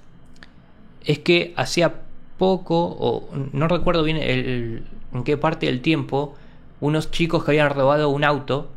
es 1.05 1.18
que 1.18 1.55
hacía 1.57 1.95
poco, 2.39 2.97
o 2.99 3.28
no 3.53 3.68
recuerdo 3.68 4.03
bien 4.03 4.18
en 4.18 5.24
qué 5.24 5.37
parte 5.37 5.66
del 5.66 5.80
tiempo, 5.80 6.34
unos 6.80 7.11
chicos 7.11 7.45
que 7.45 7.53
habían 7.53 7.70
robado 7.70 8.11
un 8.11 8.24
auto, 8.24 8.68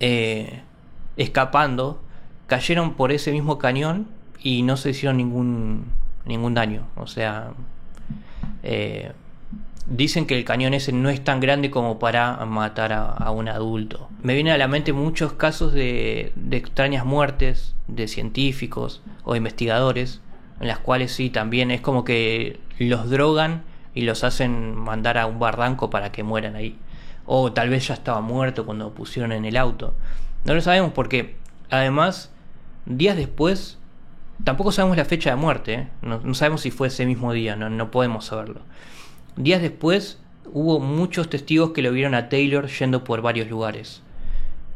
eh, 0.00 0.62
escapando, 1.16 2.00
cayeron 2.46 2.94
por 2.94 3.12
ese 3.12 3.32
mismo 3.32 3.58
cañón 3.58 4.08
y 4.42 4.62
no 4.62 4.76
se 4.76 4.90
hicieron 4.90 5.16
ningún, 5.16 5.84
ningún 6.26 6.54
daño. 6.54 6.86
O 6.96 7.06
sea, 7.06 7.52
eh, 8.62 9.12
dicen 9.86 10.26
que 10.26 10.36
el 10.36 10.44
cañón 10.44 10.74
ese 10.74 10.92
no 10.92 11.08
es 11.08 11.22
tan 11.22 11.40
grande 11.40 11.70
como 11.70 11.98
para 11.98 12.44
matar 12.46 12.92
a, 12.92 13.30
un 13.30 13.48
adulto. 13.48 14.08
Me 14.22 14.34
vienen 14.34 14.54
a 14.54 14.58
la 14.58 14.68
mente 14.68 14.92
muchos 14.92 15.32
casos 15.32 15.72
de, 15.72 16.32
de 16.36 16.56
extrañas 16.56 17.04
muertes 17.04 17.74
de 17.88 18.08
científicos 18.08 19.02
o 19.24 19.36
investigadores, 19.36 20.20
en 20.60 20.68
las 20.68 20.78
cuales 20.78 21.12
sí, 21.12 21.30
también 21.30 21.70
es 21.70 21.80
como 21.80 22.04
que 22.04 22.60
los 22.78 23.10
drogan 23.10 23.62
y 23.94 24.02
los 24.02 24.24
hacen 24.24 24.74
mandar 24.74 25.18
a 25.18 25.26
un 25.26 25.38
barranco 25.38 25.90
para 25.90 26.12
que 26.12 26.22
mueran 26.22 26.56
ahí. 26.56 26.78
O 27.26 27.52
tal 27.52 27.68
vez 27.68 27.88
ya 27.88 27.94
estaba 27.94 28.20
muerto 28.20 28.66
cuando 28.66 28.94
pusieron 28.94 29.32
en 29.32 29.44
el 29.44 29.56
auto. 29.56 29.94
No 30.44 30.54
lo 30.54 30.60
sabemos 30.60 30.92
porque, 30.92 31.36
además, 31.70 32.32
días 32.86 33.16
después, 33.16 33.78
tampoco 34.44 34.72
sabemos 34.72 34.96
la 34.96 35.04
fecha 35.04 35.30
de 35.30 35.36
muerte. 35.36 35.74
¿eh? 35.74 35.88
No, 36.02 36.20
no, 36.20 36.34
sabemos 36.34 36.62
si 36.62 36.70
fue 36.70 36.88
ese 36.88 37.06
mismo 37.06 37.32
día, 37.32 37.54
no, 37.56 37.70
no 37.70 37.90
podemos 37.90 38.26
saberlo. 38.26 38.62
Días 39.36 39.62
después, 39.62 40.18
hubo 40.52 40.80
muchos 40.80 41.30
testigos 41.30 41.70
que 41.70 41.82
lo 41.82 41.92
vieron 41.92 42.14
a 42.14 42.28
Taylor 42.28 42.68
yendo 42.68 43.04
por 43.04 43.22
varios 43.22 43.48
lugares. 43.48 44.02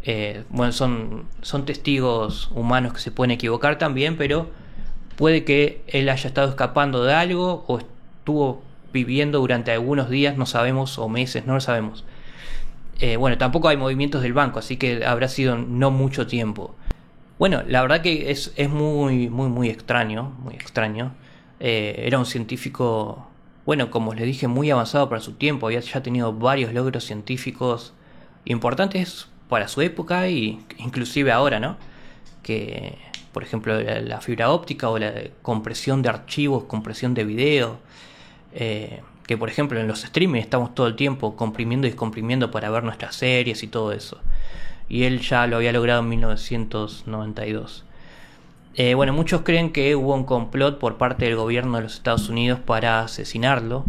Eh, 0.03 0.45
bueno, 0.51 0.73
son, 0.73 1.25
son 1.43 1.65
testigos 1.67 2.51
humanos 2.55 2.93
que 2.93 3.01
se 3.01 3.11
pueden 3.11 3.33
equivocar 3.33 3.77
también, 3.77 4.17
pero 4.17 4.49
puede 5.17 5.45
que 5.45 5.83
él 5.89 6.09
haya 6.09 6.29
estado 6.29 6.49
escapando 6.49 7.05
de 7.05 7.13
algo 7.13 7.65
o 7.67 7.79
estuvo 7.79 8.63
viviendo 8.93 9.41
durante 9.41 9.73
algunos 9.73 10.09
días, 10.09 10.37
no 10.37 10.47
sabemos, 10.47 10.99
o 10.99 11.09
meses, 11.09 11.47
no 11.47 11.55
lo 11.55 11.61
sabemos. 11.61 12.05
Eh, 13.01 13.17
bueno, 13.17 13.37
tampoco 13.37 13.69
hay 13.69 13.77
movimientos 13.77 14.23
del 14.23 14.33
banco, 14.33 14.59
así 14.59 14.77
que 14.77 15.05
habrá 15.05 15.29
sido 15.29 15.59
no 15.59 15.91
mucho 15.91 16.27
tiempo. 16.27 16.75
Bueno, 17.39 17.63
la 17.67 17.83
verdad 17.83 18.01
que 18.01 18.31
es, 18.31 18.55
es 18.57 18.71
muy, 18.71 19.29
muy, 19.29 19.49
muy 19.49 19.69
extraño, 19.69 20.35
muy 20.43 20.55
extraño. 20.55 21.13
Eh, 21.61 22.05
era 22.07 22.19
un 22.19 22.25
científico, 22.25 23.27
bueno, 23.67 23.91
como 23.91 24.15
les 24.15 24.25
dije, 24.27 24.49
muy 24.49 24.71
avanzado 24.71 25.09
para 25.09 25.21
su 25.21 25.33
tiempo, 25.33 25.67
había 25.67 25.81
ya 25.81 26.03
tenido 26.03 26.33
varios 26.33 26.73
logros 26.73 27.05
científicos 27.05 27.93
importantes 28.45 29.29
para 29.49 29.69
su 29.69 29.83
época 29.83 30.29
y 30.29 30.61
inclusive 30.79 31.33
ahora, 31.33 31.61
¿no? 31.61 31.77
Que, 32.43 32.97
por 33.33 33.43
ejemplo, 33.43 33.81
la, 33.81 34.01
la 34.01 34.21
fibra 34.21 34.51
óptica 34.51 34.89
o 34.89 34.99
la 34.99 35.13
compresión 35.43 36.01
de 36.03 36.09
archivos, 36.09 36.65
compresión 36.65 37.13
de 37.15 37.25
video, 37.25 37.79
eh, 38.59 39.03
que 39.27 39.37
por 39.37 39.51
ejemplo 39.51 39.79
en 39.79 39.87
los 39.87 40.03
streaming 40.05 40.41
estamos 40.41 40.75
todo 40.75 40.87
el 40.87 40.97
tiempo 40.97 41.37
comprimiendo 41.37 41.87
y 41.87 41.91
descomprimiendo 41.91 42.51
para 42.51 42.71
ver 42.71 42.85
nuestras 42.85 43.17
series 43.17 43.63
y 43.63 43.67
todo 43.67 43.93
eso. 43.93 44.19
Y 44.89 45.05
él 45.05 45.21
ya 45.21 45.47
lo 45.47 45.57
había 45.57 45.73
logrado 45.73 46.01
en 46.01 46.09
1992. 46.09 47.85
Eh, 48.79 48.95
bueno, 48.95 49.15
muchos 49.15 49.41
creen 49.41 49.73
que 49.73 49.97
hubo 49.97 50.15
un 50.15 50.25
complot 50.25 50.79
por 50.79 50.99
parte 50.99 51.25
del 51.25 51.35
gobierno 51.35 51.79
de 51.79 51.85
los 51.85 51.95
Estados 51.95 52.29
Unidos 52.29 52.61
para 52.61 53.01
asesinarlo. 53.01 53.87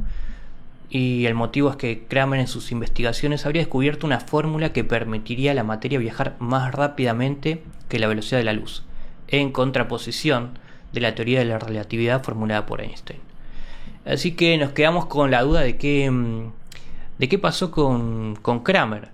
Y 0.90 1.26
el 1.26 1.34
motivo 1.34 1.70
es 1.70 1.76
que 1.76 2.06
Kramer 2.08 2.40
en 2.40 2.48
sus 2.48 2.72
investigaciones 2.72 3.46
habría 3.46 3.64
descubierto 3.64 4.08
una 4.08 4.22
fórmula 4.22 4.72
que 4.72 4.86
permitiría 4.86 5.52
a 5.52 5.56
la 5.56 5.66
materia 5.66 6.00
viajar 6.00 6.38
más 6.40 6.74
rápidamente 6.74 7.62
que 7.90 8.00
la 8.00 8.08
velocidad 8.08 8.38
de 8.38 8.46
la 8.46 8.54
luz, 8.54 8.86
en 9.28 9.52
contraposición 9.52 10.58
de 10.94 11.02
la 11.02 11.16
teoría 11.16 11.40
de 11.40 11.46
la 11.46 11.60
relatividad 11.60 12.24
formulada 12.24 12.66
por 12.66 12.80
Einstein. 12.80 13.20
Así 14.06 14.36
que 14.36 14.58
nos 14.58 14.72
quedamos 14.72 15.08
con 15.08 15.32
la 15.32 15.42
duda 15.42 15.60
de 15.60 15.76
qué, 15.76 16.10
de 17.18 17.28
qué 17.28 17.38
pasó 17.38 17.72
con, 17.72 18.38
con 18.42 18.64
Kramer. 18.64 19.10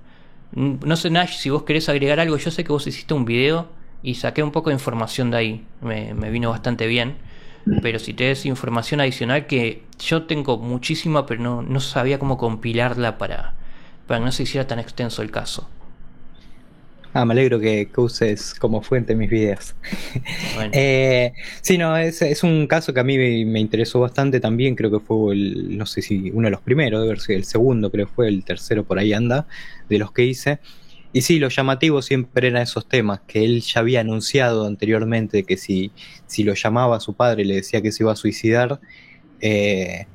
No 0.51 0.95
sé, 0.95 1.09
Nash, 1.09 1.37
si 1.37 1.49
vos 1.49 1.63
querés 1.63 1.89
agregar 1.89 2.19
algo. 2.19 2.37
Yo 2.37 2.51
sé 2.51 2.63
que 2.63 2.71
vos 2.71 2.85
hiciste 2.85 3.15
un 3.15 3.25
video 3.25 3.67
y 4.03 4.15
saqué 4.15 4.43
un 4.43 4.51
poco 4.51 4.69
de 4.69 4.75
información 4.75 5.31
de 5.31 5.37
ahí. 5.37 5.65
Me, 5.81 6.13
me 6.13 6.29
vino 6.29 6.49
bastante 6.49 6.85
bien. 6.87 7.15
Pero 7.81 7.97
si 7.97 8.13
te 8.13 8.25
des 8.25 8.45
información 8.45 8.99
adicional 8.99 9.47
que 9.47 9.83
yo 9.97 10.23
tengo 10.23 10.57
muchísima, 10.57 11.25
pero 11.25 11.41
no, 11.41 11.61
no 11.61 11.79
sabía 11.79 12.19
cómo 12.19 12.37
compilarla 12.37 13.17
para, 13.17 13.53
para 14.05 14.19
que 14.19 14.25
no 14.25 14.31
se 14.33 14.43
hiciera 14.43 14.67
tan 14.67 14.79
extenso 14.79 15.21
el 15.21 15.31
caso. 15.31 15.69
Ah, 17.13 17.25
me 17.25 17.33
alegro 17.33 17.59
que, 17.59 17.89
que 17.93 18.01
uses 18.01 18.55
como 18.55 18.81
fuente 18.81 19.15
mis 19.15 19.29
videos. 19.29 19.75
Bueno. 20.55 20.71
eh, 20.73 21.33
sí, 21.61 21.77
no, 21.77 21.95
es, 21.95 22.21
es, 22.23 22.43
un 22.43 22.65
caso 22.65 22.91
que 22.91 22.99
a 22.99 23.03
mí 23.03 23.17
me, 23.17 23.45
me, 23.45 23.59
interesó 23.59 23.99
bastante 23.99 24.39
también. 24.39 24.75
Creo 24.75 24.89
que 24.89 24.99
fue 24.99 25.33
el, 25.33 25.77
no 25.77 25.85
sé 25.85 26.01
si 26.01 26.31
uno 26.31 26.47
de 26.47 26.51
los 26.51 26.61
primeros, 26.61 27.03
debe 27.03 27.19
ser 27.19 27.35
el 27.35 27.45
segundo, 27.45 27.91
creo 27.91 28.07
que 28.07 28.13
fue 28.13 28.27
el 28.27 28.43
tercero 28.43 28.83
por 28.83 28.97
ahí 28.97 29.13
anda, 29.13 29.45
de 29.87 29.99
los 29.99 30.11
que 30.11 30.23
hice. 30.23 30.59
Y 31.13 31.21
sí, 31.21 31.37
lo 31.37 31.49
llamativo 31.49 32.01
siempre 32.01 32.47
eran 32.47 32.63
esos 32.63 32.87
temas 32.87 33.21
que 33.27 33.45
él 33.45 33.61
ya 33.61 33.81
había 33.81 34.01
anunciado 34.01 34.65
anteriormente 34.65 35.43
que 35.43 35.57
si, 35.57 35.91
si 36.25 36.43
lo 36.43 36.55
llamaba 36.55 36.97
a 36.97 36.99
su 36.99 37.13
padre 37.13 37.43
y 37.43 37.45
le 37.45 37.55
decía 37.55 37.83
que 37.83 37.91
se 37.91 38.01
iba 38.01 38.11
a 38.11 38.15
suicidar, 38.15 38.79
eh, 39.39 40.07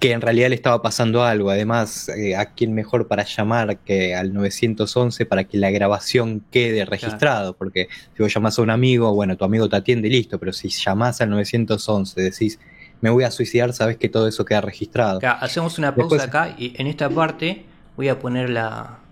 que 0.00 0.12
en 0.12 0.22
realidad 0.22 0.48
le 0.48 0.54
estaba 0.54 0.80
pasando 0.80 1.22
algo. 1.22 1.50
Además, 1.50 2.08
eh, 2.08 2.34
¿a 2.34 2.46
quién 2.46 2.72
mejor 2.72 3.08
para 3.08 3.24
llamar 3.24 3.76
que 3.78 4.14
al 4.14 4.32
911 4.32 5.26
para 5.26 5.44
que 5.44 5.58
la 5.58 5.70
grabación 5.70 6.42
quede 6.50 6.86
registrado? 6.86 7.52
Claro. 7.52 7.56
Porque 7.58 7.88
si 8.16 8.22
vos 8.22 8.32
llamás 8.32 8.58
a 8.58 8.62
un 8.62 8.70
amigo, 8.70 9.14
bueno, 9.14 9.36
tu 9.36 9.44
amigo 9.44 9.68
te 9.68 9.76
atiende 9.76 10.08
y 10.08 10.12
listo, 10.12 10.38
pero 10.38 10.54
si 10.54 10.70
llamás 10.70 11.20
al 11.20 11.28
911, 11.28 12.20
decís, 12.22 12.58
me 13.02 13.10
voy 13.10 13.24
a 13.24 13.30
suicidar, 13.30 13.74
sabes 13.74 13.98
que 13.98 14.08
todo 14.08 14.28
eso 14.28 14.46
queda 14.46 14.62
registrado. 14.62 15.20
Claro, 15.20 15.38
hacemos 15.42 15.78
una 15.78 15.94
pausa 15.94 16.16
Después, 16.16 16.28
acá 16.28 16.54
y 16.58 16.74
en 16.78 16.86
esta 16.86 17.10
parte 17.10 17.66
voy 17.96 18.08
a 18.08 18.18
poner 18.18 18.48
la, 18.48 19.03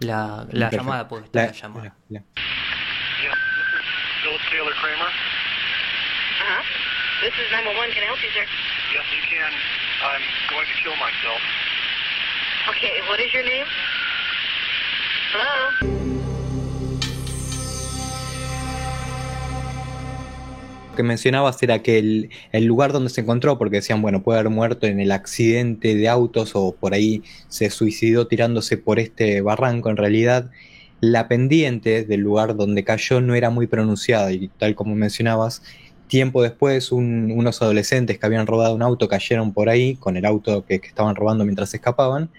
la, 0.00 0.46
la 0.50 0.70
llamada, 0.70 1.08
porque 1.08 1.26
está 1.26 1.40
la, 1.40 1.46
la 1.46 1.52
llamada. 1.52 1.96
La, 2.08 2.20
la. 2.20 2.44
Taylor 4.54 4.72
Kramer. 4.74 5.10
Uh-huh. 5.10 6.62
This 7.22 7.34
is 7.34 7.50
911. 7.50 7.90
Can 7.90 8.02
I 8.02 8.06
help 8.06 8.22
you, 8.22 8.30
sir? 8.30 8.46
Yes, 8.94 9.02
you 9.10 9.22
can. 9.26 9.50
I'm 9.50 10.22
going 10.48 10.66
to 10.66 10.76
kill 10.78 10.94
myself. 10.94 11.40
Okay, 12.70 13.00
what 13.08 13.18
is 13.18 13.34
your 13.34 13.42
name? 13.42 13.66
Hello? 15.32 16.03
Que 20.94 21.02
mencionabas 21.02 21.62
era 21.62 21.82
que 21.82 21.98
el, 21.98 22.30
el, 22.52 22.64
lugar 22.64 22.92
donde 22.92 23.10
se 23.10 23.20
encontró, 23.20 23.58
porque 23.58 23.76
decían, 23.76 24.02
bueno, 24.02 24.22
puede 24.22 24.38
haber 24.38 24.50
muerto 24.50 24.86
en 24.86 25.00
el 25.00 25.12
accidente 25.12 25.94
de 25.94 26.08
autos 26.08 26.52
o 26.54 26.74
por 26.74 26.94
ahí 26.94 27.22
se 27.48 27.70
suicidó 27.70 28.26
tirándose 28.26 28.76
por 28.76 28.98
este 28.98 29.40
barranco, 29.40 29.90
en 29.90 29.96
realidad 29.96 30.50
la 31.00 31.28
pendiente 31.28 32.04
del 32.04 32.20
lugar 32.20 32.56
donde 32.56 32.84
cayó 32.84 33.20
no 33.20 33.34
era 33.34 33.50
muy 33.50 33.66
pronunciada 33.66 34.32
y 34.32 34.48
tal 34.48 34.74
como 34.74 34.94
mencionabas, 34.94 35.62
tiempo 36.06 36.42
después 36.42 36.92
un, 36.92 37.32
unos 37.34 37.60
adolescentes 37.62 38.18
que 38.18 38.26
habían 38.26 38.46
robado 38.46 38.74
un 38.74 38.82
auto 38.82 39.08
cayeron 39.08 39.52
por 39.52 39.68
ahí 39.68 39.96
con 39.96 40.16
el 40.16 40.24
auto 40.24 40.64
que, 40.64 40.76
estaban 40.76 41.16
robando 41.16 41.44
mientras 41.44 41.74
escapaban 41.74 42.30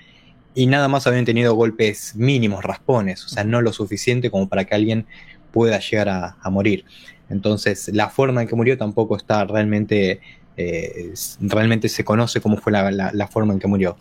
y 0.54 0.68
nada 0.68 0.88
más 0.88 1.06
habían 1.06 1.26
tenido 1.26 1.54
golpes 1.54 2.16
mínimos, 2.16 2.64
raspones, 2.64 3.26
o 3.26 3.28
sea, 3.28 3.44
no 3.44 3.62
lo 3.62 3.74
suficiente 3.74 4.32
como 4.32 4.48
para 4.48 4.64
que 4.66 4.76
alguien 4.76 5.06
pueda 5.52 5.80
llegar 5.80 6.10
a 6.10 6.50
morir. 6.50 6.86
Entonces, 7.30 7.90
la 7.94 8.10
forma 8.10 8.42
en 8.42 8.48
que 8.48 8.56
murió 8.56 8.78
tampoco 8.78 9.16
está 9.18 9.46
realmente, 9.46 10.22
eh, 10.58 11.14
realmente 11.40 11.90
se 11.90 12.04
conoce 12.04 12.42
cómo 12.42 12.58
fue 12.58 12.72
la, 12.72 12.92
la, 12.92 13.12
la, 13.14 13.28
forma 13.28 13.54
en 13.54 13.60
que 13.60 13.68
murió. 13.68 13.98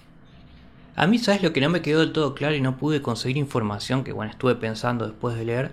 A 0.96 1.06
mí, 1.06 1.18
¿sabes 1.18 1.42
lo 1.42 1.52
que 1.52 1.60
no 1.60 1.70
me 1.70 1.82
quedó 1.82 2.00
del 2.00 2.12
todo 2.12 2.34
claro 2.34 2.54
y 2.54 2.60
no 2.60 2.76
pude 2.76 3.02
conseguir 3.02 3.36
información 3.36 4.04
que, 4.04 4.12
bueno, 4.12 4.30
estuve 4.30 4.54
pensando 4.54 5.06
después 5.06 5.36
de 5.36 5.44
leer? 5.44 5.72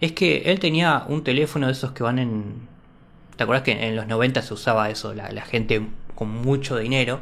Es 0.00 0.12
que 0.12 0.42
él 0.46 0.60
tenía 0.60 1.04
un 1.08 1.24
teléfono 1.24 1.66
de 1.66 1.72
esos 1.72 1.92
que 1.92 2.02
van 2.02 2.18
en, 2.18 2.68
¿Te 3.36 3.42
acuerdas 3.42 3.64
que 3.64 3.72
en 3.72 3.96
los 3.96 4.06
90 4.06 4.42
se 4.42 4.54
usaba 4.54 4.90
eso? 4.90 5.12
La, 5.14 5.30
la 5.32 5.42
gente 5.42 5.86
con 6.14 6.28
mucho 6.28 6.76
dinero 6.76 7.20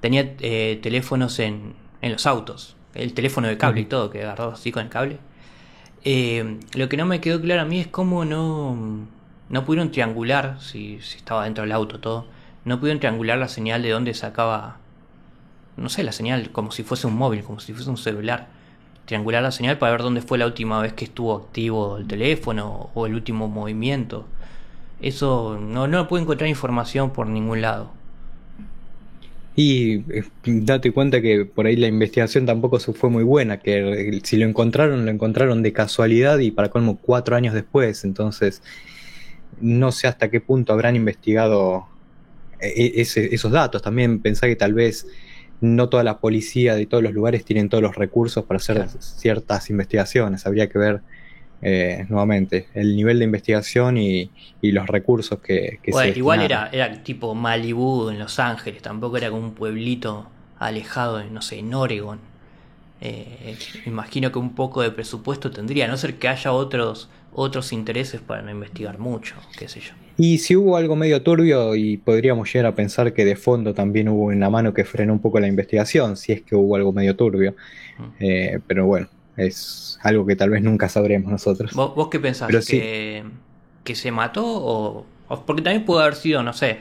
tenía 0.00 0.34
eh, 0.40 0.78
teléfonos 0.82 1.38
en, 1.38 1.74
en, 2.02 2.12
los 2.12 2.26
autos. 2.26 2.76
El 2.94 3.14
teléfono 3.14 3.48
de 3.48 3.56
cable 3.56 3.80
uh 3.80 3.84
-huh. 3.84 3.86
y 3.86 3.88
todo, 3.88 4.10
que 4.10 4.22
agarraba 4.22 4.52
así 4.52 4.72
con 4.72 4.84
el 4.84 4.90
cable. 4.90 5.18
Eh, 6.04 6.60
lo 6.74 6.88
que 6.88 6.96
no 6.96 7.06
me 7.06 7.20
quedó 7.20 7.40
claro 7.40 7.62
a 7.62 7.64
mí 7.64 7.80
es 7.80 7.86
cómo 7.88 8.24
no, 8.24 9.06
no 9.48 9.64
pudieron 9.64 9.90
triangular, 9.90 10.60
si, 10.60 11.00
si 11.00 11.16
estaba 11.18 11.44
dentro 11.44 11.62
del 11.64 11.72
auto 11.72 12.00
todo, 12.00 12.26
no 12.64 12.78
pudieron 12.80 13.00
triangular 13.00 13.38
la 13.38 13.48
señal 13.48 13.82
de 13.82 13.90
dónde 13.90 14.14
sacaba, 14.14 14.78
no 15.76 15.88
sé, 15.88 16.02
la 16.04 16.12
señal 16.12 16.50
como 16.52 16.70
si 16.70 16.82
fuese 16.82 17.06
un 17.06 17.16
móvil, 17.16 17.42
como 17.42 17.60
si 17.60 17.72
fuese 17.72 17.90
un 17.90 17.96
celular. 17.96 18.48
Triangular 19.06 19.42
la 19.42 19.52
señal 19.52 19.78
para 19.78 19.92
ver 19.92 20.02
dónde 20.02 20.20
fue 20.20 20.36
la 20.38 20.46
última 20.46 20.80
vez 20.82 20.92
que 20.92 21.06
estuvo 21.06 21.34
activo 21.34 21.96
el 21.96 22.06
teléfono 22.06 22.90
o 22.94 23.06
el 23.06 23.14
último 23.14 23.48
movimiento. 23.48 24.26
Eso 25.00 25.58
no, 25.60 25.88
no 25.88 26.08
pude 26.08 26.22
encontrar 26.22 26.48
información 26.48 27.10
por 27.10 27.26
ningún 27.26 27.62
lado. 27.62 27.90
Y 29.60 30.04
eh, 30.12 30.22
date 30.44 30.92
cuenta 30.92 31.20
que 31.20 31.44
por 31.44 31.66
ahí 31.66 31.74
la 31.74 31.88
investigación 31.88 32.46
tampoco 32.46 32.78
fue 32.78 33.10
muy 33.10 33.24
buena, 33.24 33.58
que 33.58 34.20
si 34.22 34.36
lo 34.36 34.46
encontraron, 34.46 35.04
lo 35.04 35.10
encontraron 35.10 35.64
de 35.64 35.72
casualidad 35.72 36.38
y 36.38 36.52
para 36.52 36.68
colmo 36.68 36.96
cuatro 36.96 37.34
años 37.34 37.54
después, 37.54 38.04
entonces 38.04 38.62
no 39.60 39.90
sé 39.90 40.06
hasta 40.06 40.30
qué 40.30 40.40
punto 40.40 40.72
habrán 40.72 40.94
investigado 40.94 41.88
eh, 42.60 42.92
ese, 42.94 43.34
esos 43.34 43.50
datos. 43.50 43.82
También 43.82 44.20
pensá 44.20 44.46
que 44.46 44.54
tal 44.54 44.74
vez 44.74 45.08
no 45.60 45.88
toda 45.88 46.04
la 46.04 46.20
policía 46.20 46.76
de 46.76 46.86
todos 46.86 47.02
los 47.02 47.12
lugares 47.12 47.44
tienen 47.44 47.68
todos 47.68 47.82
los 47.82 47.96
recursos 47.96 48.44
para 48.44 48.58
hacer 48.58 48.76
claro. 48.76 48.92
ciertas 49.00 49.70
investigaciones, 49.70 50.46
habría 50.46 50.68
que 50.68 50.78
ver 50.78 51.00
eh, 51.62 52.06
nuevamente, 52.08 52.68
el 52.74 52.94
nivel 52.96 53.18
de 53.18 53.24
investigación 53.24 53.96
y, 53.98 54.30
y 54.60 54.72
los 54.72 54.86
recursos 54.86 55.40
que, 55.40 55.78
que 55.82 55.90
bueno, 55.90 56.12
se 56.12 56.18
Igual 56.18 56.42
era, 56.42 56.70
era 56.72 57.02
tipo 57.02 57.34
Malibu 57.34 58.10
en 58.10 58.18
Los 58.18 58.38
Ángeles, 58.38 58.82
tampoco 58.82 59.16
era 59.16 59.30
como 59.30 59.42
un 59.42 59.54
pueblito 59.54 60.28
alejado, 60.58 61.22
no 61.24 61.42
sé, 61.42 61.58
en 61.58 61.74
Oregon. 61.74 62.20
Eh, 63.00 63.56
imagino 63.86 64.32
que 64.32 64.38
un 64.38 64.54
poco 64.54 64.82
de 64.82 64.90
presupuesto 64.90 65.50
tendría, 65.50 65.84
a 65.84 65.88
no 65.88 65.96
ser 65.96 66.14
que 66.18 66.28
haya 66.28 66.52
otros 66.52 67.08
otros 67.32 67.72
intereses 67.72 68.20
para 68.20 68.42
no 68.42 68.50
investigar 68.50 68.98
mucho, 68.98 69.36
qué 69.56 69.68
sé 69.68 69.80
yo. 69.80 69.92
Y 70.16 70.38
si 70.38 70.56
hubo 70.56 70.76
algo 70.76 70.96
medio 70.96 71.22
turbio 71.22 71.76
y 71.76 71.96
podríamos 71.96 72.52
llegar 72.52 72.66
a 72.66 72.74
pensar 72.74 73.12
que 73.12 73.24
de 73.24 73.36
fondo 73.36 73.74
también 73.74 74.08
hubo 74.08 74.24
una 74.24 74.50
mano 74.50 74.74
que 74.74 74.84
frenó 74.84 75.12
un 75.12 75.20
poco 75.20 75.38
la 75.38 75.46
investigación, 75.46 76.16
si 76.16 76.32
es 76.32 76.42
que 76.42 76.56
hubo 76.56 76.74
algo 76.74 76.92
medio 76.92 77.14
turbio. 77.14 77.54
Eh, 78.18 78.58
pero 78.66 78.86
bueno, 78.86 79.08
es 79.38 79.98
algo 80.02 80.26
que 80.26 80.36
tal 80.36 80.50
vez 80.50 80.62
nunca 80.62 80.88
sabremos 80.88 81.30
nosotros. 81.30 81.72
¿Vos, 81.72 82.08
qué 82.10 82.20
pensás? 82.20 82.48
¿Que, 82.66 83.24
¿Que 83.84 83.94
se 83.94 84.10
mató 84.10 84.44
o, 84.44 85.06
Porque 85.46 85.62
también 85.62 85.84
pudo 85.84 86.00
haber 86.00 86.16
sido, 86.16 86.42
no 86.42 86.52
sé. 86.52 86.78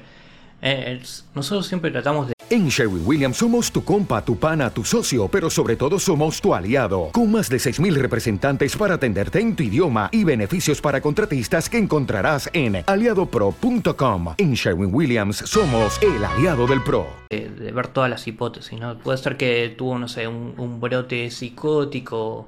Eh, 0.62 1.00
nosotros 1.36 1.68
siempre 1.68 1.92
tratamos 1.92 2.28
de 2.28 2.37
en 2.50 2.70
Sherwin 2.70 3.04
Williams 3.06 3.38
somos 3.38 3.72
tu 3.72 3.84
compa, 3.84 4.24
tu 4.24 4.38
pana, 4.38 4.70
tu 4.70 4.84
socio, 4.86 5.28
pero 5.28 5.50
sobre 5.50 5.76
todo 5.76 6.00
somos 6.00 6.40
tu 6.40 6.54
aliado, 6.54 7.10
con 7.12 7.30
más 7.32 7.50
de 7.50 7.58
6.000 7.58 7.94
representantes 7.96 8.76
para 8.78 8.96
atenderte 8.96 9.40
en 9.40 9.56
tu 9.56 9.64
idioma 9.64 10.10
y 10.14 10.24
beneficios 10.24 10.80
para 10.80 11.02
contratistas 11.02 11.70
que 11.70 11.78
encontrarás 11.78 12.50
en 12.54 12.84
aliadopro.com. 12.86 14.36
En 14.38 14.54
Sherwin 14.54 14.94
Williams 14.94 15.38
somos 15.38 16.02
el 16.02 16.24
aliado 16.24 16.68
del 16.68 16.82
PRO. 16.84 17.08
De, 17.30 17.50
ver 17.50 17.88
todas 17.90 18.10
las 18.10 18.26
hipótesis, 18.28 18.80
¿no? 18.80 18.98
Puede 18.98 19.18
ser 19.18 19.36
que 19.36 19.74
tuvo, 19.78 20.00
no 20.00 20.08
sé, 20.08 20.28
un, 20.28 20.80
brote 20.80 21.30
psicótico 21.30 22.48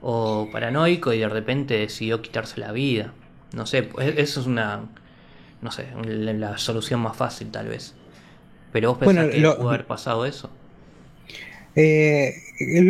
o 0.00 0.48
paranoico 0.50 1.12
y 1.12 1.18
de 1.18 1.28
repente 1.28 1.78
decidió 1.78 2.22
quitarse 2.22 2.58
la 2.58 2.72
vida. 2.72 3.12
No 3.52 3.66
sé, 3.66 3.84
pues, 3.84 4.14
eso 4.16 4.40
es 4.40 4.46
una, 4.46 4.80
no 5.62 5.70
sé, 5.70 5.86
la 6.04 6.58
solución 6.58 7.00
más 7.00 7.16
fácil 7.16 7.52
tal 7.52 7.68
vez. 7.68 7.94
Pero 8.72 8.90
vos 8.90 8.98
pensás 8.98 9.30
que 9.30 9.40
pudo 9.40 9.68
haber 9.68 9.86
pasado 9.86 10.26
eso. 10.26 10.50
Eh, 11.80 12.34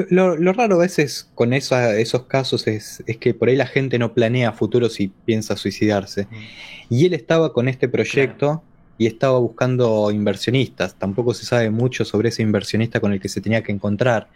lo, 0.08 0.52
raro 0.54 0.76
a 0.76 0.78
veces 0.78 1.28
con 1.34 1.52
esos 1.52 2.22
casos 2.26 2.66
es, 2.66 3.04
que 3.20 3.34
por 3.34 3.48
ahí 3.48 3.56
la 3.56 3.66
gente 3.66 3.98
no 3.98 4.14
planea 4.14 4.52
futuros 4.52 4.98
y 5.00 5.08
piensa 5.08 5.56
suicidarse. 5.56 6.24
Mm. 6.24 6.94
Y 6.94 7.06
él 7.06 7.14
estaba 7.14 7.52
con 7.52 7.68
este 7.68 7.88
proyecto 7.88 8.62
y 8.96 9.06
estaba 9.06 9.38
buscando 9.38 10.10
inversionistas. 10.10 10.94
Tampoco 10.94 11.34
se 11.34 11.44
sabe 11.44 11.70
mucho 11.70 12.04
sobre 12.04 12.30
ese 12.30 12.42
inversionista 12.42 12.98
con 12.98 13.12
el 13.12 13.20
que 13.20 13.28
se 13.28 13.40
tenía 13.40 13.62
que 13.62 13.72
encontrar. 13.72 14.28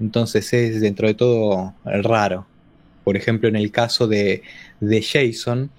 Entonces 0.00 0.52
es 0.52 0.80
dentro 0.80 1.08
de 1.08 1.14
todo 1.14 1.74
raro. 1.84 2.46
Por 3.02 3.16
ejemplo, 3.16 3.48
en 3.48 3.56
el 3.56 3.72
caso 3.72 4.06
de, 4.06 4.42
de 4.80 5.02
Jason, 5.02 5.70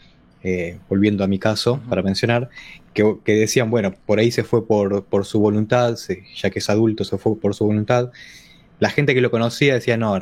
eh, 0.43 0.77
volviendo 0.87 1.23
a 1.23 1.27
mi 1.27 1.39
caso, 1.39 1.81
para 1.89 2.01
mencionar, 2.01 2.49
que, 2.93 3.19
decían, 3.25 3.69
bueno, 3.69 3.93
por 4.05 4.19
ahí 4.19 4.31
se 4.31 4.43
fue 4.43 4.65
por, 4.65 5.03
por 5.05 5.25
su 5.25 5.39
voluntad, 5.39 5.97
ya 6.35 6.49
que 6.49 6.59
es 6.59 6.69
adulto, 6.69 7.03
se 7.03 7.17
fue 7.17 7.39
por 7.39 7.55
su 7.55 7.65
voluntad. 7.65 8.11
La 8.79 8.89
gente 8.89 9.13
que 9.13 9.21
lo 9.21 9.31
conocía 9.31 9.73
decía, 9.73 9.97
no, 9.97 10.17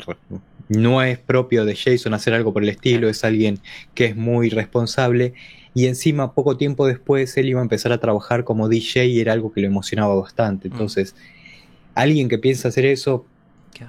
no 0.70 1.02
es 1.02 1.18
propio 1.20 1.66
de 1.66 1.76
Jason 1.76 2.14
hacer 2.14 2.34
algo 2.34 2.54
por 2.54 2.64
el 2.64 2.70
estilo, 2.70 3.10
es 3.10 3.24
alguien 3.24 3.60
que 3.94 4.06
es 4.06 4.16
muy 4.16 4.50
responsable. 4.50 5.34
Y 5.74 5.86
encima, 5.86 6.34
poco 6.34 6.58
tiempo 6.58 6.88
después, 6.88 7.38
él 7.38 7.50
iba 7.50 7.60
a 7.60 7.64
empezar 7.64 7.92
a 7.92 8.00
trabajar 8.00 8.44
como 8.44 8.68
DJ 8.68 9.08
y 9.08 9.20
era 9.20 9.34
algo 9.34 9.52
que 9.52 9.62
lo 9.62 9.68
emocionaba 9.68 10.16
bastante. 10.16 10.70
Mm. 10.70 10.72
Entonces, 10.72 11.16
alguien 11.94 12.30
que 12.30 12.38
piensa 12.40 12.68
hacer 12.70 12.86
eso, 12.86 13.26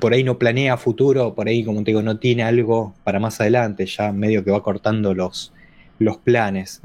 por 0.00 0.12
ahí 0.12 0.22
no 0.22 0.38
planea 0.38 0.76
futuro, 0.76 1.34
por 1.34 1.48
ahí, 1.48 1.64
como 1.64 1.82
te 1.82 1.90
digo, 1.90 2.02
no 2.02 2.18
tiene 2.18 2.42
algo 2.42 2.94
para 3.04 3.20
más 3.20 3.40
adelante, 3.40 3.86
ya 3.86 4.12
medio 4.12 4.44
que 4.44 4.50
va 4.50 4.62
cortando 4.62 5.14
los, 5.14 5.52
los 5.98 6.16
planes. 6.18 6.80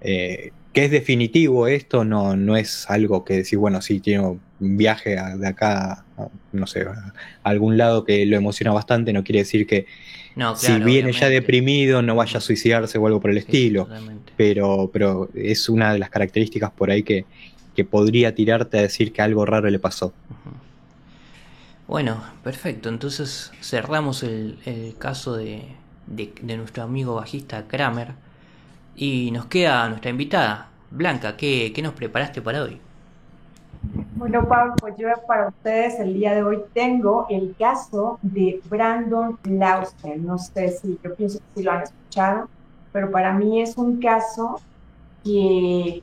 Eh, 0.00 0.52
que 0.72 0.86
es 0.86 0.90
definitivo 0.90 1.66
esto, 1.66 2.04
no, 2.04 2.34
no 2.34 2.56
es 2.56 2.88
algo 2.88 3.24
que 3.24 3.34
decir, 3.34 3.58
bueno, 3.58 3.82
sí, 3.82 4.00
tiene 4.00 4.26
un 4.26 4.76
viaje 4.76 5.16
de 5.36 5.46
acá, 5.46 6.04
no 6.52 6.66
sé, 6.66 6.82
a 6.82 7.12
algún 7.42 7.76
lado 7.76 8.04
que 8.04 8.24
lo 8.24 8.36
emociona 8.36 8.72
bastante, 8.72 9.12
no 9.12 9.22
quiere 9.22 9.40
decir 9.40 9.66
que 9.66 9.86
si 10.56 10.80
viene 10.80 11.12
ya 11.12 11.28
deprimido 11.28 12.00
no 12.00 12.16
vaya 12.16 12.38
a 12.38 12.40
suicidarse 12.40 12.96
o 12.96 13.06
algo 13.06 13.20
por 13.20 13.30
el 13.30 13.38
estilo. 13.38 13.86
Pero, 14.36 14.90
pero 14.90 15.28
es 15.34 15.68
una 15.68 15.92
de 15.92 15.98
las 15.98 16.08
características 16.08 16.70
por 16.70 16.90
ahí 16.90 17.02
que, 17.02 17.26
que 17.76 17.84
podría 17.84 18.34
tirarte 18.34 18.78
a 18.78 18.82
decir 18.82 19.12
que 19.12 19.20
algo 19.20 19.44
raro 19.44 19.68
le 19.68 19.78
pasó. 19.78 20.14
Bueno, 21.86 22.22
perfecto. 22.42 22.88
Entonces 22.88 23.52
cerramos 23.60 24.22
el, 24.22 24.58
el 24.64 24.96
caso 24.96 25.36
de, 25.36 25.64
de, 26.06 26.32
de 26.40 26.56
nuestro 26.56 26.82
amigo 26.84 27.16
bajista 27.16 27.66
Kramer. 27.68 28.12
Y 28.94 29.30
nos 29.30 29.46
queda 29.46 29.88
nuestra 29.88 30.10
invitada, 30.10 30.68
Blanca, 30.90 31.36
¿qué, 31.36 31.72
nos 31.82 31.94
preparaste 31.94 32.42
para 32.42 32.62
hoy? 32.62 32.78
Bueno, 34.16 34.46
Pablo, 34.46 34.74
pues 34.78 34.94
yo 34.96 35.08
para 35.26 35.48
ustedes 35.48 35.98
el 35.98 36.14
día 36.14 36.34
de 36.34 36.42
hoy 36.42 36.62
tengo 36.74 37.26
el 37.30 37.56
caso 37.58 38.18
de 38.22 38.60
Brandon 38.68 39.38
Lausten. 39.44 40.24
No 40.24 40.38
sé 40.38 40.68
si, 40.68 40.98
yo 41.02 41.14
pienso 41.14 41.38
que 41.38 41.44
sí 41.56 41.62
lo 41.62 41.72
han 41.72 41.82
escuchado, 41.82 42.48
pero 42.92 43.10
para 43.10 43.32
mí 43.32 43.62
es 43.62 43.76
un 43.76 44.00
caso 44.00 44.60
que, 45.24 46.02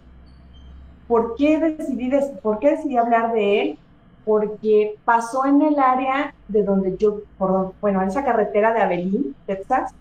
¿por 1.07 1.35
qué 1.35 1.59
decidí, 1.59 2.11
por 2.41 2.59
qué 2.59 2.71
decidí 2.71 2.97
hablar 2.97 3.31
de 3.31 3.61
él? 3.61 3.79
Porque 4.25 4.95
pasó 5.05 5.45
en 5.45 5.61
el 5.61 5.79
área 5.79 6.33
de 6.47 6.63
donde 6.63 6.97
yo, 6.97 7.21
por, 7.37 7.73
bueno, 7.79 8.01
en 8.01 8.09
esa 8.09 8.25
carretera 8.25 8.73
de 8.73 8.81
Abilene, 8.81 9.33
Texas, 9.45 9.93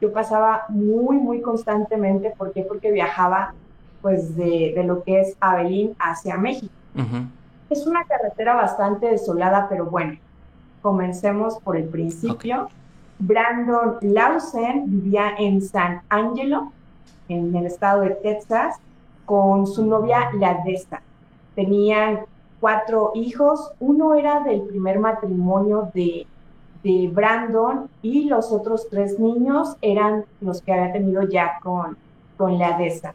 yo 0.00 0.12
pasaba 0.12 0.64
muy, 0.68 1.16
muy 1.16 1.40
constantemente. 1.40 2.34
¿Por 2.36 2.52
qué? 2.52 2.62
Porque 2.62 2.92
viajaba 2.92 3.54
pues 4.02 4.36
de, 4.36 4.72
de 4.76 4.84
lo 4.84 5.02
que 5.02 5.20
es 5.20 5.36
Abelín 5.40 5.96
hacia 5.98 6.36
México. 6.36 6.72
Es 7.68 7.86
una 7.86 8.04
carretera 8.04 8.54
bastante 8.54 9.06
desolada, 9.06 9.66
pero 9.68 9.86
bueno, 9.86 10.16
comencemos 10.82 11.58
por 11.58 11.76
el 11.76 11.88
principio. 11.88 12.68
Brandon 13.18 13.96
Lawson 14.02 14.84
vivía 14.86 15.34
en 15.38 15.60
San 15.60 16.02
Angelo, 16.08 16.72
en 17.28 17.54
el 17.56 17.66
estado 17.66 18.02
de 18.02 18.10
Texas, 18.10 18.76
con 19.24 19.66
su 19.66 19.84
novia 19.84 20.30
Ladesta. 20.38 21.02
Tenían 21.54 22.20
cuatro 22.60 23.12
hijos, 23.14 23.72
uno 23.80 24.14
era 24.14 24.40
del 24.40 24.62
primer 24.62 24.98
matrimonio 24.98 25.90
de 25.92 26.26
de 26.86 27.08
Brandon 27.08 27.88
y 28.00 28.24
los 28.26 28.52
otros 28.52 28.88
tres 28.88 29.18
niños 29.18 29.76
eran 29.82 30.24
los 30.40 30.62
que 30.62 30.72
había 30.72 30.92
tenido 30.92 31.22
ya 31.22 31.58
con, 31.60 31.96
con 32.36 32.58
la 32.58 32.78
DESA. 32.78 33.12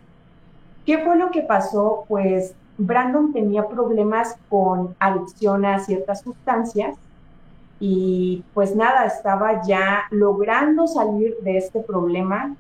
¿Qué 0.85 0.97
fue 0.97 1.15
lo 1.15 1.31
que 1.31 1.41
pasó? 1.41 2.03
Pues 2.09 2.53
Brandon 2.77 3.31
tenía 3.31 3.67
problemas 3.69 4.35
con 4.49 4.93
adicción 4.99 5.63
a 5.63 5.79
ciertas 5.79 6.21
sustancias 6.21 6.97
y 7.79 8.43
pues 8.53 8.75
nada, 8.75 9.05
estaba 9.05 9.63
ya 9.63 10.01
logrando 10.11 10.87
salir 10.87 11.37
de 11.41 11.57
este 11.57 11.79
problema. 11.79 12.55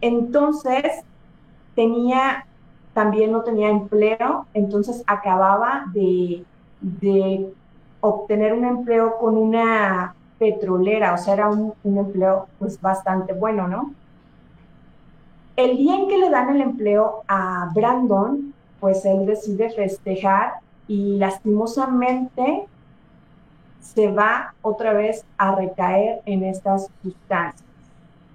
Entonces 0.00 1.04
tenía, 1.76 2.44
también 2.92 3.30
no 3.30 3.42
tenía 3.42 3.70
empleo, 3.70 4.46
entonces 4.52 5.04
acababa 5.06 5.84
de, 5.94 6.44
de 6.80 7.52
obtener 8.06 8.52
un 8.52 8.64
empleo 8.64 9.18
con 9.18 9.36
una 9.36 10.14
petrolera, 10.38 11.14
o 11.14 11.18
sea, 11.18 11.34
era 11.34 11.48
un, 11.48 11.74
empleo 11.84 12.46
pues 12.58 12.80
bastante 12.80 13.32
bueno, 13.32 13.68
¿no? 13.68 13.94
El 15.56 15.76
día 15.76 15.96
en 15.96 16.08
que 16.08 16.18
le 16.18 16.30
dan 16.30 16.54
el 16.54 16.60
empleo 16.60 17.22
a 17.28 17.70
Brandon, 17.74 18.52
pues 18.78 19.04
él 19.06 19.24
decide 19.24 19.70
festejar 19.70 20.54
y 20.86 21.16
lastimosamente 21.16 22.66
se 23.80 24.12
va 24.12 24.54
otra 24.60 24.92
vez 24.92 25.24
a 25.38 25.54
recaer 25.54 26.20
en 26.26 26.44
estas 26.44 26.88
sustancias. 27.02 27.64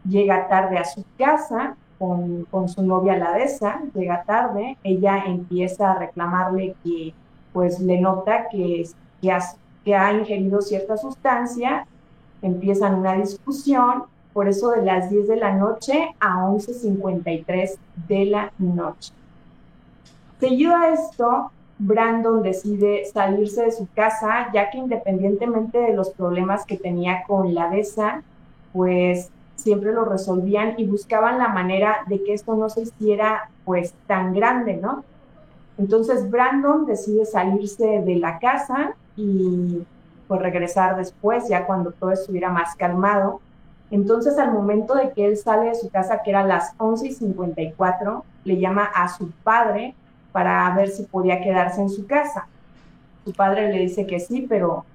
Llega 0.03 0.47
tarde 0.47 0.79
a 0.79 0.85
su 0.85 1.05
casa 1.17 1.75
con, 1.99 2.45
con 2.45 2.67
su 2.67 2.81
novia 2.81 3.17
Ladesa, 3.17 3.81
llega 3.93 4.23
tarde, 4.23 4.77
ella 4.83 5.23
empieza 5.27 5.91
a 5.91 5.99
reclamarle 5.99 6.75
que 6.83 7.13
pues 7.53 7.79
le 7.79 8.01
nota 8.01 8.49
que 8.49 8.87
que, 9.21 9.37
ha 9.85 10.13
ingerido 10.13 10.61
cierta 10.61 10.97
sustancia, 10.97 11.85
empiezan 12.41 12.95
una 12.95 13.13
discusión, 13.15 14.03
por 14.33 14.47
eso 14.47 14.71
de 14.71 14.83
las 14.83 15.09
10 15.09 15.27
de 15.27 15.35
la 15.35 15.53
noche 15.53 16.15
a 16.19 16.45
11.53 16.45 17.77
de 18.07 18.25
la 18.25 18.51
noche. 18.57 19.13
Seguido 20.39 20.75
a 20.75 20.89
esto, 20.89 21.51
Brandon 21.77 22.41
decide 22.41 23.05
salirse 23.05 23.63
de 23.63 23.71
su 23.71 23.87
casa, 23.93 24.49
ya 24.53 24.69
que 24.69 24.77
independientemente 24.77 25.77
de 25.79 25.93
los 25.93 26.11
problemas 26.11 26.65
que 26.65 26.77
tenía 26.77 27.23
con 27.27 27.53
la 27.53 27.69
DESA, 27.69 28.23
pues 28.71 29.29
siempre 29.55 29.91
lo 29.91 30.05
resolvían 30.05 30.75
y 30.77 30.85
buscaban 30.85 31.37
la 31.37 31.49
manera 31.49 31.97
de 32.07 32.23
que 32.23 32.33
esto 32.33 32.55
no 32.55 32.69
se 32.69 32.81
hiciera 32.81 33.49
pues 33.65 33.93
tan 34.07 34.33
grande, 34.33 34.77
¿no? 34.77 35.03
Entonces 35.77 36.29
Brandon 36.29 36.85
decide 36.85 37.25
salirse 37.25 38.01
de 38.01 38.15
la 38.15 38.39
casa 38.39 38.95
y 39.15 39.85
pues 40.27 40.41
regresar 40.41 40.95
después, 40.95 41.49
ya 41.49 41.65
cuando 41.65 41.91
todo 41.91 42.11
estuviera 42.11 42.49
más 42.49 42.75
calmado. 42.75 43.41
Entonces 43.89 44.37
al 44.37 44.53
momento 44.53 44.95
de 44.95 45.11
que 45.11 45.25
él 45.25 45.35
sale 45.35 45.67
de 45.69 45.75
su 45.75 45.89
casa, 45.89 46.21
que 46.23 46.29
era 46.29 46.45
las 46.45 46.73
11 46.77 47.07
y 47.07 47.11
54, 47.11 48.23
le 48.45 48.57
llama 48.57 48.85
a 48.85 49.09
su 49.09 49.29
padre 49.43 49.93
para 50.31 50.73
ver 50.75 50.89
si 50.89 51.03
podía 51.03 51.41
quedarse 51.41 51.81
en 51.81 51.89
su 51.89 52.07
casa. 52.07 52.47
Su 53.25 53.33
padre 53.33 53.71
le 53.73 53.79
dice 53.79 54.07
que 54.07 54.19
sí, 54.19 54.45
pero 54.47 54.85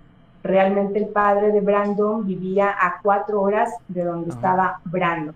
realmente 0.43 0.99
el 0.99 1.09
padre 1.09 1.53
de 1.53 1.61
Brandon 1.61 2.27
vivía 2.27 2.71
a 2.71 3.01
cuatro 3.03 3.43
horas 3.43 3.75
de 3.89 4.05
donde 4.05 4.31
estaba 4.31 4.81
Brandon. 4.87 5.35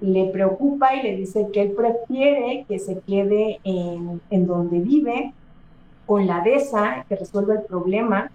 Le 0.00 0.26
preocupa 0.26 0.94
y 0.94 1.02
le 1.02 1.16
dice 1.16 1.48
que 1.52 1.62
él 1.62 1.72
prefiere 1.72 2.64
que 2.68 2.78
se 2.78 3.00
quede 3.00 3.60
en, 3.64 4.20
en 4.30 4.46
donde 4.46 4.78
vive 4.78 5.32
con 6.12 6.26
la 6.26 6.40
DESA, 6.40 7.06
que 7.08 7.16
resuelva 7.16 7.54
el 7.54 7.62
problema, 7.62 8.30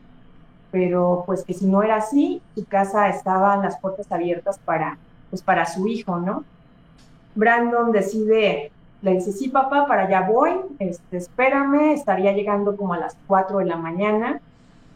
pero 0.71 1.21
pues 1.27 1.43
que 1.43 1.53
si 1.53 1.67
no 1.67 1.83
era 1.83 1.97
así, 1.97 2.41
su 2.55 2.65
casa 2.65 3.07
estaban 3.07 3.61
las 3.61 3.79
puertas 3.79 4.11
abiertas 4.11 4.57
para, 4.57 4.97
pues 5.29 5.43
para 5.43 5.63
su 5.67 5.87
hijo, 5.87 6.17
¿no? 6.17 6.43
Brandon 7.35 7.91
decide, 7.91 8.71
le 9.03 9.11
dice, 9.11 9.31
sí, 9.31 9.49
papá, 9.49 9.85
para 9.85 10.05
allá 10.05 10.21
voy, 10.21 10.53
este, 10.79 11.17
espérame, 11.17 11.91
estaría 11.91 12.31
llegando 12.31 12.75
como 12.75 12.95
a 12.95 12.97
las 12.97 13.15
4 13.27 13.59
de 13.59 13.65
la 13.65 13.77
mañana. 13.77 14.41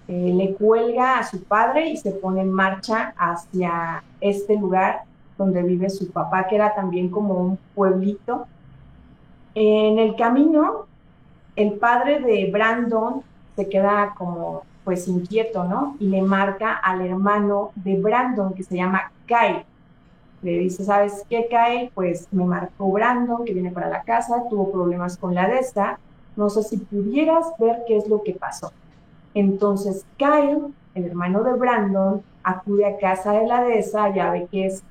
Eh, 0.07 0.33
le 0.35 0.55
cuelga 0.55 1.19
a 1.19 1.23
su 1.23 1.43
padre 1.43 1.87
y 1.87 1.97
se 1.97 2.09
pone 2.09 2.41
en 2.41 2.51
marcha 2.51 3.13
hacia 3.15 4.03
este 4.21 4.57
lugar 4.57 5.03
donde 5.37 5.61
vive 5.61 5.91
su 5.91 6.09
papá, 6.09 6.47
que 6.47 6.55
era 6.55 6.73
también 6.73 7.09
como 7.09 7.35
un 7.35 7.59
pueblito. 7.75 8.47
En 9.53 9.99
el 9.99 10.15
camino, 10.15 10.87
el 11.61 11.73
padre 11.73 12.19
de 12.19 12.49
Brandon 12.51 13.21
se 13.55 13.67
queda 13.67 14.13
como 14.17 14.63
pues 14.83 15.07
inquieto, 15.07 15.63
¿no? 15.63 15.95
Y 15.99 16.07
le 16.07 16.21
marca 16.21 16.73
al 16.73 17.01
hermano 17.01 17.71
de 17.75 17.99
Brandon, 17.99 18.53
que 18.53 18.63
se 18.63 18.75
llama 18.75 19.11
Kyle. 19.27 19.63
Le 20.41 20.57
dice, 20.57 20.83
¿sabes 20.83 21.23
qué, 21.29 21.47
Kyle? 21.49 21.91
Pues 21.93 22.27
me 22.31 22.45
marcó 22.45 22.91
Brandon, 22.91 23.45
que 23.45 23.53
viene 23.53 23.71
para 23.71 23.89
la 23.89 24.01
casa, 24.01 24.43
tuvo 24.49 24.71
problemas 24.71 25.17
con 25.17 25.35
la 25.35 25.47
DESA, 25.47 25.99
no 26.35 26.49
sé 26.49 26.63
si 26.63 26.77
pudieras 26.77 27.45
ver 27.59 27.83
qué 27.87 27.97
es 27.97 28.07
lo 28.07 28.23
que 28.23 28.33
pasó. 28.33 28.71
Entonces 29.33 30.05
Kyle, 30.17 30.73
el 30.95 31.05
hermano 31.05 31.43
de 31.43 31.53
Brandon, 31.53 32.23
acude 32.43 32.85
a 32.85 32.97
casa 32.97 33.33
de 33.33 33.45
la 33.45 33.63
DESA, 33.63 34.13
ya 34.15 34.31
ve 34.31 34.47
qué 34.51 34.65
es 34.65 34.83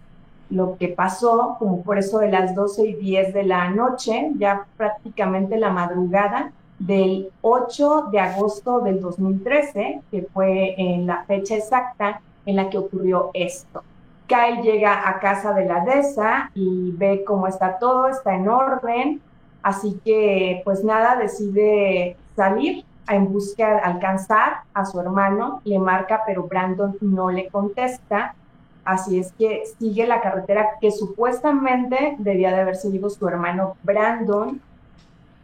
lo 0.50 0.76
que 0.76 0.88
pasó, 0.88 1.56
como 1.58 1.82
por 1.82 1.98
eso 1.98 2.18
de 2.18 2.30
las 2.30 2.54
12 2.54 2.86
y 2.86 2.94
10 2.94 3.34
de 3.34 3.44
la 3.44 3.70
noche, 3.70 4.32
ya 4.36 4.66
prácticamente 4.76 5.56
la 5.56 5.70
madrugada, 5.70 6.52
del 6.80 7.30
8 7.42 8.08
de 8.10 8.18
agosto 8.18 8.80
del 8.80 9.00
2013, 9.00 10.00
que 10.10 10.26
fue 10.32 10.74
en 10.76 11.06
la 11.06 11.24
fecha 11.24 11.54
exacta 11.54 12.20
en 12.46 12.56
la 12.56 12.70
que 12.70 12.78
ocurrió 12.78 13.30
esto. 13.34 13.84
Kyle 14.26 14.62
llega 14.62 15.08
a 15.08 15.20
casa 15.20 15.52
de 15.52 15.66
la 15.66 15.84
DESA 15.84 16.50
y 16.54 16.92
ve 16.92 17.22
cómo 17.24 17.46
está 17.46 17.78
todo, 17.78 18.08
está 18.08 18.34
en 18.34 18.48
orden, 18.48 19.20
así 19.62 20.00
que 20.04 20.62
pues 20.64 20.82
nada, 20.82 21.16
decide 21.16 22.16
salir 22.34 22.84
en 23.08 23.32
busca 23.32 23.74
de 23.74 23.80
alcanzar 23.80 24.62
a 24.72 24.86
su 24.86 25.00
hermano, 25.00 25.60
le 25.64 25.78
marca, 25.78 26.22
pero 26.26 26.44
Brandon 26.44 26.96
no 27.00 27.30
le 27.30 27.48
contesta, 27.48 28.34
así 28.84 29.18
es 29.18 29.32
que 29.32 29.64
sigue 29.78 30.06
la 30.06 30.22
carretera 30.22 30.70
que 30.80 30.92
supuestamente 30.92 32.14
debía 32.18 32.52
de 32.52 32.60
haber 32.60 32.76
seguido 32.76 33.10
su 33.10 33.26
hermano 33.28 33.76
Brandon, 33.82 34.62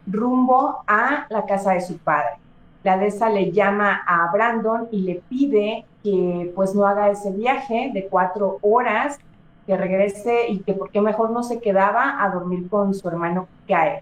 rumbo 0.07 0.83
a 0.87 1.27
la 1.29 1.45
casa 1.45 1.73
de 1.73 1.81
su 1.81 1.97
padre. 1.97 2.37
La 2.83 2.97
DESA 2.97 3.29
le 3.29 3.51
llama 3.51 4.01
a 4.07 4.31
Brandon 4.31 4.87
y 4.91 5.01
le 5.01 5.21
pide 5.29 5.85
que 6.03 6.51
pues 6.55 6.73
no 6.73 6.87
haga 6.87 7.11
ese 7.11 7.31
viaje 7.31 7.91
de 7.93 8.07
cuatro 8.07 8.59
horas, 8.61 9.19
que 9.65 9.75
regrese 9.75 10.47
y 10.49 10.59
que 10.59 10.73
por 10.73 10.89
qué 10.91 11.01
mejor 11.01 11.31
no 11.31 11.43
se 11.43 11.59
quedaba 11.59 12.23
a 12.23 12.29
dormir 12.29 12.69
con 12.69 12.93
su 12.93 13.07
hermano 13.07 13.47
Kyle. 13.65 14.01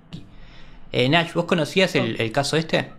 Eh, 0.91 1.09
Nash, 1.09 1.33
¿vos 1.33 1.45
conocías 1.45 1.95
el, 1.95 2.21
el 2.21 2.31
caso 2.31 2.55
este? 2.55 2.91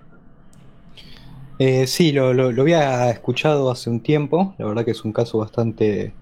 Eh, 1.58 1.86
sí, 1.86 2.12
lo, 2.12 2.34
lo, 2.34 2.52
lo, 2.52 2.62
había 2.62 3.08
escuchado 3.10 3.70
hace 3.70 3.88
un 3.88 4.00
tiempo, 4.00 4.54
la 4.58 4.66
verdad 4.66 4.84
que 4.84 4.90
es 4.90 5.04
un 5.04 5.12
caso 5.12 5.38
bastante 5.38 6.12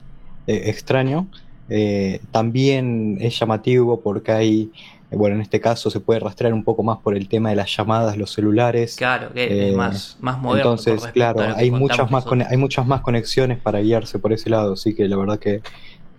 eh, 0.46 0.62
extraño. 0.66 1.28
Eh, 1.68 2.20
también 2.30 3.16
es 3.20 3.38
llamativo 3.38 4.00
porque 4.00 4.32
hay 4.32 4.72
bueno, 5.14 5.36
en 5.36 5.42
este 5.42 5.60
caso 5.60 5.90
se 5.90 6.00
puede 6.00 6.20
rastrear 6.20 6.52
un 6.52 6.64
poco 6.64 6.82
más 6.82 6.98
por 6.98 7.16
el 7.16 7.28
tema 7.28 7.50
de 7.50 7.56
las 7.56 7.74
llamadas, 7.74 8.16
los 8.16 8.32
celulares. 8.32 8.96
Claro, 8.96 9.32
que 9.32 9.70
es 9.70 9.74
más, 9.74 10.16
más 10.20 10.38
moderno. 10.38 10.72
Entonces, 10.72 11.06
claro, 11.12 11.40
hay 11.56 11.70
muchas, 11.70 12.10
más 12.10 12.24
hay 12.48 12.56
muchas 12.56 12.86
más 12.86 13.00
conexiones 13.00 13.58
para 13.58 13.80
guiarse 13.80 14.18
por 14.18 14.32
ese 14.32 14.50
lado, 14.50 14.74
así 14.74 14.94
que 14.94 15.08
la 15.08 15.16
verdad 15.16 15.38
que 15.38 15.62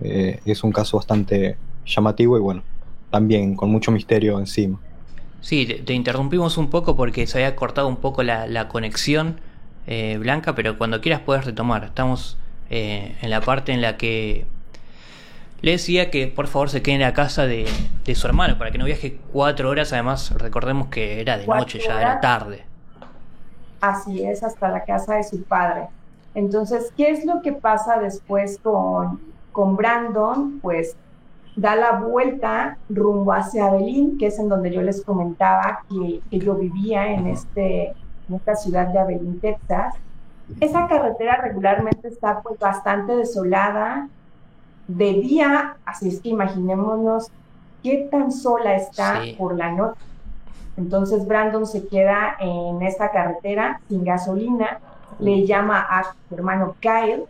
eh, 0.01 0.39
es 0.45 0.63
un 0.63 0.71
caso 0.71 0.97
bastante 0.97 1.57
llamativo 1.85 2.37
y 2.37 2.41
bueno, 2.41 2.63
también 3.09 3.55
con 3.55 3.69
mucho 3.69 3.91
misterio 3.91 4.39
encima. 4.39 4.79
Sí, 5.41 5.65
te, 5.65 5.75
te 5.75 5.93
interrumpimos 5.93 6.57
un 6.57 6.69
poco 6.69 6.95
porque 6.95 7.27
se 7.27 7.37
había 7.37 7.55
cortado 7.55 7.87
un 7.87 7.97
poco 7.97 8.23
la, 8.23 8.47
la 8.47 8.67
conexión, 8.67 9.39
eh, 9.87 10.17
Blanca, 10.19 10.55
pero 10.55 10.77
cuando 10.77 11.01
quieras 11.01 11.21
puedes 11.21 11.45
retomar. 11.45 11.83
Estamos 11.83 12.37
eh, 12.69 13.15
en 13.21 13.29
la 13.29 13.41
parte 13.41 13.71
en 13.71 13.81
la 13.81 13.97
que 13.97 14.45
le 15.61 15.71
decía 15.71 16.11
que 16.11 16.27
por 16.27 16.47
favor 16.47 16.69
se 16.69 16.81
quede 16.81 16.95
en 16.95 17.01
la 17.01 17.13
casa 17.13 17.45
de, 17.45 17.65
de, 18.03 18.15
su 18.15 18.27
hermano 18.27 18.57
para 18.57 18.71
que 18.71 18.77
no 18.77 18.85
viaje 18.85 19.19
cuatro 19.31 19.69
horas. 19.69 19.93
Además, 19.93 20.31
recordemos 20.37 20.87
que 20.87 21.21
era 21.21 21.37
de 21.37 21.47
noche, 21.47 21.79
ya 21.79 21.99
era 21.99 22.19
tarde. 22.19 22.65
Así 23.81 24.23
es, 24.23 24.43
hasta 24.43 24.69
la 24.69 24.83
casa 24.83 25.15
de 25.15 25.23
su 25.23 25.43
padre. 25.43 25.87
Entonces, 26.33 26.91
¿qué 26.97 27.11
es 27.11 27.25
lo 27.25 27.41
que 27.41 27.53
pasa 27.53 27.99
después 27.99 28.59
con, 28.61 29.21
con 29.51 29.75
Brandon? 29.75 30.59
Pues 30.59 30.95
da 31.55 31.75
la 31.75 31.93
vuelta 31.93 32.77
rumbo 32.89 33.31
hacia 33.31 33.67
Abelín, 33.67 34.17
que 34.17 34.27
es 34.27 34.39
en 34.39 34.49
donde 34.49 34.71
yo 34.71 34.81
les 34.81 35.03
comentaba 35.03 35.83
que, 35.89 36.21
que 36.29 36.39
yo 36.39 36.55
vivía 36.55 37.07
en, 37.07 37.27
este, 37.27 37.93
en 38.29 38.35
esta 38.35 38.55
ciudad 38.55 38.87
de 38.87 38.99
Abelín, 38.99 39.39
Texas. 39.39 39.95
Esa 40.59 40.87
carretera 40.87 41.37
regularmente 41.37 42.07
está 42.07 42.41
pues 42.41 42.59
bastante 42.59 43.15
desolada, 43.15 44.09
de 44.87 45.13
día, 45.13 45.77
así 45.85 46.09
es 46.09 46.21
que 46.21 46.29
imaginémonos 46.29 47.29
qué 47.83 48.07
tan 48.11 48.31
sola 48.31 48.75
está 48.75 49.21
sí. 49.21 49.35
por 49.37 49.55
la 49.55 49.71
noche. 49.71 49.99
Entonces 50.77 51.25
Brandon 51.27 51.65
se 51.65 51.87
queda 51.87 52.35
en 52.39 52.81
esta 52.81 53.11
carretera 53.11 53.79
sin 53.87 54.03
gasolina, 54.03 54.79
le 55.19 55.45
llama 55.45 55.79
a 55.79 56.03
su 56.03 56.35
hermano 56.35 56.75
Kyle 56.79 57.25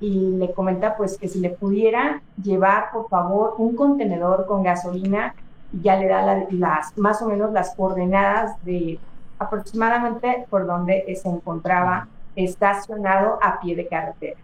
y 0.00 0.36
le 0.36 0.52
comenta 0.52 0.96
pues 0.96 1.18
que 1.18 1.28
si 1.28 1.40
le 1.40 1.50
pudiera 1.50 2.22
llevar 2.42 2.90
por 2.92 3.08
favor 3.08 3.54
un 3.58 3.76
contenedor 3.76 4.46
con 4.46 4.62
gasolina 4.62 5.34
y 5.72 5.82
ya 5.82 5.96
le 5.96 6.08
da 6.08 6.22
la, 6.22 6.46
las 6.50 6.96
más 6.96 7.20
o 7.22 7.28
menos 7.28 7.52
las 7.52 7.74
coordenadas 7.74 8.62
de 8.64 8.98
aproximadamente 9.38 10.46
por 10.48 10.66
donde 10.66 11.04
se 11.20 11.28
encontraba 11.28 12.08
estacionado 12.34 13.38
a 13.42 13.60
pie 13.60 13.76
de 13.76 13.86
carretera. 13.86 14.38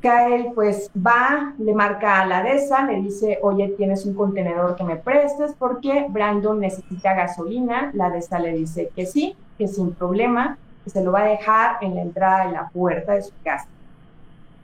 Kyle 0.00 0.52
pues 0.54 0.90
va, 0.96 1.52
le 1.58 1.74
marca 1.74 2.22
a 2.22 2.26
la 2.26 2.42
DESA, 2.42 2.86
le 2.86 3.02
dice, 3.02 3.38
oye, 3.42 3.68
tienes 3.76 4.06
un 4.06 4.14
contenedor 4.14 4.74
que 4.76 4.84
me 4.84 4.96
prestes 4.96 5.54
porque 5.58 6.06
Brandon 6.08 6.58
necesita 6.58 7.14
gasolina. 7.14 7.90
La 7.92 8.08
DESA 8.08 8.38
le 8.38 8.52
dice 8.52 8.90
que 8.96 9.04
sí, 9.04 9.36
que 9.58 9.68
sin 9.68 9.92
problema, 9.92 10.56
que 10.84 10.90
se 10.90 11.04
lo 11.04 11.12
va 11.12 11.20
a 11.20 11.28
dejar 11.28 11.76
en 11.82 11.94
la 11.94 12.02
entrada 12.02 12.46
de 12.46 12.52
la 12.52 12.68
puerta 12.68 13.12
de 13.12 13.22
su 13.22 13.32
casa. 13.44 13.68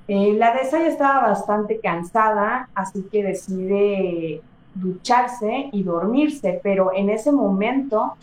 Eh, 0.09 0.35
la 0.39 0.55
DESA 0.55 0.79
ya 0.79 0.89
estaba 0.89 1.29
bastante 1.29 1.81
cansada, 1.81 2.69
así 2.75 3.03
que 3.11 3.23
decide 3.23 4.41
ducharse 4.75 5.69
y 5.73 5.83
dormirse, 5.83 6.61
pero 6.63 6.93
en 6.95 7.11
ese 7.11 7.33
momento 7.33 8.15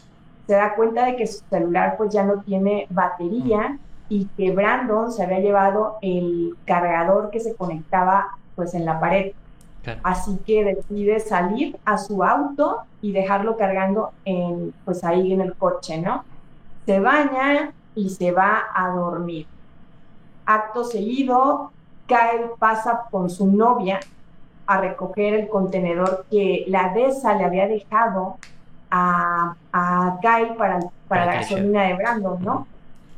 se 0.47 0.53
da 0.53 0.75
cuenta 0.75 1.05
de 1.05 1.15
que 1.15 1.27
su 1.27 1.43
celular 1.49 1.95
pues 1.97 2.11
ya 2.11 2.23
no 2.23 2.41
tiene 2.41 2.87
batería 2.89 3.77
y 4.09 4.25
que 4.37 4.51
Brandon 4.51 5.11
se 5.11 5.23
había 5.23 5.39
llevado 5.39 5.97
el 6.01 6.55
cargador 6.65 7.29
que 7.31 7.39
se 7.39 7.55
conectaba 7.55 8.37
pues 8.55 8.73
en 8.73 8.85
la 8.85 8.99
pared. 8.99 9.31
Claro. 9.83 9.99
Así 10.03 10.39
que 10.45 10.63
decide 10.63 11.19
salir 11.19 11.77
a 11.83 11.97
su 11.97 12.23
auto 12.23 12.83
y 13.01 13.11
dejarlo 13.11 13.57
cargando 13.57 14.11
en 14.23 14.73
pues 14.85 15.03
ahí 15.03 15.33
en 15.33 15.41
el 15.41 15.55
coche, 15.55 15.99
¿no? 15.99 16.23
Se 16.85 16.99
baña 16.99 17.73
y 17.95 18.09
se 18.09 18.31
va 18.31 18.63
a 18.73 18.89
dormir. 18.89 19.47
Acto 20.45 20.83
seguido, 20.83 21.71
Kyle 22.07 22.51
pasa 22.59 23.05
con 23.09 23.29
su 23.29 23.47
novia 23.47 23.99
a 24.65 24.79
recoger 24.79 25.33
el 25.33 25.49
contenedor 25.49 26.25
que 26.29 26.65
la 26.67 26.93
DESA 26.93 27.35
le 27.35 27.45
había 27.45 27.67
dejado 27.67 28.37
a, 28.89 29.55
a 29.71 30.19
Kyle 30.21 30.55
para, 30.55 30.79
para, 30.79 30.91
para 31.07 31.25
la 31.25 31.33
gasolina 31.35 31.83
de 31.83 31.93
Brandon, 31.95 32.41
¿no? 32.41 32.67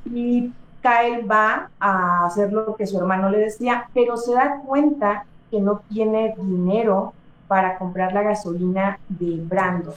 Y 0.05 0.51
Kyle 0.85 1.25
va 1.25 1.71
a 1.79 2.25
hacer 2.25 2.53
lo 2.53 2.75
que 2.75 2.85
su 2.85 2.99
hermano 2.99 3.29
le 3.31 3.39
decía, 3.39 3.89
pero 3.93 4.17
se 4.17 4.33
da 4.33 4.61
cuenta 4.63 5.25
que 5.49 5.59
no 5.59 5.81
tiene 5.89 6.35
dinero 6.37 7.13
para 7.47 7.79
comprar 7.79 8.13
la 8.13 8.21
gasolina 8.21 8.99
de 9.09 9.37
Brandon. 9.41 9.95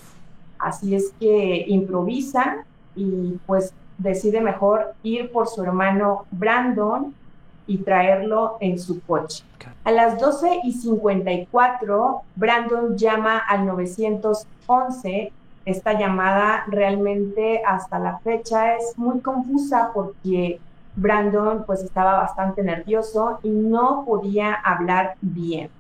Así 0.59 0.95
es 0.95 1.13
que 1.21 1.67
improvisa 1.69 2.65
y 2.97 3.39
pues 3.47 3.75
decide 3.99 4.41
mejor 4.41 4.95
ir 5.03 5.31
por 5.31 5.47
su 5.47 5.63
hermano 5.63 6.25
Brandon 6.31 7.15
y 7.67 7.79
traerlo 7.79 8.57
en 8.61 8.79
su 8.79 9.03
coche. 9.03 9.45
A 9.85 9.91
las 9.91 10.19
12 10.19 10.61
y 10.65 10.73
54, 10.73 12.23
Brandon 12.35 12.97
llama 12.97 13.39
al 13.39 13.67
911 13.67 15.33
esta 15.67 15.99
llamada 15.99 16.65
realmente 16.69 17.63
hasta 17.63 17.99
la 17.99 18.21
fecha 18.21 18.77
es 18.77 18.97
muy 18.97 19.21
confusa 19.21 19.91
porque 19.93 20.59
Brandon 20.97 21.65
pues 21.67 21.83
estaba 21.83 22.19
bastante 22.19 22.63
nervioso 22.63 23.39
y 23.43 23.49
no 23.49 24.05
podía 24.07 24.53
hablar 24.53 25.15
bien. 25.21 25.71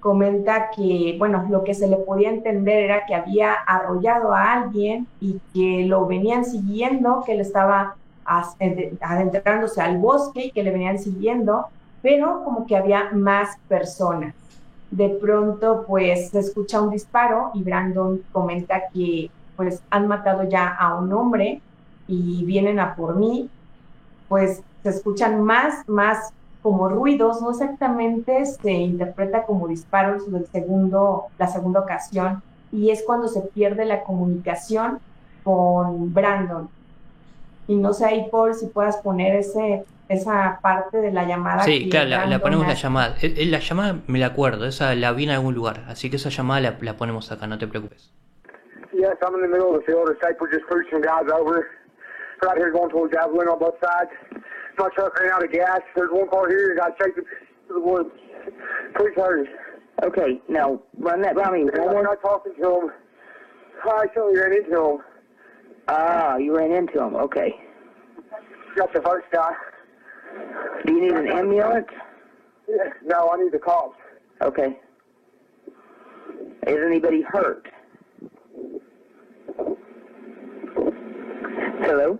Comenta 0.00 0.70
que, 0.74 1.16
bueno, 1.18 1.46
lo 1.50 1.62
que 1.62 1.74
se 1.74 1.86
le 1.86 1.96
podía 1.96 2.30
entender 2.30 2.84
era 2.84 3.06
que 3.06 3.14
había 3.14 3.52
arrollado 3.52 4.32
a 4.32 4.52
alguien 4.52 5.06
y 5.20 5.40
que 5.52 5.86
lo 5.86 6.06
venían 6.06 6.44
siguiendo, 6.44 7.22
que 7.24 7.32
él 7.32 7.40
estaba 7.40 7.96
adentrándose 8.24 9.80
al 9.80 9.98
bosque 9.98 10.46
y 10.46 10.50
que 10.52 10.62
le 10.62 10.70
venían 10.70 10.98
siguiendo, 10.98 11.66
pero 12.02 12.44
como 12.44 12.66
que 12.66 12.76
había 12.76 13.10
más 13.12 13.58
personas. 13.68 14.34
De 14.90 15.08
pronto, 15.08 15.84
pues 15.86 16.30
se 16.30 16.40
escucha 16.40 16.80
un 16.80 16.90
disparo 16.90 17.50
y 17.54 17.62
Brandon 17.62 18.22
comenta 18.32 18.88
que 18.92 19.30
pues 19.56 19.82
han 19.90 20.08
matado 20.08 20.44
ya 20.44 20.68
a 20.68 20.98
un 20.98 21.12
hombre 21.12 21.60
y 22.08 22.44
vienen 22.44 22.80
a 22.80 22.94
por 22.96 23.16
mí. 23.16 23.48
Pues 24.30 24.62
se 24.84 24.88
escuchan 24.88 25.42
más, 25.42 25.88
más 25.88 26.32
como 26.62 26.88
ruidos, 26.88 27.42
no 27.42 27.50
exactamente 27.50 28.46
se 28.46 28.70
interpreta 28.70 29.42
como 29.42 29.66
disparos 29.66 30.30
del 30.30 30.46
segundo, 30.46 31.24
la 31.36 31.48
segunda 31.48 31.80
ocasión, 31.80 32.42
y 32.70 32.90
es 32.90 33.02
cuando 33.02 33.26
se 33.26 33.40
pierde 33.40 33.84
la 33.86 34.04
comunicación 34.04 35.00
con 35.42 36.14
Brandon. 36.14 36.68
Y 37.66 37.74
no 37.74 37.92
sé 37.92 38.04
ahí, 38.04 38.28
Paul, 38.30 38.54
si 38.54 38.66
puedas 38.66 38.98
poner 38.98 39.34
ese 39.34 39.84
esa 40.08 40.58
parte 40.62 41.00
de 41.00 41.12
la 41.12 41.24
llamada. 41.24 41.62
Sí, 41.62 41.88
claro, 41.88 42.08
la, 42.08 42.38
ponemos 42.38 42.66
la 42.66 42.74
llamada. 42.74 43.16
Eh, 43.22 43.34
eh, 43.36 43.46
la 43.46 43.58
llamada 43.58 43.96
me 44.06 44.20
la 44.20 44.26
acuerdo, 44.26 44.66
esa 44.66 44.94
la 44.94 45.12
vi 45.12 45.24
en 45.24 45.30
algún 45.30 45.54
lugar, 45.54 45.84
así 45.88 46.08
que 46.08 46.16
esa 46.16 46.30
llamada 46.30 46.60
la, 46.60 46.78
la 46.80 46.96
ponemos 46.96 47.30
acá, 47.32 47.48
no 47.48 47.58
te 47.58 47.66
preocupes. 47.66 48.12
Yes, 48.92 49.16
I'm 49.22 49.34
in 49.34 49.42
the 49.42 49.48
middle 49.48 49.74
of 49.74 49.80
the 49.80 49.86
field. 49.86 50.08
We're 50.40 50.50
just 50.50 50.66
pushing 50.68 51.00
guys 51.00 51.30
over. 51.32 51.79
Right 52.42 52.56
here 52.56 52.72
going 52.72 52.90
towards 52.90 53.12
Javelin 53.12 53.48
on 53.48 53.58
both 53.58 53.74
sides. 53.84 54.10
Not 54.78 54.92
truck 54.94 55.12
they're 55.18 55.32
out 55.32 55.44
of 55.44 55.52
gas. 55.52 55.80
There's 55.94 56.10
one 56.10 56.28
car 56.28 56.48
here. 56.48 56.72
You 56.72 56.76
Got 56.76 56.98
chasing 56.98 57.24
to 57.68 57.74
the 57.74 57.80
woods. 57.80 58.10
Please 58.96 59.12
hurry. 59.14 59.46
Okay, 60.02 60.40
now 60.48 60.80
run 60.98 61.20
that 61.20 61.36
by 61.36 61.50
me. 61.50 61.68
I'm 61.74 62.02
not 62.02 62.22
talking 62.22 62.54
to 62.60 62.80
him. 62.80 62.90
I 63.84 64.02
actually 64.04 64.38
ran 64.38 64.52
into 64.52 64.84
him. 64.84 64.98
Ah, 65.88 66.36
you 66.36 66.56
ran 66.56 66.72
into 66.72 67.02
him. 67.02 67.14
Okay. 67.16 67.54
Got 68.76 68.92
the 68.94 69.02
first 69.02 69.26
guy. 69.32 69.52
Do 70.86 70.94
you 70.94 71.02
need 71.02 71.12
an 71.12 71.28
ambulance? 71.28 71.88
No, 73.04 73.30
I 73.30 73.42
need 73.42 73.52
the 73.52 73.58
cops. 73.58 73.98
Okay. 74.40 74.78
Is 76.66 76.78
anybody 76.86 77.22
hurt? 77.22 77.68
Hello? 81.82 82.18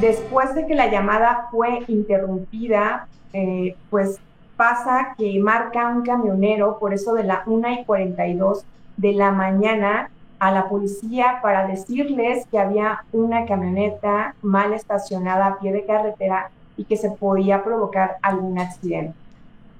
Después 0.00 0.54
de 0.54 0.66
que 0.66 0.74
la 0.74 0.90
llamada 0.90 1.48
fue 1.50 1.84
interrumpida, 1.86 3.06
eh, 3.32 3.76
pues 3.90 4.18
pasa 4.56 5.14
que 5.16 5.38
marca 5.40 5.88
un 5.88 6.02
camionero, 6.02 6.78
por 6.78 6.92
eso 6.92 7.14
de 7.14 7.24
la 7.24 7.42
1 7.46 7.70
y 7.70 7.84
42 7.84 8.64
de 8.96 9.12
la 9.12 9.30
mañana, 9.30 10.10
a 10.40 10.50
la 10.50 10.68
policía 10.68 11.38
para 11.42 11.66
decirles 11.66 12.46
que 12.50 12.58
había 12.58 13.04
una 13.12 13.46
camioneta 13.46 14.34
mal 14.42 14.74
estacionada 14.74 15.46
a 15.46 15.58
pie 15.58 15.72
de 15.72 15.86
carretera 15.86 16.50
y 16.76 16.84
que 16.84 16.96
se 16.96 17.10
podía 17.10 17.62
provocar 17.62 18.16
algún 18.20 18.58
accidente. 18.58 19.16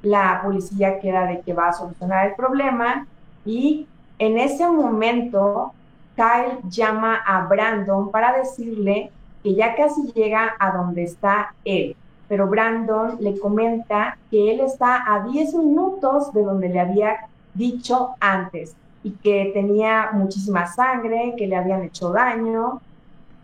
La 0.02 0.40
policía 0.42 1.00
queda 1.00 1.26
de 1.26 1.40
que 1.40 1.52
va 1.52 1.68
a 1.68 1.72
solucionar 1.72 2.28
el 2.28 2.34
problema 2.34 3.06
y 3.44 3.86
en 4.18 4.38
ese 4.38 4.66
momento 4.68 5.72
Kyle 6.14 6.60
llama 6.68 7.16
a 7.26 7.46
Brandon 7.46 8.10
para 8.10 8.36
decirle 8.38 9.10
que 9.44 9.54
ya 9.54 9.76
casi 9.76 10.10
llega 10.14 10.54
a 10.58 10.72
donde 10.72 11.04
está 11.04 11.54
él, 11.64 11.94
pero 12.26 12.48
Brandon 12.48 13.18
le 13.20 13.38
comenta 13.38 14.16
que 14.30 14.50
él 14.50 14.60
está 14.60 15.04
a 15.14 15.28
10 15.28 15.54
minutos 15.54 16.32
de 16.32 16.42
donde 16.42 16.70
le 16.70 16.80
había 16.80 17.28
dicho 17.52 18.16
antes 18.20 18.74
y 19.02 19.10
que 19.10 19.50
tenía 19.52 20.10
muchísima 20.14 20.66
sangre, 20.66 21.34
que 21.36 21.46
le 21.46 21.56
habían 21.56 21.82
hecho 21.82 22.10
daño. 22.10 22.80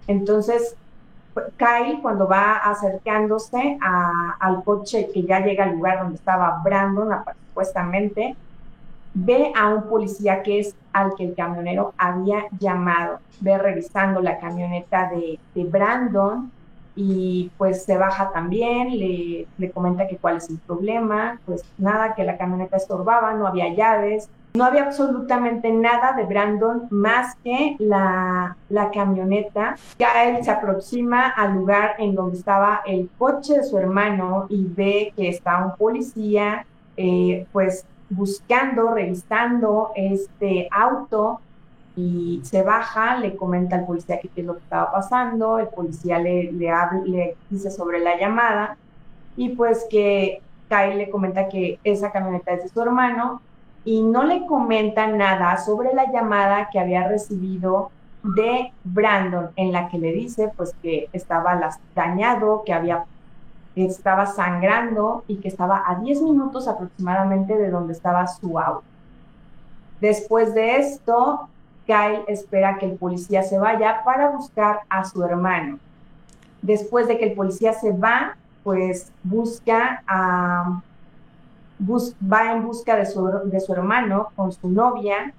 Entonces, 0.06 0.74
Kyle, 1.58 2.00
cuando 2.00 2.26
va 2.26 2.56
acercándose 2.56 3.78
al 3.82 4.64
coche 4.64 5.10
que 5.12 5.22
ya 5.22 5.40
llega 5.40 5.64
al 5.64 5.74
lugar 5.74 6.00
donde 6.00 6.16
estaba 6.16 6.62
Brandon, 6.64 7.10
supuestamente, 7.48 8.34
ve 9.12 9.52
a 9.54 9.68
un 9.68 9.82
policía 9.82 10.42
que 10.42 10.60
es 10.60 10.74
al 10.92 11.14
que 11.14 11.24
el 11.24 11.34
camionero 11.34 11.94
había 11.98 12.44
llamado. 12.58 13.18
Ve 13.40 13.58
revisando 13.58 14.20
la 14.20 14.38
camioneta 14.38 15.10
de, 15.10 15.38
de 15.54 15.64
Brandon 15.64 16.50
y 16.96 17.50
pues 17.56 17.84
se 17.84 17.96
baja 17.96 18.30
también, 18.32 18.98
le, 18.98 19.46
le 19.56 19.70
comenta 19.70 20.06
que 20.06 20.16
cuál 20.16 20.36
es 20.36 20.50
el 20.50 20.58
problema, 20.58 21.40
pues 21.46 21.64
nada, 21.78 22.14
que 22.14 22.24
la 22.24 22.36
camioneta 22.36 22.76
estorbaba, 22.76 23.32
no 23.34 23.46
había 23.46 23.72
llaves, 23.72 24.28
no 24.54 24.64
había 24.64 24.84
absolutamente 24.84 25.70
nada 25.72 26.12
de 26.12 26.24
Brandon 26.24 26.88
más 26.90 27.36
que 27.44 27.76
la, 27.78 28.56
la 28.68 28.90
camioneta. 28.90 29.76
Ya 29.98 30.24
él 30.24 30.44
se 30.44 30.50
aproxima 30.50 31.28
al 31.28 31.54
lugar 31.54 31.94
en 31.98 32.14
donde 32.14 32.38
estaba 32.38 32.82
el 32.84 33.08
coche 33.16 33.58
de 33.58 33.64
su 33.64 33.78
hermano 33.78 34.46
y 34.48 34.64
ve 34.64 35.12
que 35.16 35.28
está 35.28 35.64
un 35.64 35.76
policía, 35.76 36.66
eh, 36.96 37.46
pues 37.52 37.86
buscando, 38.10 38.92
revisando 38.92 39.92
este 39.94 40.68
auto 40.70 41.40
y 41.96 42.40
se 42.44 42.62
baja, 42.62 43.16
le 43.16 43.36
comenta 43.36 43.76
al 43.76 43.86
policía 43.86 44.20
qué 44.20 44.30
es 44.34 44.44
lo 44.44 44.54
que 44.54 44.60
estaba 44.60 44.92
pasando, 44.92 45.58
el 45.58 45.68
policía 45.68 46.18
le, 46.18 46.52
le, 46.52 46.72
le 47.06 47.36
dice 47.48 47.70
sobre 47.70 48.00
la 48.00 48.18
llamada 48.18 48.76
y 49.36 49.50
pues 49.50 49.86
que 49.90 50.42
Kyle 50.68 50.96
le 50.96 51.10
comenta 51.10 51.48
que 51.48 51.78
esa 51.84 52.12
camioneta 52.12 52.52
es 52.52 52.64
de 52.64 52.68
su 52.68 52.80
hermano 52.80 53.40
y 53.84 54.02
no 54.02 54.24
le 54.24 54.46
comenta 54.46 55.06
nada 55.06 55.56
sobre 55.56 55.94
la 55.94 56.10
llamada 56.12 56.68
que 56.70 56.78
había 56.78 57.08
recibido 57.08 57.90
de 58.22 58.72
Brandon 58.84 59.50
en 59.56 59.72
la 59.72 59.88
que 59.88 59.98
le 59.98 60.12
dice 60.12 60.50
pues 60.56 60.74
que 60.82 61.08
estaba 61.12 61.58
dañado, 61.94 62.62
que 62.64 62.72
había 62.72 63.04
estaba 63.76 64.26
sangrando 64.26 65.24
y 65.26 65.36
que 65.36 65.48
estaba 65.48 65.84
a 65.86 65.96
10 65.96 66.22
minutos 66.22 66.68
aproximadamente 66.68 67.56
de 67.56 67.70
donde 67.70 67.92
estaba 67.92 68.26
su 68.26 68.58
auto. 68.58 68.84
Después 70.00 70.54
de 70.54 70.76
esto, 70.76 71.48
Kyle 71.86 72.24
espera 72.26 72.78
que 72.78 72.86
el 72.86 72.96
policía 72.96 73.42
se 73.42 73.58
vaya 73.58 74.02
para 74.04 74.30
buscar 74.30 74.80
a 74.88 75.04
su 75.04 75.22
hermano. 75.24 75.78
Después 76.62 77.08
de 77.08 77.18
que 77.18 77.26
el 77.26 77.34
policía 77.34 77.72
se 77.72 77.92
va, 77.92 78.36
pues 78.62 79.12
busca 79.22 80.02
a 80.06 80.82
va 81.80 82.52
en 82.52 82.66
busca 82.66 82.96
de 82.96 83.06
su, 83.06 83.26
de 83.44 83.60
su 83.60 83.72
hermano 83.72 84.28
con 84.36 84.52
su 84.52 84.68
novia 84.68 85.32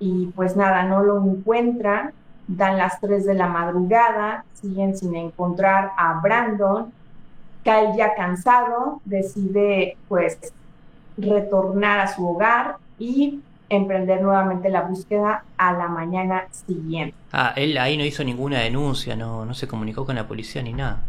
y 0.00 0.26
pues 0.34 0.56
nada, 0.56 0.84
no 0.84 1.02
lo 1.02 1.22
encuentran. 1.24 2.12
Dan 2.46 2.78
las 2.78 2.98
3 3.00 3.26
de 3.26 3.34
la 3.34 3.46
madrugada, 3.46 4.44
siguen 4.54 4.96
sin 4.96 5.14
encontrar 5.14 5.92
a 5.98 6.20
Brandon. 6.20 6.92
Kyle 7.68 7.96
ya 7.96 8.14
cansado, 8.14 9.00
decide 9.04 9.98
pues 10.08 10.38
retornar 11.18 12.00
a 12.00 12.06
su 12.08 12.26
hogar 12.26 12.76
y 12.98 13.40
emprender 13.68 14.22
nuevamente 14.22 14.70
la 14.70 14.82
búsqueda 14.82 15.44
a 15.58 15.72
la 15.74 15.88
mañana 15.88 16.46
siguiente. 16.50 17.14
Ah, 17.30 17.52
él 17.56 17.76
ahí 17.76 17.98
no 17.98 18.04
hizo 18.04 18.24
ninguna 18.24 18.60
denuncia, 18.60 19.14
no, 19.14 19.44
no 19.44 19.52
se 19.52 19.68
comunicó 19.68 20.06
con 20.06 20.16
la 20.16 20.26
policía 20.26 20.62
ni 20.62 20.72
nada. 20.72 21.02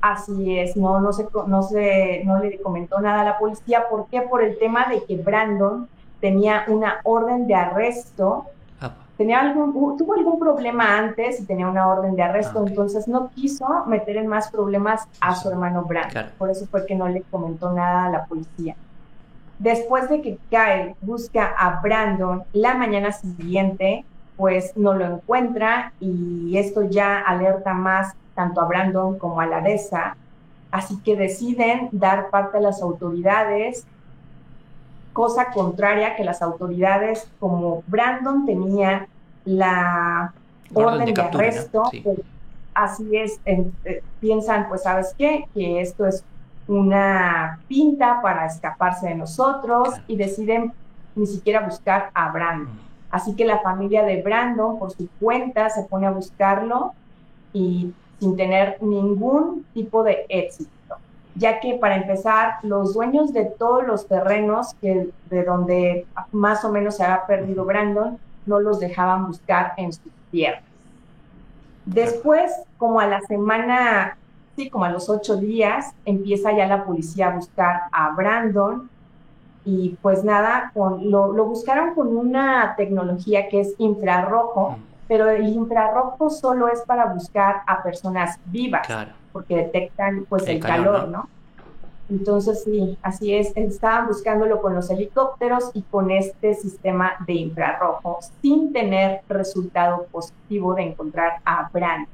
Así 0.00 0.58
es, 0.58 0.76
no, 0.76 1.00
no, 1.00 1.12
se, 1.12 1.28
no, 1.46 1.62
se, 1.62 2.24
no 2.24 2.40
le 2.40 2.60
comentó 2.60 3.00
nada 3.00 3.20
a 3.20 3.24
la 3.24 3.38
policía. 3.38 3.84
¿Por 3.88 4.08
qué? 4.08 4.22
Por 4.22 4.42
el 4.42 4.58
tema 4.58 4.86
de 4.88 5.04
que 5.04 5.16
Brandon 5.16 5.88
tenía 6.20 6.64
una 6.66 6.98
orden 7.04 7.46
de 7.46 7.54
arresto. 7.54 8.46
Tenía 9.16 9.40
algún, 9.40 9.96
tuvo 9.98 10.14
algún 10.14 10.38
problema 10.38 10.96
antes 10.96 11.40
y 11.40 11.44
tenía 11.44 11.68
una 11.68 11.86
orden 11.86 12.16
de 12.16 12.22
arresto, 12.22 12.60
ah, 12.60 12.64
entonces 12.66 13.06
no 13.06 13.30
quiso 13.30 13.66
meter 13.86 14.16
en 14.16 14.26
más 14.26 14.50
problemas 14.50 15.06
a 15.20 15.34
su 15.34 15.50
hermano 15.50 15.84
Brandon. 15.84 16.26
Por 16.38 16.50
eso 16.50 16.66
fue 16.66 16.86
que 16.86 16.94
no 16.94 17.08
le 17.08 17.22
comentó 17.30 17.72
nada 17.72 18.06
a 18.06 18.10
la 18.10 18.24
policía. 18.24 18.74
Después 19.58 20.08
de 20.08 20.22
que 20.22 20.38
Kyle 20.50 20.96
busca 21.02 21.54
a 21.56 21.80
Brandon 21.80 22.42
la 22.52 22.74
mañana 22.74 23.12
siguiente, 23.12 24.04
pues 24.36 24.76
no 24.76 24.94
lo 24.94 25.04
encuentra 25.04 25.92
y 26.00 26.56
esto 26.56 26.82
ya 26.82 27.20
alerta 27.20 27.74
más 27.74 28.14
tanto 28.34 28.60
a 28.60 28.66
Brandon 28.66 29.18
como 29.18 29.40
a 29.40 29.46
la 29.46 29.60
DESA, 29.60 30.16
así 30.70 30.98
que 31.04 31.16
deciden 31.16 31.90
dar 31.92 32.30
parte 32.30 32.58
a 32.58 32.60
las 32.60 32.82
autoridades, 32.82 33.86
cosa 35.12 35.50
contraria 35.52 36.16
que 36.16 36.24
las 36.24 36.42
autoridades, 36.42 37.28
como 37.38 37.82
Brandon 37.86 38.46
tenía 38.46 39.08
la 39.44 40.32
orden, 40.72 41.14
de, 41.14 41.20
arresto, 41.20 41.82
pues, 42.02 42.20
así 42.74 43.16
es, 43.16 43.40
eh, 43.44 44.02
piensan, 44.20 44.68
pues 44.68 44.82
sabes 44.82 45.14
qué, 45.16 45.46
que 45.54 45.80
esto 45.80 46.06
es 46.06 46.24
una 46.68 47.60
pinta 47.68 48.20
para 48.22 48.46
escaparse 48.46 49.08
de 49.08 49.14
nosotros 49.14 49.90
y 50.06 50.16
deciden 50.16 50.72
ni 51.14 51.26
siquiera 51.26 51.60
buscar 51.60 52.10
a 52.14 52.30
Brandon. 52.30 52.80
Así 53.10 53.36
que 53.36 53.44
la 53.44 53.58
familia 53.58 54.04
de 54.04 54.22
Brandon, 54.22 54.78
por 54.78 54.90
su 54.90 55.08
cuenta, 55.20 55.68
se 55.68 55.82
pone 55.82 56.06
a 56.06 56.10
buscarlo 56.10 56.94
y 57.52 57.92
sin 58.18 58.36
tener 58.36 58.78
ningún 58.80 59.66
tipo 59.74 60.02
de 60.02 60.24
éxito, 60.28 60.70
ya 61.34 61.60
que 61.60 61.74
para 61.74 61.96
empezar, 61.96 62.56
los 62.62 62.94
dueños 62.94 63.32
de 63.32 63.44
todos 63.44 63.86
los 63.86 64.06
terrenos 64.06 64.74
que, 64.80 65.10
de 65.30 65.44
donde 65.44 66.06
más 66.30 66.64
o 66.64 66.70
menos 66.70 66.96
se 66.96 67.04
había 67.04 67.26
perdido 67.26 67.64
Brandon, 67.64 68.18
no 68.46 68.60
los 68.60 68.80
dejaban 68.80 69.26
buscar 69.26 69.72
en 69.76 69.92
sus 69.92 70.12
tierras. 70.30 70.62
Después, 71.86 72.52
como 72.78 73.00
a 73.00 73.06
la 73.06 73.20
semana, 73.22 74.16
sí, 74.56 74.68
como 74.68 74.84
a 74.84 74.90
los 74.90 75.08
ocho 75.08 75.36
días, 75.36 75.92
empieza 76.04 76.52
ya 76.56 76.66
la 76.66 76.84
policía 76.84 77.28
a 77.28 77.36
buscar 77.36 77.82
a 77.90 78.10
Brandon 78.10 78.88
y 79.64 79.96
pues 80.02 80.24
nada, 80.24 80.70
con, 80.74 81.10
lo, 81.10 81.32
lo 81.32 81.44
buscaron 81.44 81.94
con 81.94 82.16
una 82.16 82.74
tecnología 82.76 83.48
que 83.48 83.60
es 83.60 83.74
infrarrojo, 83.78 84.76
pero 85.08 85.28
el 85.28 85.48
infrarrojo 85.48 86.30
solo 86.30 86.68
es 86.68 86.80
para 86.82 87.06
buscar 87.06 87.62
a 87.66 87.82
personas 87.82 88.38
vivas, 88.46 88.86
porque 89.32 89.56
detectan 89.56 90.24
pues 90.28 90.46
el, 90.46 90.60
calor, 90.60 91.08
¿no? 91.08 91.28
Entonces 92.08 92.64
sí, 92.64 92.98
así 93.02 93.34
es, 93.34 93.56
estaban 93.56 94.06
buscándolo 94.06 94.60
con 94.60 94.74
los 94.74 94.90
helicópteros 94.90 95.70
y 95.72 95.82
con 95.82 96.10
este 96.10 96.54
sistema 96.54 97.12
de 97.26 97.34
infrarrojo, 97.34 98.18
sin 98.42 98.72
tener 98.72 99.22
resultado 99.28 100.06
positivo 100.10 100.74
de 100.74 100.82
encontrar 100.82 101.38
a 101.44 101.70
Brand. 101.72 102.06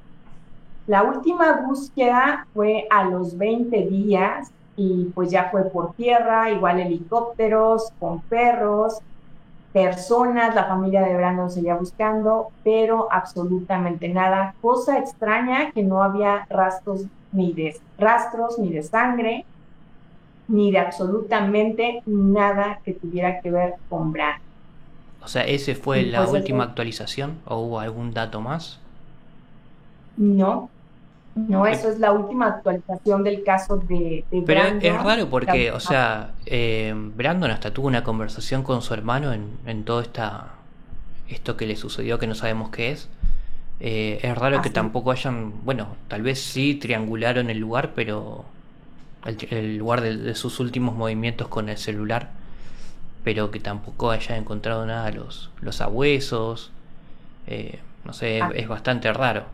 La 0.86 1.02
última 1.02 1.64
búsqueda 1.66 2.46
fue 2.54 2.86
a 2.90 3.04
los 3.04 3.36
20 3.36 3.88
días 3.88 4.50
y 4.76 5.06
pues 5.14 5.30
ya 5.30 5.50
fue 5.50 5.64
por 5.64 5.92
tierra, 5.94 6.50
igual 6.50 6.78
helicópteros, 6.78 7.92
con 7.98 8.20
perros, 8.22 8.98
personas, 9.72 10.54
la 10.54 10.66
familia 10.66 11.02
de 11.02 11.16
Brandon 11.16 11.50
seguía 11.50 11.76
buscando, 11.76 12.48
pero 12.62 13.08
absolutamente 13.12 14.08
nada. 14.08 14.54
Cosa 14.60 14.98
extraña 14.98 15.72
que 15.72 15.82
no 15.82 16.02
había 16.02 16.46
rastros 16.48 17.06
ni 17.32 17.52
de 17.52 17.76
rastros 17.96 18.58
ni 18.58 18.72
de 18.72 18.82
sangre, 18.82 19.44
ni 20.48 20.70
de 20.72 20.78
absolutamente 20.78 22.02
nada 22.06 22.80
que 22.84 22.94
tuviera 22.94 23.40
que 23.40 23.50
ver 23.50 23.74
con 23.88 24.12
Brandon. 24.12 24.42
O 25.20 25.28
sea, 25.28 25.44
¿ese 25.46 25.74
fue 25.74 26.02
la 26.04 26.18
pues, 26.24 26.32
última 26.32 26.64
eso- 26.64 26.70
actualización 26.70 27.42
o 27.44 27.58
hubo 27.60 27.80
algún 27.80 28.12
dato 28.14 28.40
más? 28.40 28.80
No, 30.16 30.70
no, 31.46 31.66
eso 31.66 31.88
es 31.90 31.98
la 31.98 32.12
última 32.12 32.46
actualización 32.48 33.22
del 33.24 33.42
caso 33.44 33.76
de, 33.78 34.26
de 34.30 34.42
Pero 34.44 34.60
Brandon. 34.60 34.80
es 34.80 35.02
raro 35.02 35.28
porque, 35.30 35.72
o 35.72 35.80
sea, 35.80 36.32
eh, 36.46 36.92
Brandon 36.96 37.50
hasta 37.50 37.72
tuvo 37.72 37.86
una 37.88 38.02
conversación 38.04 38.62
con 38.62 38.82
su 38.82 38.94
hermano 38.94 39.32
en, 39.32 39.58
en 39.66 39.84
todo 39.84 40.00
esta, 40.00 40.54
esto 41.28 41.56
que 41.56 41.66
le 41.66 41.76
sucedió 41.76 42.18
que 42.18 42.26
no 42.26 42.34
sabemos 42.34 42.70
qué 42.70 42.92
es. 42.92 43.08
Eh, 43.80 44.20
es 44.22 44.38
raro 44.38 44.58
Ah, 44.58 44.62
que 44.62 44.70
tampoco 44.70 45.12
hayan, 45.12 45.64
bueno, 45.64 45.96
tal 46.08 46.22
vez 46.22 46.40
sí 46.42 46.74
triangularon 46.76 47.50
el 47.50 47.58
lugar, 47.58 47.92
pero 47.94 48.44
el, 49.26 49.38
el 49.50 49.78
lugar 49.78 50.00
de, 50.02 50.16
de 50.16 50.34
sus 50.34 50.60
últimos 50.60 50.94
movimientos 50.96 51.48
con 51.48 51.68
el 51.68 51.78
celular, 51.78 52.30
pero 53.24 53.50
que 53.50 53.60
tampoco 53.60 54.10
hayan 54.10 54.38
encontrado 54.38 54.86
nada 54.86 55.10
los, 55.12 55.50
los 55.60 55.80
abuesos. 55.80 56.72
Eh, 57.46 57.80
no 58.04 58.12
sé, 58.14 58.40
Ah. 58.42 58.52
es 58.54 58.68
bastante 58.68 59.12
raro. 59.12 59.44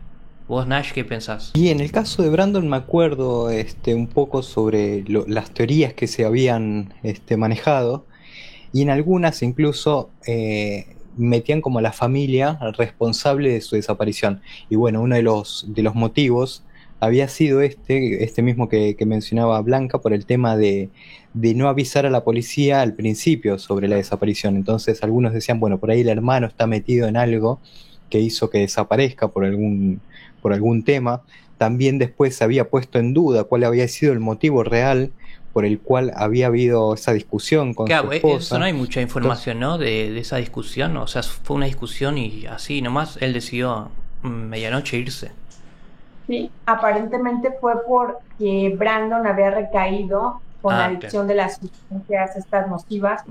¿Vos, 0.47 0.67
Nash, 0.67 0.91
qué 0.93 1.03
pensás? 1.03 1.51
Y 1.55 1.69
en 1.69 1.79
el 1.79 1.91
caso 1.91 2.21
de 2.21 2.29
Brandon 2.29 2.67
me 2.69 2.77
acuerdo 2.77 3.49
este, 3.49 3.95
un 3.95 4.07
poco 4.07 4.43
sobre 4.43 5.03
lo- 5.07 5.25
las 5.27 5.51
teorías 5.51 5.93
que 5.93 6.07
se 6.07 6.23
habían 6.23 6.93
este, 7.01 7.35
manejado 7.35 8.05
y 8.71 8.83
en 8.83 8.91
algunas 8.91 9.41
incluso 9.41 10.11
eh, 10.27 10.85
metían 11.17 11.61
como 11.61 11.79
a 11.79 11.81
la 11.81 11.93
familia 11.93 12.59
responsable 12.77 13.51
de 13.53 13.61
su 13.61 13.75
desaparición. 13.75 14.41
Y 14.69 14.75
bueno, 14.75 15.01
uno 15.01 15.15
de 15.15 15.23
los, 15.23 15.65
de 15.69 15.81
los 15.81 15.95
motivos 15.95 16.63
había 16.99 17.27
sido 17.27 17.61
este, 17.61 18.23
este 18.23 18.41
mismo 18.43 18.69
que, 18.69 18.95
que 18.95 19.05
mencionaba 19.05 19.59
Blanca 19.61 19.99
por 19.99 20.13
el 20.13 20.25
tema 20.27 20.55
de, 20.57 20.89
de 21.33 21.55
no 21.55 21.69
avisar 21.69 22.05
a 22.05 22.09
la 22.11 22.23
policía 22.23 22.81
al 22.81 22.93
principio 22.93 23.57
sobre 23.57 23.87
la 23.87 23.95
desaparición. 23.95 24.57
Entonces 24.57 25.01
algunos 25.01 25.33
decían, 25.33 25.59
bueno, 25.59 25.79
por 25.79 25.89
ahí 25.89 26.01
el 26.01 26.09
hermano 26.09 26.45
está 26.45 26.67
metido 26.67 27.07
en 27.07 27.17
algo 27.17 27.59
que 28.09 28.19
hizo 28.19 28.49
que 28.51 28.59
desaparezca 28.59 29.29
por 29.29 29.45
algún, 29.45 29.99
por 30.45 30.53
algún 30.53 30.83
tema. 30.83 31.23
También 31.57 31.97
después 31.97 32.35
se 32.35 32.43
había 32.43 32.69
puesto 32.69 32.99
en 32.99 33.15
duda 33.15 33.45
cuál 33.45 33.63
había 33.63 33.87
sido 33.87 34.13
el 34.13 34.19
motivo 34.19 34.63
real 34.63 35.11
por 35.53 35.65
el 35.65 35.79
cual 35.79 36.11
había 36.15 36.45
habido 36.45 36.93
esa 36.93 37.13
discusión 37.13 37.73
con 37.73 37.87
Claro, 37.87 38.09
su 38.09 38.11
e- 38.13 38.15
esposa. 38.17 38.37
eso 38.37 38.59
no 38.59 38.65
hay 38.65 38.73
mucha 38.73 39.01
información, 39.01 39.59
¿no? 39.59 39.79
De, 39.79 40.11
de 40.11 40.19
esa 40.19 40.37
discusión. 40.37 40.95
O 40.97 41.07
sea, 41.07 41.23
fue 41.23 41.55
una 41.55 41.65
discusión 41.65 42.19
y 42.19 42.45
así 42.45 42.83
nomás 42.83 43.17
él 43.21 43.33
decidió 43.33 43.89
medianoche 44.21 44.97
irse. 44.97 45.31
Sí, 46.27 46.51
aparentemente 46.67 47.49
fue 47.59 47.73
porque 47.87 48.75
Brandon 48.77 49.25
había 49.25 49.49
recaído 49.49 50.41
con 50.61 50.75
Ah, 50.75 50.77
la 50.77 50.85
adicción 50.85 51.25
de 51.27 51.33
las 51.33 51.57
sustancias 51.57 52.35
estas 52.35 52.67
nocivas 52.69 53.23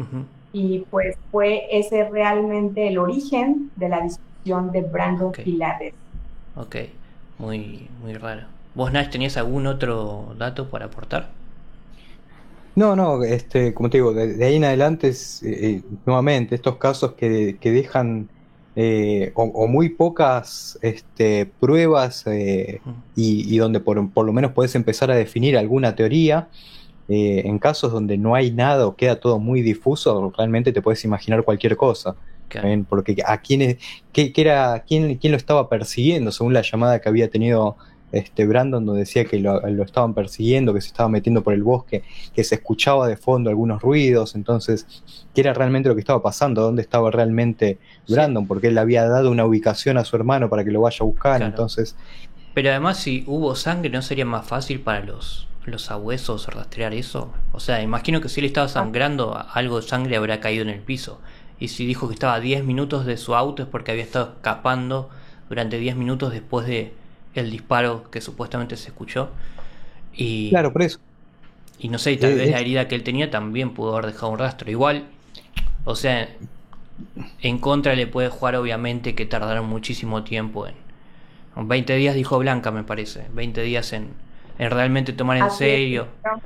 y 0.53 0.81
pues 0.91 1.17
fue 1.31 1.63
ese 1.71 2.09
realmente 2.11 2.89
el 2.89 2.99
origen 2.99 3.71
de 3.77 3.89
la 3.89 4.01
discusión 4.01 4.73
de 4.73 4.83
Brandon 4.83 5.33
y 5.45 5.53
la 5.59 5.79
de 5.79 5.95
Ok, 6.57 6.77
muy, 7.39 7.89
muy 8.01 8.15
raro. 8.15 8.43
¿Vos, 8.75 8.93
Nash, 8.93 9.11
tenías 9.11 9.37
algún 9.37 9.67
otro 9.67 10.35
dato 10.39 10.69
para 10.71 10.87
aportar? 10.87 11.31
No, 12.77 12.97
no, 12.97 13.23
este, 13.23 13.73
como 13.73 13.89
te 13.89 13.99
digo, 13.99 14.13
de, 14.13 14.35
de 14.35 14.45
ahí 14.45 14.57
en 14.57 14.65
adelante 14.65 15.09
es, 15.09 15.43
eh, 15.45 15.77
eh, 15.77 15.83
nuevamente, 16.07 16.57
estos 16.57 16.77
casos 16.77 17.13
que, 17.15 17.57
que 17.61 17.71
dejan 17.71 18.29
eh, 18.75 19.31
o, 19.37 19.45
o 19.45 19.69
muy 19.69 19.91
pocas 19.91 20.77
este, 20.83 21.47
pruebas 21.47 22.27
eh, 22.27 22.83
y, 23.15 23.55
y 23.55 23.59
donde 23.59 23.79
por, 23.79 24.11
por 24.13 24.27
lo 24.27 24.33
menos 24.33 24.53
puedes 24.53 24.75
empezar 24.75 25.11
a 25.13 25.17
definir 25.17 25.57
alguna 25.57 25.95
teoría, 25.95 26.49
en 27.07 27.59
casos 27.59 27.93
donde 27.93 28.17
no 28.17 28.35
hay 28.35 28.51
nada 28.51 28.87
o 28.87 28.97
queda 28.97 29.21
todo 29.21 29.39
muy 29.39 29.61
difuso, 29.61 30.33
realmente 30.39 30.73
te 30.73 30.81
puedes 30.81 31.05
imaginar 31.05 31.45
cualquier 31.45 31.77
cosa. 31.77 32.17
Porque 32.89 33.17
a 33.27 33.39
quién, 33.41 33.63
es- 33.63 33.77
qué, 34.13 34.33
qué 34.33 34.41
era, 34.43 34.85
quién, 34.87 35.17
quién 35.19 35.33
lo 35.33 35.37
estaba 35.37 35.69
persiguiendo, 35.69 36.33
según 36.33 36.53
la 36.55 36.63
llamada 36.63 37.01
que 37.01 37.09
había 37.09 37.29
tenido 37.31 37.77
este 38.13 38.47
Brandon, 38.47 38.87
donde 38.87 39.01
decía 39.01 39.25
que 39.25 39.41
lo, 39.41 39.61
lo 39.61 39.83
estaban 39.83 40.15
persiguiendo, 40.15 40.73
que 40.73 40.81
se 40.81 40.87
estaba 40.89 41.09
metiendo 41.09 41.43
por 41.43 41.53
el 41.53 41.65
bosque, 41.65 42.05
que 42.33 42.45
se 42.45 42.55
escuchaba 42.55 43.09
de 43.09 43.17
fondo 43.17 43.51
algunos 43.51 43.83
ruidos, 43.83 44.37
entonces, 44.37 44.87
¿qué 45.35 45.41
era 45.41 45.53
realmente 45.53 45.89
lo 45.89 45.97
que 45.97 46.01
estaba 46.01 46.23
pasando? 46.23 46.63
¿Dónde 46.63 46.83
estaba 46.83 47.11
realmente 47.11 47.81
Brandon? 48.09 48.47
Porque 48.47 48.69
él 48.69 48.75
le 48.75 48.81
había 48.81 49.05
dado 49.09 49.33
una 49.33 49.45
ubicación 49.45 49.99
a 49.99 50.05
su 50.05 50.15
hermano 50.15 50.49
para 50.49 50.65
que 50.65 50.71
lo 50.71 50.81
vaya 50.83 50.99
a 51.01 51.05
buscar, 51.05 51.39
Claro. 51.39 51.51
entonces, 51.51 51.97
Pero 52.55 52.71
además, 52.71 52.99
si 52.99 53.25
hubo 53.27 53.57
sangre, 53.57 53.91
¿no 53.91 54.01
sería 54.03 54.25
más 54.25 54.47
fácil 54.47 54.81
para 54.81 55.01
los, 55.01 55.49
los 55.65 55.91
abuesos 55.91 56.47
rastrear 56.49 56.95
eso? 56.95 57.33
O 57.53 57.59
sea, 57.61 57.83
imagino 57.83 58.21
que 58.21 58.29
si 58.29 58.41
él 58.41 58.47
estaba 58.47 58.69
sangrando, 58.69 59.37
algo 59.53 59.81
de 59.81 59.87
sangre 59.89 60.17
habrá 60.17 60.39
caído 60.41 60.63
en 60.63 60.69
el 60.71 60.81
piso. 60.81 61.21
Y 61.59 61.69
si 61.69 61.87
dijo 61.87 62.09
que 62.09 62.15
estaba 62.15 62.35
a 62.35 62.41
10 62.41 62.65
minutos 62.65 63.07
de 63.07 63.17
su 63.17 63.35
auto 63.35 63.63
es 63.63 63.69
porque 63.69 63.93
había 63.93 64.05
estado 64.05 64.35
escapando 64.37 65.11
durante 65.49 65.79
10 65.79 65.97
minutos 65.97 66.33
después 66.33 66.67
de 66.67 66.95
el 67.35 67.51
disparo 67.51 68.11
que 68.11 68.21
supuestamente 68.21 68.77
se 68.77 68.89
escuchó. 68.89 69.31
Y, 70.15 70.63
claro, 70.63 70.73
por 70.73 70.83
eso. 70.83 70.99
y 71.79 71.89
no 71.89 71.99
sé, 71.99 72.13
y 72.13 72.17
tal 72.19 72.35
Eh, 72.37 72.37
vez 72.37 72.51
la 72.51 72.61
herida 72.61 72.89
que 72.89 72.95
él 72.95 73.03
tenía 73.03 73.31
también 73.31 73.75
pudo 73.75 73.93
haber 73.97 74.07
dejado 74.13 74.33
un 74.33 74.39
rastro. 74.39 74.71
Igual, 74.71 75.05
o 75.85 75.97
sea, 75.97 76.29
en 77.41 77.59
contra 77.59 77.95
le 77.95 78.07
puede 78.07 78.29
jugar 78.29 78.57
obviamente 78.57 79.15
que 79.15 79.27
tardaron 79.27 79.67
muchísimo 79.67 80.25
tiempo 80.25 80.67
en... 80.67 80.75
20 81.57 81.97
días 81.97 82.15
dijo 82.17 82.39
Blanca, 82.39 82.71
me 82.73 82.85
parece. 82.85 83.27
20 83.33 83.63
días 83.63 83.93
en, 83.93 84.11
en 84.59 84.71
realmente 84.71 85.13
tomar 85.13 85.37
en 85.37 85.51
Así 85.51 85.69
es, 85.71 85.81
serio. 85.81 86.09
¿no? 86.25 86.43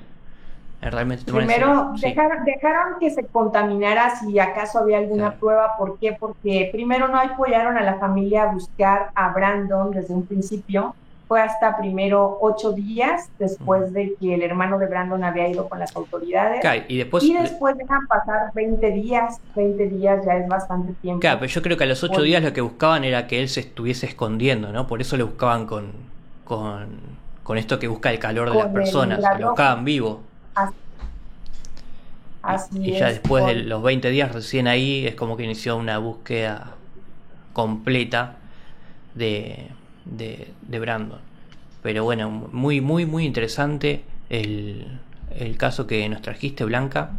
Realmente 0.80 1.30
Primero 1.32 1.92
sí. 1.96 2.06
dejaron, 2.08 2.44
dejaron 2.44 2.98
que 3.00 3.10
se 3.10 3.26
contaminara 3.26 4.14
si 4.16 4.38
acaso 4.38 4.78
había 4.78 4.98
alguna 4.98 5.34
prueba. 5.34 5.76
¿Por 5.76 5.98
qué? 5.98 6.16
Porque 6.18 6.68
primero 6.70 7.08
no 7.08 7.18
apoyaron 7.18 7.76
a 7.76 7.82
la 7.82 7.94
familia 7.94 8.44
a 8.44 8.52
buscar 8.52 9.10
a 9.14 9.30
Brandon 9.32 9.90
desde 9.90 10.14
un 10.14 10.24
principio. 10.24 10.94
Fue 11.26 11.42
hasta 11.42 11.76
primero 11.76 12.38
ocho 12.40 12.72
días 12.72 13.28
después 13.38 13.92
de 13.92 14.14
que 14.18 14.34
el 14.34 14.42
hermano 14.42 14.78
de 14.78 14.86
Brandon 14.86 15.22
había 15.24 15.46
ido 15.48 15.68
con 15.68 15.78
las 15.78 15.94
autoridades. 15.94 16.60
Claro, 16.62 16.82
y 16.88 16.96
después- 16.96 17.22
y 17.24 17.34
después 17.34 17.76
dejan 17.76 18.06
pasar 18.06 18.50
20 18.54 18.90
días. 18.92 19.38
20 19.54 19.88
días 19.88 20.24
ya 20.24 20.36
es 20.36 20.48
bastante 20.48 20.94
tiempo. 21.02 21.20
Claro, 21.20 21.40
pero 21.40 21.50
yo 21.52 21.60
creo 21.60 21.76
que 21.76 21.84
a 21.84 21.88
los 21.88 22.02
8 22.02 22.14
Por- 22.14 22.22
días 22.22 22.42
lo 22.42 22.52
que 22.54 22.60
buscaban 22.62 23.04
era 23.04 23.26
que 23.26 23.42
él 23.42 23.48
se 23.50 23.60
estuviese 23.60 24.06
escondiendo, 24.06 24.72
¿no? 24.72 24.86
Por 24.86 25.02
eso 25.02 25.18
lo 25.18 25.26
buscaban 25.26 25.66
con, 25.66 25.92
con, 26.44 26.86
con 27.42 27.58
esto 27.58 27.78
que 27.78 27.88
busca 27.88 28.10
el 28.10 28.18
calor 28.20 28.50
de 28.50 28.56
las 28.58 28.68
personas. 28.68 29.20
Lo 29.38 29.48
buscaban 29.48 29.84
vivo. 29.84 30.20
Así, 30.58 30.74
así 32.42 32.78
Y 32.82 32.92
ya 32.94 33.10
es, 33.10 33.14
después 33.14 33.44
de 33.46 33.54
los 33.56 33.82
20 33.82 34.10
días 34.10 34.32
recién 34.32 34.68
ahí 34.68 35.06
es 35.06 35.14
como 35.14 35.36
que 35.36 35.44
inició 35.44 35.76
una 35.76 35.98
búsqueda 35.98 36.74
completa 37.52 38.36
de, 39.14 39.68
de, 40.04 40.52
de 40.62 40.78
Brandon. 40.80 41.20
Pero 41.82 42.04
bueno, 42.04 42.30
muy, 42.30 42.80
muy, 42.80 43.06
muy 43.06 43.24
interesante 43.24 44.04
el, 44.30 44.86
el 45.36 45.56
caso 45.56 45.86
que 45.86 46.08
nos 46.08 46.22
trajiste, 46.22 46.64
Blanca. 46.64 47.10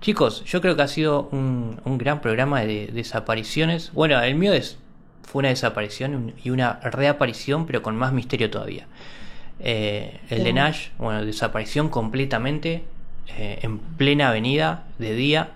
Chicos, 0.00 0.44
yo 0.44 0.60
creo 0.60 0.76
que 0.76 0.82
ha 0.82 0.88
sido 0.88 1.28
un, 1.32 1.80
un 1.84 1.98
gran 1.98 2.20
programa 2.20 2.60
de 2.62 2.88
desapariciones. 2.88 3.92
Bueno, 3.92 4.20
el 4.20 4.34
mío 4.34 4.52
es, 4.52 4.78
fue 5.22 5.40
una 5.40 5.48
desaparición 5.48 6.34
y 6.42 6.50
una 6.50 6.80
reaparición, 6.82 7.66
pero 7.66 7.82
con 7.82 7.96
más 7.96 8.12
misterio 8.12 8.50
todavía. 8.50 8.86
Eh, 9.60 10.20
el 10.30 10.44
de 10.44 10.52
Nash, 10.52 10.88
bueno, 10.98 11.24
desaparición 11.24 11.88
completamente 11.88 12.84
eh, 13.28 13.58
en 13.62 13.78
plena 13.78 14.28
avenida 14.28 14.84
de 14.98 15.14
día, 15.14 15.50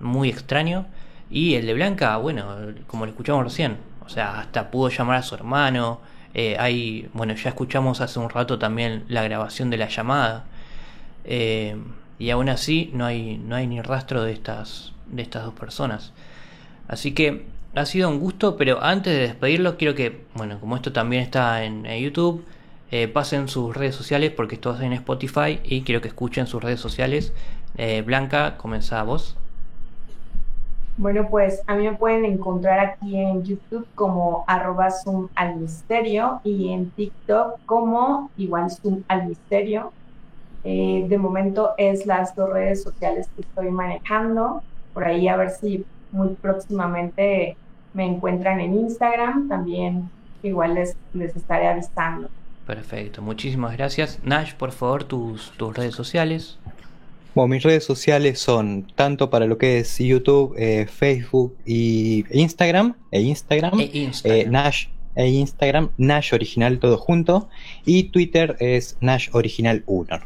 muy 0.00 0.28
extraño. 0.28 0.86
Y 1.30 1.54
el 1.54 1.66
de 1.66 1.74
Blanca, 1.74 2.16
bueno, 2.18 2.56
como 2.86 3.04
lo 3.04 3.10
escuchamos 3.10 3.44
recién, 3.44 3.78
o 4.04 4.08
sea, 4.08 4.38
hasta 4.38 4.70
pudo 4.70 4.88
llamar 4.88 5.16
a 5.16 5.22
su 5.22 5.34
hermano. 5.34 6.00
Eh, 6.34 6.56
hay, 6.58 7.08
bueno, 7.14 7.34
ya 7.34 7.50
escuchamos 7.50 8.00
hace 8.00 8.18
un 8.18 8.30
rato 8.30 8.58
también 8.58 9.04
la 9.08 9.22
grabación 9.22 9.70
de 9.70 9.76
la 9.76 9.88
llamada. 9.88 10.44
Eh, 11.24 11.76
y 12.18 12.30
aún 12.30 12.48
así 12.48 12.90
no 12.94 13.04
hay, 13.04 13.38
no 13.38 13.56
hay 13.56 13.66
ni 13.66 13.80
rastro 13.80 14.22
de 14.22 14.32
estas, 14.32 14.92
de 15.06 15.22
estas 15.22 15.44
dos 15.44 15.54
personas. 15.54 16.12
Así 16.88 17.12
que 17.12 17.46
ha 17.74 17.84
sido 17.84 18.08
un 18.08 18.20
gusto, 18.20 18.56
pero 18.56 18.82
antes 18.82 19.12
de 19.12 19.20
despedirlos 19.20 19.74
quiero 19.74 19.94
que, 19.94 20.24
bueno, 20.34 20.60
como 20.60 20.76
esto 20.76 20.92
también 20.92 21.22
está 21.22 21.64
en, 21.64 21.84
en 21.86 22.02
YouTube, 22.02 22.44
eh, 22.90 23.08
pasen 23.08 23.48
sus 23.48 23.76
redes 23.76 23.94
sociales 23.94 24.30
porque 24.30 24.54
esto 24.54 24.80
en 24.80 24.92
Spotify 24.92 25.60
y 25.64 25.82
quiero 25.82 26.00
que 26.00 26.08
escuchen 26.08 26.46
sus 26.46 26.62
redes 26.62 26.80
sociales. 26.80 27.32
Eh, 27.76 28.02
Blanca, 28.02 28.56
comenzá 28.56 29.02
vos. 29.02 29.36
Bueno, 30.98 31.28
pues 31.28 31.62
a 31.66 31.74
mí 31.74 31.84
me 31.84 31.94
pueden 31.94 32.24
encontrar 32.24 32.78
aquí 32.78 33.18
en 33.18 33.44
YouTube 33.44 33.86
como 33.94 34.44
arroba 34.46 34.90
zoom 34.90 35.28
al 35.34 35.56
misterio 35.56 36.40
y 36.42 36.72
en 36.72 36.90
TikTok 36.90 37.58
como 37.66 38.30
igual 38.38 38.70
zoom 38.70 39.02
al 39.08 39.26
misterio. 39.26 39.92
Eh, 40.64 41.04
de 41.08 41.18
momento 41.18 41.72
es 41.76 42.06
las 42.06 42.34
dos 42.34 42.50
redes 42.50 42.82
sociales 42.82 43.28
que 43.36 43.42
estoy 43.42 43.70
manejando. 43.70 44.62
Por 44.94 45.04
ahí 45.04 45.28
a 45.28 45.36
ver 45.36 45.50
si 45.50 45.84
muy 46.12 46.30
próximamente 46.30 47.56
me 47.92 48.06
encuentran 48.06 48.60
en 48.60 48.74
Instagram. 48.74 49.48
También 49.48 50.08
igual 50.42 50.74
les, 50.74 50.96
les 51.12 51.36
estaré 51.36 51.68
avisando. 51.68 52.28
Perfecto, 52.66 53.22
muchísimas 53.22 53.76
gracias. 53.76 54.18
Nash, 54.24 54.52
por 54.54 54.72
favor, 54.72 55.04
tus, 55.04 55.52
tus 55.56 55.74
redes 55.76 55.94
sociales. 55.94 56.58
Bueno, 57.34 57.48
mis 57.48 57.62
redes 57.62 57.84
sociales 57.84 58.40
son 58.40 58.86
tanto 58.94 59.28
para 59.30 59.46
lo 59.46 59.58
que 59.58 59.78
es 59.78 59.98
YouTube, 59.98 60.54
eh, 60.58 60.86
Facebook 60.86 61.54
y 61.66 62.24
Instagram, 62.30 62.94
e 63.12 63.20
Instagram, 63.20 63.78
E 63.80 63.90
Instagram. 63.98 64.40
eh, 64.40 64.46
Nash 64.50 64.86
e 65.14 65.28
Instagram, 65.28 65.90
Nash 65.96 66.32
Original 66.34 66.78
todo 66.78 66.96
junto, 66.98 67.48
y 67.84 68.04
Twitter 68.04 68.56
es 68.58 68.96
Nash 69.00 69.28
Original 69.32 69.82
1, 69.86 70.18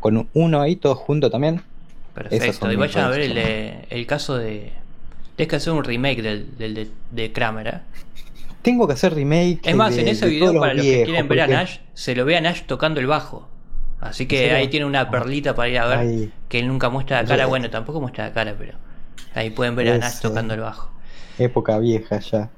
con 0.00 0.16
un 0.16 0.28
1 0.34 0.60
ahí 0.60 0.76
todo 0.76 0.94
junto 0.94 1.30
también. 1.30 1.62
Perfecto. 2.14 2.70
Y 2.70 2.76
vayan 2.76 3.04
a 3.04 3.08
ver 3.08 3.20
el, 3.22 3.34
de- 3.34 3.86
el 3.90 4.06
caso 4.06 4.36
de. 4.36 4.72
Tienes 5.36 5.48
que 5.50 5.56
hacer 5.56 5.72
un 5.72 5.82
remake 5.84 6.20
del, 6.22 6.56
del 6.58 6.74
de, 6.74 6.88
de 7.12 7.32
Kramer, 7.32 7.66
¿eh? 7.66 7.78
Tengo 8.62 8.86
que 8.86 8.92
hacer 8.94 9.14
remake. 9.14 9.60
Es 9.62 9.74
más, 9.74 9.94
de- 9.94 10.02
en 10.02 10.08
ese 10.08 10.26
de 10.26 10.32
video, 10.32 10.60
para 10.60 10.74
los 10.74 10.84
que 10.84 11.04
quieren 11.04 11.28
ver 11.28 11.40
a 11.40 11.46
Nash, 11.46 11.78
se 11.94 12.14
lo 12.14 12.24
ve 12.24 12.36
a 12.36 12.40
Nash 12.40 12.62
tocando 12.66 13.00
el 13.00 13.06
bajo. 13.06 13.48
Así 14.00 14.26
que 14.26 14.52
ahí 14.52 14.68
tiene 14.68 14.86
una 14.86 15.10
perlita 15.10 15.54
para 15.54 15.68
ir 15.68 15.78
a 15.78 15.86
ver. 15.86 15.98
Ahí. 15.98 16.32
Que 16.48 16.58
él 16.60 16.68
nunca 16.68 16.88
muestra 16.88 17.22
la 17.22 17.28
cara. 17.28 17.46
Bueno, 17.46 17.68
tampoco 17.70 18.00
muestra 18.00 18.26
la 18.28 18.32
cara, 18.32 18.54
pero 18.58 18.74
ahí 19.34 19.50
pueden 19.50 19.76
ver 19.76 19.88
a 19.88 19.94
Es, 19.94 20.00
Nash 20.00 20.20
tocando 20.20 20.54
el 20.54 20.60
bajo. 20.60 20.90
Época 21.38 21.78
vieja 21.78 22.18
ya. 22.20 22.50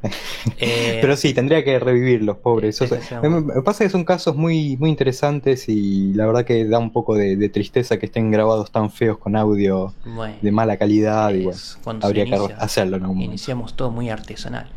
Eh, 0.58 0.98
Pero 1.00 1.16
sí, 1.16 1.32
tendría 1.32 1.62
que 1.62 1.78
revivirlos, 1.78 2.38
pobres. 2.38 2.82
O 2.82 2.86
sea, 2.88 3.00
sí, 3.00 3.06
sí, 3.08 3.28
me, 3.28 3.62
pasa 3.62 3.84
que 3.84 3.90
son 3.90 4.04
casos 4.04 4.34
muy, 4.34 4.76
muy 4.76 4.90
interesantes 4.90 5.68
y 5.68 6.12
la 6.14 6.26
verdad 6.26 6.44
que 6.44 6.64
da 6.64 6.80
un 6.80 6.90
poco 6.90 7.14
de, 7.14 7.36
de 7.36 7.48
tristeza 7.48 7.98
que 7.98 8.06
estén 8.06 8.32
grabados 8.32 8.72
tan 8.72 8.90
feos 8.90 9.18
con 9.18 9.36
audio 9.36 9.94
Bueno, 10.04 10.34
de 10.42 10.50
mala 10.50 10.76
calidad. 10.78 11.30
Y 11.30 11.44
bueno, 11.44 11.60
cuando 11.84 12.02
se 12.02 12.06
habría 12.08 12.24
que 12.24 12.54
hacerlo 12.58 12.96
en 12.96 13.02
algún 13.04 13.18
momento. 13.18 13.30
Iniciamos 13.32 13.74
todo 13.74 13.92
muy 13.92 14.10
artesanal. 14.10 14.68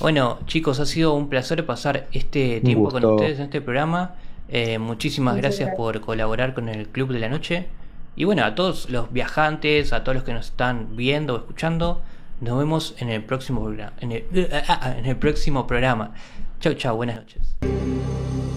Bueno, 0.00 0.38
chicos, 0.46 0.80
ha 0.80 0.86
sido 0.86 1.14
un 1.14 1.28
placer 1.28 1.64
pasar 1.66 2.08
este 2.12 2.60
tiempo 2.60 2.90
con 2.90 3.04
ustedes 3.04 3.38
en 3.38 3.44
este 3.44 3.60
programa. 3.60 4.14
Eh, 4.48 4.78
muchísimas 4.78 5.34
Muchas 5.34 5.42
gracias 5.42 5.66
gracias. 5.68 5.76
por 5.76 6.00
colaborar 6.00 6.54
con 6.54 6.68
el 6.68 6.88
Club 6.88 7.12
de 7.12 7.18
la 7.18 7.28
Noche. 7.28 7.66
Y 8.16 8.24
bueno, 8.24 8.44
a 8.44 8.54
todos 8.54 8.90
los 8.90 9.12
viajantes, 9.12 9.92
a 9.92 10.02
todos 10.02 10.16
los 10.16 10.24
que 10.24 10.32
nos 10.32 10.46
están 10.46 10.96
viendo 10.96 11.34
o 11.34 11.36
escuchando, 11.36 12.02
nos 12.40 12.58
vemos 12.58 12.94
en 12.98 13.10
el 13.10 13.22
próximo 13.22 13.62
programa. 13.62 13.92
En 14.00 14.12
el, 14.12 14.24
en 14.98 15.06
el 15.06 15.16
próximo 15.16 15.66
programa. 15.66 16.14
Chau, 16.60 16.74
chau, 16.74 16.96
buenas 16.96 17.16
noches. 17.16 18.47